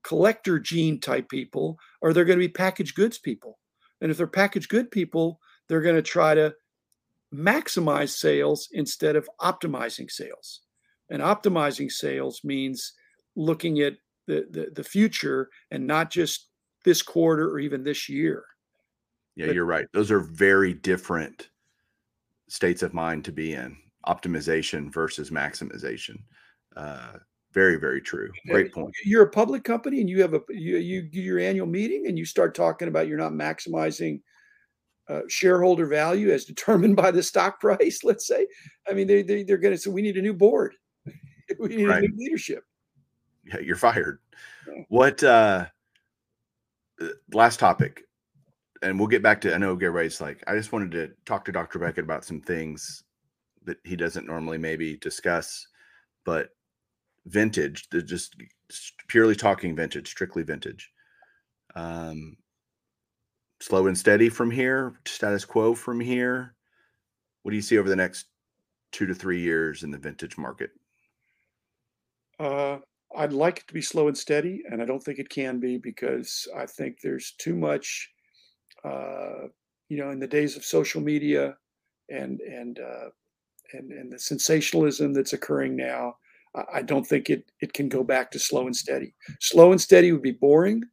collector 0.03 0.59
gene 0.59 0.99
type 0.99 1.30
people, 1.30 1.78
or 2.01 2.13
they're 2.13 2.26
going 2.26 2.39
to 2.39 2.47
be 2.47 2.51
packaged 2.51 2.95
goods 2.95 3.17
people. 3.17 3.59
And 4.01 4.11
if 4.11 4.17
they're 4.17 4.28
packaged 4.28 4.69
good 4.69 4.91
people, 4.91 5.39
they're 5.67 5.82
going 5.82 5.95
to 5.95 6.01
try 6.01 6.36
to 6.36 6.53
maximize 7.34 8.09
sales 8.09 8.69
instead 8.71 9.15
of 9.15 9.30
optimizing 9.41 10.09
sales. 10.09 10.61
And 11.09 11.21
optimizing 11.21 11.91
sales 11.91 12.41
means 12.43 12.93
looking 13.36 13.82
at 13.82 13.93
the, 14.28 14.47
the, 14.49 14.71
the 14.76 14.84
future 14.84 15.49
and 15.71 15.86
not 15.86 16.11
just 16.11 16.49
this 16.86 17.01
quarter 17.01 17.49
or 17.49 17.59
even 17.59 17.83
this 17.83 18.07
year. 18.07 18.45
Yeah, 19.36 19.47
but, 19.47 19.55
you're 19.55 19.65
right. 19.65 19.88
Those 19.93 20.11
are 20.11 20.19
very 20.19 20.73
different 20.73 21.49
states 22.47 22.83
of 22.83 22.93
mind 22.93 23.25
to 23.25 23.31
be 23.31 23.53
in. 23.53 23.75
Optimization 24.07 24.93
versus 24.93 25.31
maximization. 25.31 26.17
Uh, 26.77 27.13
very, 27.51 27.77
very 27.77 28.01
true. 28.01 28.31
Great 28.47 28.73
point. 28.73 28.93
You're 29.03 29.23
a 29.23 29.29
public 29.29 29.63
company, 29.63 30.01
and 30.01 30.09
you 30.09 30.21
have 30.21 30.33
a 30.33 30.41
you, 30.49 30.77
you 30.77 31.01
do 31.01 31.21
your 31.21 31.39
annual 31.39 31.67
meeting, 31.67 32.05
and 32.07 32.19
you 32.19 32.25
start 32.25 32.53
talking 32.53 32.88
about 32.88 33.07
you're 33.07 33.17
not 33.17 33.31
maximizing 33.31 34.21
uh, 35.07 35.21
shareholder 35.29 35.88
value 35.88 36.31
as 36.31 36.45
determined 36.53 36.95
by 36.95 37.11
the 37.11 37.23
stock 37.23 37.59
price. 37.59 38.01
Let's 38.03 38.27
say, 38.27 38.45
I 38.89 38.93
mean, 38.93 39.07
they, 39.07 39.23
they 39.23 39.43
they're 39.43 39.57
going 39.57 39.73
to 39.73 39.79
say 39.79 39.89
we 39.89 40.01
need 40.01 40.17
a 40.17 40.21
new 40.21 40.33
board, 40.33 40.75
we 41.59 41.69
need 41.69 41.88
right. 41.88 42.03
a 42.03 42.07
new 42.07 42.13
leadership. 42.17 42.63
Yeah, 43.45 43.59
you're 43.59 43.75
fired. 43.75 44.19
Yeah. 44.67 44.83
What? 44.89 45.23
uh, 45.23 45.27
uh 45.27 45.65
Last 47.33 47.59
topic 47.59 48.03
and 48.81 48.99
we'll 48.99 49.07
get 49.07 49.23
back 49.23 49.41
to 49.41 49.53
I 49.53 49.57
know 49.57 49.71
everybody's 49.71 50.21
like, 50.21 50.43
I 50.47 50.55
just 50.55 50.71
wanted 50.71 50.91
to 50.91 51.11
talk 51.25 51.45
to 51.45 51.51
Dr. 51.51 51.79
Beckett 51.79 52.03
about 52.03 52.25
some 52.25 52.41
things 52.41 53.03
that 53.63 53.77
he 53.83 53.95
doesn't 53.95 54.27
normally 54.27 54.59
maybe 54.59 54.97
discuss, 54.97 55.67
but 56.23 56.49
vintage, 57.25 57.89
just 57.89 58.35
purely 59.07 59.35
talking 59.35 59.75
vintage, 59.75 60.07
strictly 60.07 60.43
vintage. 60.43 60.91
Um 61.75 62.37
slow 63.59 63.87
and 63.87 63.97
steady 63.97 64.29
from 64.29 64.51
here, 64.51 64.93
status 65.05 65.45
quo 65.45 65.73
from 65.73 65.99
here. 65.99 66.55
What 67.41 67.51
do 67.51 67.55
you 67.55 67.63
see 67.63 67.77
over 67.77 67.89
the 67.89 67.95
next 67.95 68.27
two 68.91 69.05
to 69.07 69.15
three 69.15 69.39
years 69.39 69.83
in 69.83 69.91
the 69.91 69.97
vintage 69.97 70.37
market? 70.37 70.71
Uh 72.39 72.77
I'd 73.16 73.34
like 73.34 73.59
it 73.59 73.68
to 73.68 73.74
be 73.74 73.82
slow 73.82 74.07
and 74.07 74.18
steady, 74.18 74.63
and 74.70 74.82
I 74.82 74.86
don't 74.86 75.03
think 75.03 75.20
it 75.20 75.30
can 75.30 75.59
be 75.59 75.78
because 75.78 76.47
I 76.55 76.66
think 76.66 77.01
there's 77.01 77.34
too 77.38 77.55
much 77.55 78.11
uh, 78.86 79.47
you 79.89 79.97
know, 79.97 80.11
in 80.11 80.20
the 80.20 80.28
days 80.28 80.55
of 80.55 80.63
social 80.63 81.01
media 81.01 81.55
and 82.09 82.39
and 82.41 82.80
uh, 82.80 83.09
and 83.74 83.91
and 83.91 84.11
the 84.11 84.20
sensationalism 84.20 85.13
that's 85.13 85.34
occurring 85.34 85.76
now, 85.76 86.16
I, 86.74 86.82
don't 86.82 87.05
think 87.05 87.30
it 87.30 87.51
it 87.61 87.74
can 87.74 87.89
go 87.89 88.03
back 88.03 88.32
to 88.32 88.39
slow 88.39 88.66
and 88.66 88.76
steady. 88.76 89.13
Slow 89.39 89.72
and 89.72 89.82
steady 89.82 90.11
would 90.11 90.22
be 90.22 90.32
boring. 90.32 90.84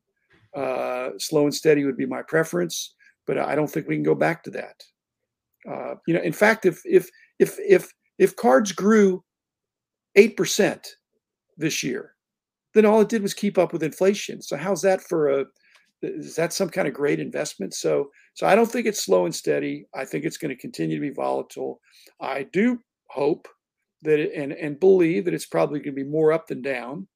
Uh, 0.55 1.11
slow 1.19 1.45
and 1.45 1.55
steady 1.55 1.85
would 1.85 1.97
be 1.97 2.07
my 2.07 2.23
preference, 2.23 2.95
but 3.27 3.39
I 3.39 3.55
don't 3.55 3.71
think 3.71 3.89
we 3.89 3.97
can 3.97 4.03
go 4.03 4.15
back 4.15 4.43
to 4.45 4.51
that. 4.51 4.83
Uh, 5.71 5.95
you 6.07 6.15
know, 6.15 6.21
in 6.21 6.33
fact, 6.33 6.67
if 6.67 6.83
if 6.85 7.09
if 7.39 7.59
if 7.59 7.93
if 8.19 8.37
cards 8.37 8.73
grew 8.73 9.25
eight 10.17 10.37
percent 10.37 10.97
this 11.63 11.83
year, 11.83 12.15
then 12.75 12.85
all 12.85 13.01
it 13.01 13.09
did 13.09 13.23
was 13.23 13.33
keep 13.33 13.57
up 13.57 13.73
with 13.73 13.83
inflation. 13.83 14.43
So 14.43 14.57
how's 14.57 14.83
that 14.83 15.01
for 15.01 15.29
a 15.41 15.47
is 16.03 16.35
that 16.35 16.53
some 16.53 16.69
kind 16.69 16.89
of 16.89 16.95
great 16.95 17.21
investment? 17.21 17.75
So, 17.75 18.11
so 18.35 18.47
I 18.47 18.55
don't 18.55 18.71
think 18.71 18.87
it's 18.87 19.05
slow 19.05 19.25
and 19.25 19.35
steady. 19.35 19.87
I 19.95 20.05
think 20.05 20.25
it's 20.25 20.37
going 20.37 20.49
to 20.49 20.61
continue 20.61 20.97
to 20.97 21.01
be 21.01 21.15
volatile. 21.15 21.81
I 22.21 22.43
do 22.43 22.81
hope 23.09 23.47
that 24.03 24.19
it, 24.19 24.33
and 24.35 24.53
and 24.53 24.81
believe 24.81 25.25
that 25.25 25.35
it's 25.35 25.47
probably 25.47 25.79
going 25.79 25.95
to 25.95 26.05
be 26.05 26.09
more 26.09 26.33
up 26.33 26.49
than 26.49 26.61
down, 26.61 27.07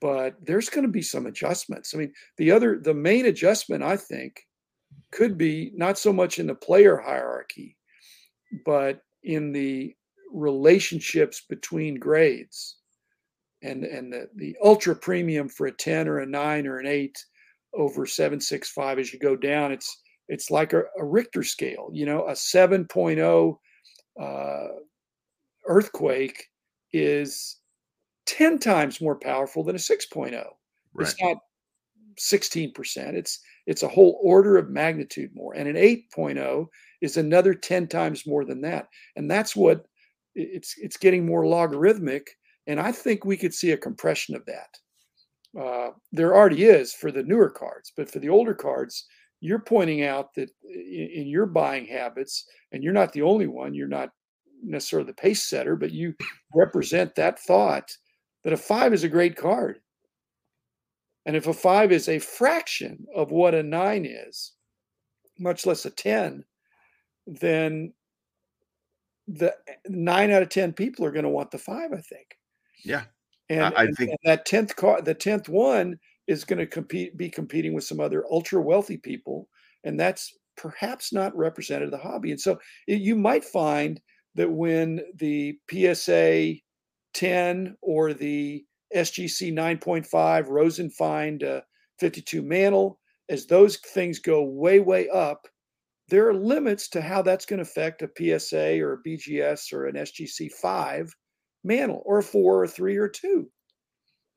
but 0.00 0.34
there's 0.42 0.68
going 0.68 0.84
to 0.84 0.92
be 0.92 1.02
some 1.02 1.26
adjustments. 1.26 1.94
I 1.94 1.98
mean, 1.98 2.12
the 2.36 2.50
other 2.50 2.78
the 2.78 2.94
main 2.94 3.26
adjustment 3.26 3.82
I 3.82 3.96
think 3.96 4.42
could 5.10 5.38
be 5.38 5.72
not 5.74 5.98
so 5.98 6.12
much 6.12 6.38
in 6.38 6.46
the 6.46 6.54
player 6.54 6.98
hierarchy, 6.98 7.76
but 8.64 9.00
in 9.22 9.52
the 9.52 9.94
relationships 10.32 11.42
between 11.48 11.98
grades 11.98 12.76
and 13.62 13.84
and 13.84 14.12
the, 14.12 14.28
the 14.36 14.56
ultra 14.62 14.94
premium 14.94 15.48
for 15.48 15.66
a 15.66 15.72
10 15.72 16.08
or 16.08 16.18
a 16.20 16.26
9 16.26 16.66
or 16.66 16.78
an 16.78 16.86
8 16.86 17.16
over 17.74 18.06
765 18.06 18.98
as 18.98 19.12
you 19.12 19.18
go 19.18 19.36
down 19.36 19.72
it's 19.72 20.02
it's 20.28 20.50
like 20.50 20.72
a, 20.72 20.82
a 20.98 21.04
richter 21.04 21.42
scale 21.42 21.88
you 21.92 22.06
know 22.06 22.26
a 22.26 22.32
7.0 22.32 23.58
uh, 24.20 24.68
earthquake 25.66 26.46
is 26.92 27.58
10 28.26 28.58
times 28.58 29.00
more 29.00 29.16
powerful 29.16 29.62
than 29.62 29.76
a 29.76 29.78
6.0 29.78 30.32
right. 30.32 31.08
it's 31.08 31.20
not 31.20 31.38
16%. 32.18 33.14
It's 33.14 33.40
it's 33.66 33.82
a 33.82 33.88
whole 33.88 34.18
order 34.22 34.56
of 34.56 34.70
magnitude 34.70 35.30
more. 35.34 35.54
And 35.54 35.68
an 35.68 35.76
8.0 35.76 36.66
is 37.00 37.16
another 37.16 37.54
10 37.54 37.88
times 37.88 38.26
more 38.26 38.44
than 38.44 38.60
that. 38.62 38.88
And 39.16 39.30
that's 39.30 39.56
what 39.56 39.86
it's 40.34 40.74
it's 40.78 40.96
getting 40.96 41.26
more 41.26 41.46
logarithmic. 41.46 42.28
And 42.66 42.80
I 42.80 42.92
think 42.92 43.24
we 43.24 43.36
could 43.36 43.54
see 43.54 43.72
a 43.72 43.76
compression 43.76 44.34
of 44.34 44.44
that. 44.46 44.78
Uh, 45.58 45.90
there 46.12 46.34
already 46.34 46.64
is 46.64 46.92
for 46.92 47.10
the 47.10 47.22
newer 47.22 47.50
cards, 47.50 47.92
but 47.96 48.10
for 48.10 48.18
the 48.18 48.28
older 48.28 48.54
cards, 48.54 49.06
you're 49.40 49.60
pointing 49.60 50.04
out 50.04 50.34
that 50.34 50.50
in, 50.64 51.10
in 51.14 51.26
your 51.26 51.46
buying 51.46 51.86
habits, 51.86 52.44
and 52.72 52.82
you're 52.82 52.92
not 52.92 53.12
the 53.12 53.22
only 53.22 53.46
one. 53.46 53.74
You're 53.74 53.88
not 53.88 54.10
necessarily 54.62 55.06
the 55.06 55.14
pace 55.14 55.44
setter, 55.44 55.76
but 55.76 55.92
you 55.92 56.14
represent 56.54 57.14
that 57.14 57.38
thought 57.38 57.90
that 58.44 58.52
a 58.52 58.56
five 58.56 58.92
is 58.92 59.04
a 59.04 59.08
great 59.08 59.36
card. 59.36 59.80
And 61.26 61.36
if 61.36 61.46
a 61.46 61.52
five 61.52 61.90
is 61.90 62.08
a 62.08 62.18
fraction 62.18 63.06
of 63.14 63.30
what 63.30 63.54
a 63.54 63.62
nine 63.62 64.06
is, 64.06 64.52
much 65.38 65.66
less 65.66 65.84
a 65.84 65.90
10, 65.90 66.44
then 67.26 67.92
the 69.26 69.54
nine 69.88 70.30
out 70.30 70.42
of 70.42 70.48
10 70.48 70.72
people 70.72 71.04
are 71.04 71.10
going 71.10 71.24
to 71.24 71.28
want 71.28 71.50
the 71.50 71.58
five, 71.58 71.92
I 71.92 72.00
think. 72.00 72.38
Yeah. 72.84 73.04
And, 73.48 73.62
I, 73.62 73.82
I 73.82 73.86
think 73.92 74.10
and 74.10 74.18
that 74.24 74.46
10th 74.46 74.74
car, 74.76 75.00
the 75.00 75.14
10th 75.14 75.48
one 75.48 75.98
is 76.26 76.44
going 76.44 76.58
to 76.58 76.66
compete, 76.66 77.16
be 77.16 77.30
competing 77.30 77.74
with 77.74 77.84
some 77.84 78.00
other 78.00 78.24
ultra 78.30 78.60
wealthy 78.60 78.96
people. 78.96 79.48
And 79.84 79.98
that's 79.98 80.36
perhaps 80.56 81.12
not 81.12 81.36
represented 81.36 81.90
the 81.90 81.98
hobby. 81.98 82.32
And 82.32 82.40
so 82.40 82.58
it, 82.86 83.00
you 83.00 83.14
might 83.14 83.44
find 83.44 84.00
that 84.34 84.50
when 84.50 85.00
the 85.14 85.58
PSA 85.70 86.54
10 87.14 87.76
or 87.82 88.12
the 88.12 88.64
SGC 88.94 89.52
9.5 89.52 90.48
Rosen 90.48 90.90
find 90.90 91.42
uh, 91.42 91.60
52 91.98 92.42
Mantle, 92.42 92.98
as 93.28 93.46
those 93.46 93.78
things 93.78 94.18
go 94.18 94.44
way, 94.44 94.80
way 94.80 95.08
up, 95.08 95.46
there 96.08 96.28
are 96.28 96.34
limits 96.34 96.88
to 96.88 97.00
how 97.00 97.22
that's 97.22 97.46
going 97.46 97.58
to 97.58 97.68
affect 97.68 98.02
a 98.02 98.10
PSA 98.16 98.80
or 98.80 98.92
a 98.92 99.08
BGS 99.08 99.72
or 99.72 99.86
an 99.86 99.96
SGC 99.96 100.52
5 100.52 101.12
mantle 101.66 102.02
or 102.06 102.22
4 102.22 102.62
or 102.62 102.66
3 102.66 102.96
or 102.96 103.08
2 103.08 103.48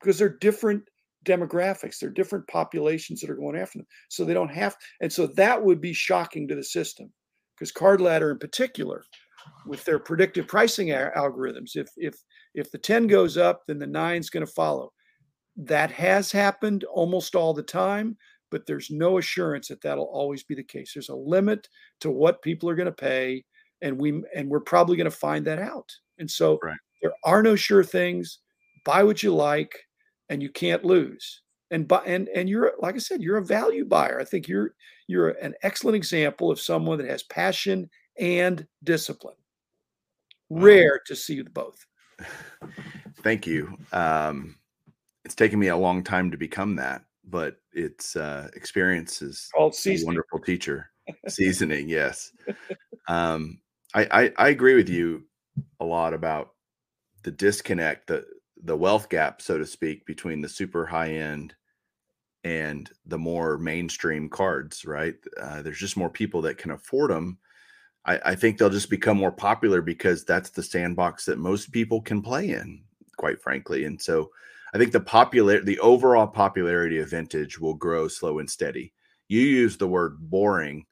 because 0.02 0.18
they're 0.18 0.38
different 0.38 0.84
demographics. 1.26 2.00
They're 2.00 2.10
different 2.10 2.48
populations 2.48 3.22
that 3.22 3.30
are 3.30 3.36
going 3.36 3.58
after 3.58 3.80
them. 3.80 3.88
So 4.10 4.24
they 4.26 4.34
don't 4.34 4.52
have, 4.52 4.76
and 5.02 5.12
so 5.12 5.28
that 5.28 5.64
would 5.64 5.82
be 5.82 5.94
shocking 5.94 6.48
to 6.48 6.56
the 6.56 6.64
system 6.64 7.12
because 7.56 7.72
Card 7.72 8.02
Ladder 8.02 8.32
in 8.32 8.40
particular, 8.40 9.04
with 9.66 9.84
their 9.86 10.00
predictive 10.00 10.48
pricing 10.48 10.88
algorithms, 10.88 11.76
if 11.76 11.90
if 11.98 12.16
if 12.56 12.72
the 12.72 12.78
10 12.78 13.08
goes 13.08 13.38
up, 13.38 13.64
then 13.68 13.80
the 13.80 13.88
nine's 13.88 14.30
going 14.30 14.46
to 14.46 14.52
follow. 14.52 14.92
That 15.56 15.92
has 15.92 16.32
happened 16.32 16.84
almost 16.86 17.36
all 17.36 17.54
the 17.54 17.64
time, 17.64 18.18
but 18.50 18.66
there's 18.66 18.90
no 18.90 19.18
assurance 19.18 19.68
that 19.68 19.82
that'll 19.82 20.06
always 20.06 20.44
be 20.44 20.56
the 20.56 20.64
case. 20.64 20.94
There's 20.94 21.10
a 21.10 21.16
limit 21.16 21.68
to 22.02 22.12
what 22.12 22.42
people 22.42 22.70
are 22.70 22.76
going 22.76 22.86
to 22.86 22.92
pay, 22.92 23.44
and 23.82 24.00
we 24.00 24.24
and 24.36 24.50
we're 24.50 24.62
probably 24.62 24.98
going 24.98 25.06
to 25.06 25.12
find 25.12 25.46
that 25.46 25.60
out. 25.60 25.90
And 26.18 26.30
so 26.30 26.60
right. 26.64 26.78
There 27.02 27.14
are 27.24 27.44
no 27.44 27.56
sure 27.56 27.84
things. 27.84 28.40
Buy 28.86 29.04
what 29.04 29.24
you 29.24 29.34
like 29.34 29.86
and 30.30 30.42
you 30.42 30.50
can't 30.50 30.86
lose. 30.86 31.42
And 31.72 31.88
buy, 31.88 32.02
and 32.06 32.28
and 32.30 32.50
you're 32.50 32.74
like 32.80 32.96
I 32.96 33.00
said, 33.00 33.22
you're 33.22 33.38
a 33.38 33.46
value 33.46 33.86
buyer. 33.86 34.20
I 34.20 34.24
think 34.26 34.48
you're 34.48 34.74
you're 35.08 35.30
an 35.30 35.54
excellent 35.62 35.96
example 35.96 36.50
of 36.50 36.60
someone 36.60 36.98
that 36.98 37.08
has 37.08 37.24
passion 37.24 37.90
and 38.18 38.66
discipline. 38.84 39.36
Rare 40.50 41.00
to 41.06 41.16
see 41.16 41.42
both. 41.44 41.86
Thank 43.24 43.46
you. 43.46 43.78
Um, 43.92 44.56
it's 45.26 45.36
taken 45.36 45.60
me 45.60 45.68
a 45.68 45.78
long 45.78 46.04
time 46.04 46.32
to 46.32 46.38
become 46.38 46.76
that, 46.78 47.04
but 47.24 47.58
it's 47.72 48.16
uh, 48.16 48.50
experience 48.56 49.22
is 49.22 49.50
a 49.56 49.72
wonderful 50.04 50.40
teacher. 50.40 50.90
seasoning, 51.28 51.88
yes. 51.88 52.32
Um, 53.08 53.60
I, 53.94 54.08
I 54.12 54.34
I 54.38 54.50
agree 54.50 54.76
with 54.76 54.90
you 54.90 55.24
a 55.80 55.86
lot 55.86 56.14
about 56.14 56.52
the 57.24 57.32
disconnect, 57.32 58.08
the 58.08 58.26
the 58.62 58.76
wealth 58.76 59.10
gap, 59.10 59.42
so 59.42 59.58
to 59.58 59.66
speak, 59.66 60.06
between 60.06 60.42
the 60.42 60.50
super 60.50 60.86
high 60.86 61.14
end 61.14 61.56
and 62.44 62.90
the 63.06 63.18
more 63.18 63.58
mainstream 63.58 64.30
cards, 64.30 64.86
right? 64.86 65.16
Uh, 65.40 65.62
there's 65.62 65.78
just 65.78 65.98
more 65.98 66.10
people 66.10 66.42
that 66.42 66.58
can 66.58 66.72
afford 66.72 67.12
them. 67.12 67.38
I, 68.06 68.20
I, 68.26 68.36
think 68.36 68.58
they'll 68.58 68.70
just 68.70 68.90
become 68.90 69.18
more 69.18 69.32
popular 69.32 69.82
because 69.82 70.24
that's 70.24 70.50
the 70.50 70.64
sandbox 70.64 71.26
that 71.26 71.38
most 71.38 71.72
people 71.72 72.02
can 72.02 72.22
play 72.22 72.50
in, 72.50 72.84
quite 73.18 73.42
frankly. 73.42 73.84
And 73.84 74.02
so 74.02 74.30
I 74.74 74.78
think 74.78 74.94
the 74.94 75.02
popular, 75.02 75.62
the 75.62 75.80
overall 75.80 76.28
popularity 76.28 77.00
of 77.00 77.10
vintage 77.10 77.60
will 77.60 77.74
grow 77.74 78.08
slow 78.08 78.40
and 78.40 78.50
steady. 78.50 78.94
You 79.28 79.42
use 79.42 79.78
the 79.78 79.88
word 79.88 80.18
boring. 80.20 80.86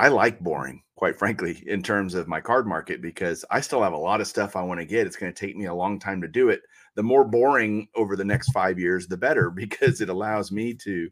I 0.00 0.08
like 0.08 0.40
boring 0.40 0.82
quite 1.00 1.18
frankly, 1.18 1.62
in 1.66 1.82
terms 1.82 2.12
of 2.12 2.28
my 2.28 2.42
card 2.42 2.66
market, 2.66 3.00
because 3.00 3.42
I 3.50 3.62
still 3.62 3.82
have 3.82 3.94
a 3.94 3.96
lot 3.96 4.20
of 4.20 4.26
stuff 4.26 4.54
I 4.54 4.60
want 4.60 4.80
to 4.80 4.84
get. 4.84 5.06
It's 5.06 5.16
going 5.16 5.32
to 5.32 5.46
take 5.46 5.56
me 5.56 5.64
a 5.64 5.72
long 5.72 5.98
time 5.98 6.20
to 6.20 6.28
do 6.28 6.50
it. 6.50 6.60
The 6.94 7.02
more 7.02 7.24
boring 7.24 7.88
over 7.94 8.16
the 8.16 8.24
next 8.24 8.52
five 8.52 8.78
years, 8.78 9.06
the 9.06 9.16
better, 9.16 9.48
because 9.54 10.02
it 10.02 10.10
allows 10.10 10.52
me 10.52 10.74
to 10.74 11.08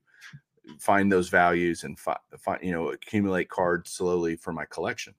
find 0.78 1.11
those 1.11 1.30
values 1.30 1.84
and 1.84 1.99
find, 1.99 2.18
you 2.61 2.70
know, 2.70 2.91
accumulate 2.91 3.49
cards 3.49 3.93
slowly 3.93 4.36
for 4.36 4.53
my 4.53 4.66
collection. 4.66 5.14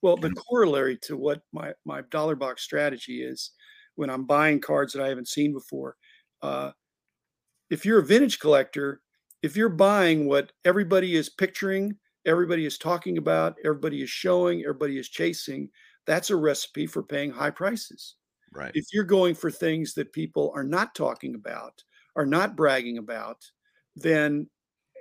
Well, 0.00 0.16
the 0.16 0.30
corollary 0.30 0.96
to 1.02 1.14
what 1.18 1.42
my, 1.52 1.74
my 1.84 2.00
dollar 2.10 2.36
box 2.36 2.62
strategy 2.62 3.22
is 3.22 3.50
when 3.96 4.08
I'm 4.08 4.24
buying 4.24 4.60
cards 4.62 4.94
that 4.94 5.02
I 5.02 5.08
haven't 5.08 5.28
seen 5.28 5.52
before, 5.52 5.96
uh, 6.40 6.70
if 7.68 7.84
you're 7.84 7.98
a 7.98 8.06
vintage 8.06 8.38
collector, 8.38 9.02
if 9.42 9.58
you're 9.58 9.68
buying 9.68 10.24
what 10.24 10.52
everybody 10.64 11.16
is 11.16 11.28
picturing 11.28 11.98
everybody 12.26 12.66
is 12.66 12.76
talking 12.76 13.18
about, 13.18 13.56
everybody 13.64 14.02
is 14.02 14.10
showing, 14.10 14.60
everybody 14.62 14.98
is 14.98 15.08
chasing, 15.08 15.70
that's 16.06 16.30
a 16.30 16.36
recipe 16.36 16.86
for 16.86 17.02
paying 17.02 17.30
high 17.30 17.50
prices. 17.50 18.16
Right. 18.52 18.72
If 18.74 18.86
you're 18.92 19.04
going 19.04 19.34
for 19.34 19.50
things 19.50 19.94
that 19.94 20.12
people 20.12 20.52
are 20.54 20.64
not 20.64 20.94
talking 20.94 21.34
about, 21.34 21.82
are 22.14 22.26
not 22.26 22.56
bragging 22.56 22.98
about, 22.98 23.38
then 23.94 24.48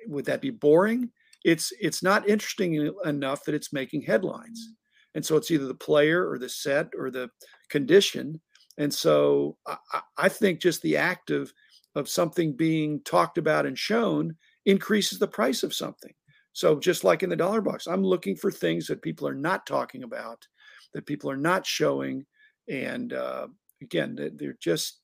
would 0.07 0.25
that 0.25 0.41
be 0.41 0.49
boring? 0.49 1.09
It's 1.43 1.71
it's 1.79 2.01
not 2.01 2.27
interesting 2.27 2.91
enough 3.05 3.45
that 3.45 3.55
it's 3.55 3.71
making 3.71 4.01
headlines. 4.01 4.67
Mm. 4.69 4.75
And 5.15 5.25
so 5.25 5.37
it's 5.37 5.51
either 5.51 5.67
the 5.67 5.75
player 5.75 6.29
or 6.29 6.37
the 6.37 6.49
set 6.49 6.89
or 6.97 7.09
the 7.09 7.29
condition. 7.69 8.41
And 8.77 8.93
so 8.93 9.57
I, 9.65 10.01
I 10.17 10.29
think 10.29 10.59
just 10.59 10.81
the 10.81 10.97
act 10.97 11.29
of 11.29 11.53
of 11.95 12.09
something 12.09 12.57
being 12.57 13.01
talked 13.03 13.37
about 13.37 13.65
and 13.65 13.77
shown 13.77 14.35
increases 14.65 15.19
the 15.19 15.27
price 15.27 15.63
of 15.63 15.73
something. 15.73 16.13
So 16.55 16.79
just 16.79 17.03
like 17.03 17.21
in 17.21 17.29
the 17.29 17.35
dollar 17.35 17.59
box, 17.59 17.85
I'm 17.85 18.01
looking 18.01 18.33
for 18.33 18.49
things 18.49 18.87
that 18.87 19.01
people 19.01 19.27
are 19.27 19.35
not 19.35 19.67
talking 19.67 20.03
about, 20.03 20.47
that 20.93 21.05
people 21.05 21.29
are 21.29 21.35
not 21.35 21.65
showing, 21.65 22.25
and 22.69 23.11
uh, 23.11 23.47
again, 23.81 24.17
they're 24.37 24.55
just, 24.61 25.01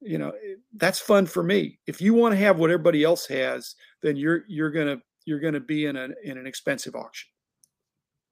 you 0.00 0.18
know, 0.18 0.28
eh, 0.28 0.54
that's 0.76 1.00
fun 1.00 1.26
for 1.26 1.42
me. 1.42 1.80
If 1.88 2.00
you 2.00 2.14
want 2.14 2.30
to 2.30 2.38
have 2.38 2.60
what 2.60 2.70
everybody 2.70 3.02
else 3.02 3.26
has, 3.26 3.74
then 4.00 4.14
you're 4.14 4.44
you're 4.46 4.70
gonna 4.70 4.98
you're 5.24 5.40
gonna 5.40 5.58
be 5.58 5.86
in 5.86 5.96
an 5.96 6.14
in 6.22 6.38
an 6.38 6.46
expensive 6.46 6.94
auction. 6.94 7.28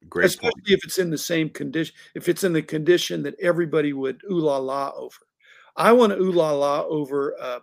Great, 0.09 0.27
especially 0.27 0.53
point. 0.53 0.69
if 0.69 0.85
it's 0.85 0.99
in 0.99 1.11
the 1.11 1.19
same 1.19 1.51
condition. 1.51 1.93
If 2.15 2.29
it's 2.29 2.45
in 2.45 2.53
the 2.53 2.63
condition 2.63 3.25
that 3.25 3.35
everybody 3.41 3.93
would 3.93 4.21
ooh 4.31 4.39
la 4.39 4.59
la 4.59 4.93
over. 4.95 5.27
I 5.75 5.91
want 5.91 6.13
to 6.13 6.21
ooh 6.21 6.31
la 6.31 6.53
la 6.53 6.85
over 6.85 7.33
a, 7.33 7.61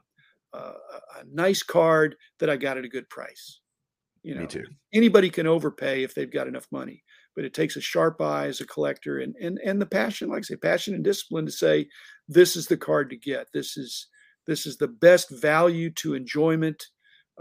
a, 0.51 0.57
a 0.57 1.23
nice 1.31 1.63
card 1.63 2.17
that 2.39 2.49
I 2.49 2.57
got 2.57 2.77
at 2.77 2.83
a 2.83 2.89
good 2.89 3.07
price. 3.07 3.60
You 4.23 4.35
know, 4.35 4.41
Me 4.41 4.47
too. 4.47 4.65
Anybody 4.93 5.29
can 5.29 5.47
overpay 5.47 6.03
if 6.03 6.13
they've 6.13 6.31
got 6.31 6.47
enough 6.47 6.67
money, 6.71 7.03
but 7.35 7.43
it 7.43 7.53
takes 7.53 7.75
a 7.75 7.81
sharp 7.81 8.21
eye 8.21 8.47
as 8.47 8.61
a 8.61 8.67
collector 8.67 9.19
and 9.19 9.35
and 9.41 9.59
and 9.65 9.81
the 9.81 9.85
passion, 9.85 10.29
like 10.29 10.39
I 10.39 10.41
say, 10.41 10.55
passion 10.55 10.93
and 10.93 11.03
discipline 11.03 11.45
to 11.45 11.51
say, 11.51 11.87
this 12.27 12.55
is 12.55 12.67
the 12.67 12.77
card 12.77 13.09
to 13.09 13.17
get. 13.17 13.47
This 13.53 13.77
is 13.77 14.07
this 14.47 14.65
is 14.65 14.77
the 14.77 14.87
best 14.87 15.29
value 15.29 15.89
to 15.91 16.13
enjoyment 16.13 16.83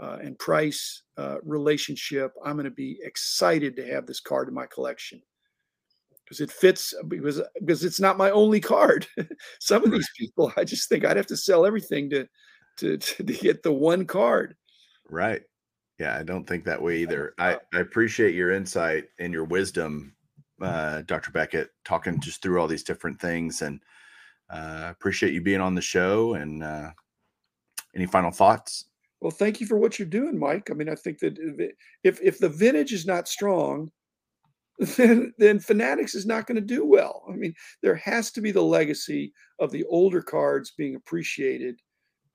uh, 0.01 0.17
and 0.21 0.37
price 0.39 1.03
uh, 1.17 1.37
relationship. 1.43 2.31
I'm 2.43 2.55
going 2.55 2.65
to 2.65 2.71
be 2.71 2.97
excited 3.03 3.75
to 3.75 3.85
have 3.85 4.07
this 4.07 4.19
card 4.19 4.47
in 4.47 4.53
my 4.53 4.65
collection 4.65 5.21
because 6.25 6.39
it 6.39 6.51
fits 6.51 6.93
because 7.07 7.41
because 7.59 7.83
it's 7.83 7.99
not 7.99 8.17
my 8.17 8.31
only 8.31 8.59
card. 8.59 9.05
Some 9.59 9.83
of 9.83 9.91
these 9.91 10.09
people, 10.17 10.51
I 10.57 10.63
just 10.63 10.89
think 10.89 11.05
I'd 11.05 11.17
have 11.17 11.27
to 11.27 11.37
sell 11.37 11.65
everything 11.65 12.09
to 12.11 12.27
to 12.77 12.97
to, 12.97 13.23
to 13.23 13.33
get 13.33 13.63
the 13.63 13.73
one 13.73 14.05
card. 14.05 14.55
Right. 15.09 15.41
Yeah, 16.01 16.17
I 16.17 16.23
don't 16.23 16.47
think 16.47 16.65
that 16.65 16.81
way 16.81 16.97
either. 16.97 17.35
I, 17.37 17.59
I 17.75 17.79
appreciate 17.81 18.33
your 18.33 18.49
insight 18.49 19.09
and 19.19 19.31
your 19.31 19.43
wisdom, 19.43 20.15
uh, 20.59 21.03
Dr. 21.03 21.29
Beckett, 21.29 21.69
talking 21.85 22.19
just 22.19 22.41
through 22.41 22.59
all 22.59 22.67
these 22.67 22.81
different 22.81 23.21
things, 23.21 23.61
and 23.61 23.79
uh, 24.49 24.87
appreciate 24.89 25.31
you 25.31 25.41
being 25.41 25.61
on 25.61 25.75
the 25.75 25.81
show. 25.81 26.33
And 26.33 26.63
uh, 26.63 26.89
any 27.95 28.07
final 28.07 28.31
thoughts? 28.31 28.85
Well, 29.19 29.29
thank 29.29 29.61
you 29.61 29.67
for 29.67 29.77
what 29.77 29.99
you're 29.99 30.07
doing, 30.07 30.39
Mike. 30.39 30.71
I 30.71 30.73
mean, 30.73 30.89
I 30.89 30.95
think 30.95 31.19
that 31.19 31.37
if 32.03 32.19
if 32.19 32.39
the 32.39 32.49
vintage 32.49 32.93
is 32.93 33.05
not 33.05 33.27
strong, 33.27 33.91
then 34.97 35.35
then 35.37 35.59
Fanatics 35.59 36.15
is 36.15 36.25
not 36.25 36.47
going 36.47 36.55
to 36.55 36.61
do 36.61 36.83
well. 36.83 37.25
I 37.31 37.35
mean, 37.35 37.53
there 37.83 37.93
has 37.97 38.31
to 38.31 38.41
be 38.41 38.49
the 38.49 38.63
legacy 38.63 39.33
of 39.59 39.69
the 39.69 39.83
older 39.83 40.23
cards 40.23 40.73
being 40.75 40.95
appreciated 40.95 41.79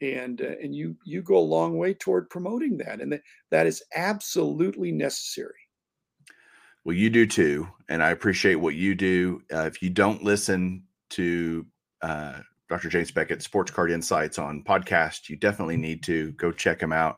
and 0.01 0.41
uh, 0.41 0.55
and 0.63 0.75
you 0.75 0.97
you 1.05 1.23
go 1.23 1.39
a 1.39 1.41
long 1.41 1.79
way 1.79 1.95
toward 1.95 2.31
promoting 2.31 2.77
that, 2.79 3.01
and 3.01 3.13
that 3.13 3.23
that 3.51 3.67
is 3.67 3.83
absolutely 3.95 4.93
necessary. 4.93 5.55
Well, 6.85 6.97
you 6.97 7.11
do 7.11 7.27
too, 7.27 7.69
and 7.89 8.03
I 8.03 8.11
appreciate 8.11 8.57
what 8.57 8.75
you 8.75 8.95
do. 8.95 9.43
Uh, 9.53 9.63
if 9.63 9.83
you 9.83 9.91
don't 9.91 10.23
listen 10.23 10.85
to 11.11 11.67
uh, 12.03 12.41
Dr. 12.69 12.89
James 12.89 13.11
Beckett 13.11 13.43
Sports 13.43 13.71
Card 13.71 13.91
Insights 13.91 14.39
on 14.39 14.63
podcast, 14.63 15.29
you 15.29 15.37
definitely 15.37 15.77
need 15.77 16.03
to 16.05 16.33
go 16.33 16.53
check 16.53 16.81
him 16.81 16.93
out. 16.93 17.17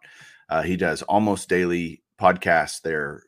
Uh, 0.49 0.63
he 0.63 0.77
does 0.77 1.03
almost 1.03 1.49
daily 1.49 2.03
podcasts. 2.19 2.81
They're 2.81 3.23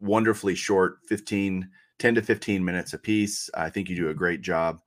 wonderfully 0.00 0.54
short, 0.54 0.98
15, 1.08 1.68
10 1.98 2.14
to 2.14 2.22
15 2.22 2.64
minutes 2.64 2.92
a 2.92 2.98
piece. 2.98 3.50
I 3.54 3.70
think 3.70 3.88
you 3.88 3.96
do 3.96 4.10
a 4.10 4.14
great 4.14 4.42
job, 4.42 4.80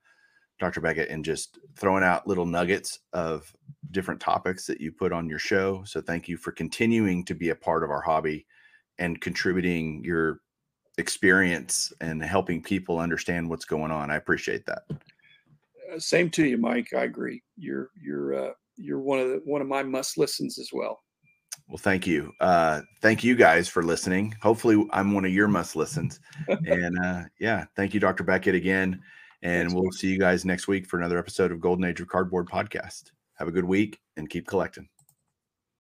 Dr. 0.58 0.80
Beckett, 0.80 1.08
and 1.08 1.24
just 1.24 1.58
throwing 1.76 2.02
out 2.02 2.26
little 2.26 2.46
nuggets 2.46 3.00
of 3.12 3.52
different 3.90 4.20
topics 4.20 4.66
that 4.66 4.80
you 4.80 4.92
put 4.92 5.12
on 5.12 5.28
your 5.28 5.38
show. 5.38 5.82
So 5.84 6.00
thank 6.00 6.28
you 6.28 6.36
for 6.36 6.52
continuing 6.52 7.24
to 7.26 7.34
be 7.34 7.50
a 7.50 7.54
part 7.54 7.84
of 7.84 7.90
our 7.90 8.00
hobby 8.00 8.46
and 8.98 9.20
contributing 9.20 10.02
your 10.04 10.40
experience 10.98 11.92
and 12.00 12.22
helping 12.22 12.62
people 12.62 12.98
understand 12.98 13.48
what's 13.48 13.64
going 13.64 13.90
on. 13.90 14.10
I 14.10 14.16
appreciate 14.16 14.66
that. 14.66 14.82
Uh, 14.90 15.98
same 15.98 16.28
to 16.30 16.44
you, 16.44 16.58
Mike. 16.58 16.88
I 16.92 17.04
agree. 17.04 17.42
You're 17.56 17.90
you're 18.00 18.48
uh, 18.48 18.52
you're 18.76 19.00
one 19.00 19.20
of 19.20 19.28
the 19.28 19.40
one 19.44 19.62
of 19.62 19.68
my 19.68 19.82
must 19.82 20.18
listens 20.18 20.58
as 20.58 20.70
well. 20.72 21.00
Well, 21.68 21.78
thank 21.78 22.06
you. 22.06 22.32
Uh, 22.40 22.80
thank 23.02 23.22
you 23.22 23.36
guys 23.36 23.68
for 23.68 23.82
listening. 23.82 24.34
Hopefully, 24.40 24.86
I'm 24.90 25.12
one 25.12 25.24
of 25.24 25.32
your 25.32 25.48
must 25.48 25.76
listens. 25.76 26.20
and 26.66 26.98
uh, 27.04 27.24
yeah, 27.38 27.66
thank 27.76 27.92
you, 27.92 28.00
Dr. 28.00 28.24
Beckett, 28.24 28.54
again. 28.54 29.02
And 29.42 29.72
we'll 29.72 29.92
see 29.92 30.08
you 30.08 30.18
guys 30.18 30.44
next 30.44 30.66
week 30.66 30.86
for 30.86 30.98
another 30.98 31.18
episode 31.18 31.52
of 31.52 31.60
Golden 31.60 31.84
Age 31.84 32.00
of 32.00 32.08
Cardboard 32.08 32.48
podcast. 32.48 33.12
Have 33.34 33.48
a 33.48 33.52
good 33.52 33.64
week 33.64 34.00
and 34.16 34.28
keep 34.28 34.46
collecting. 34.48 34.88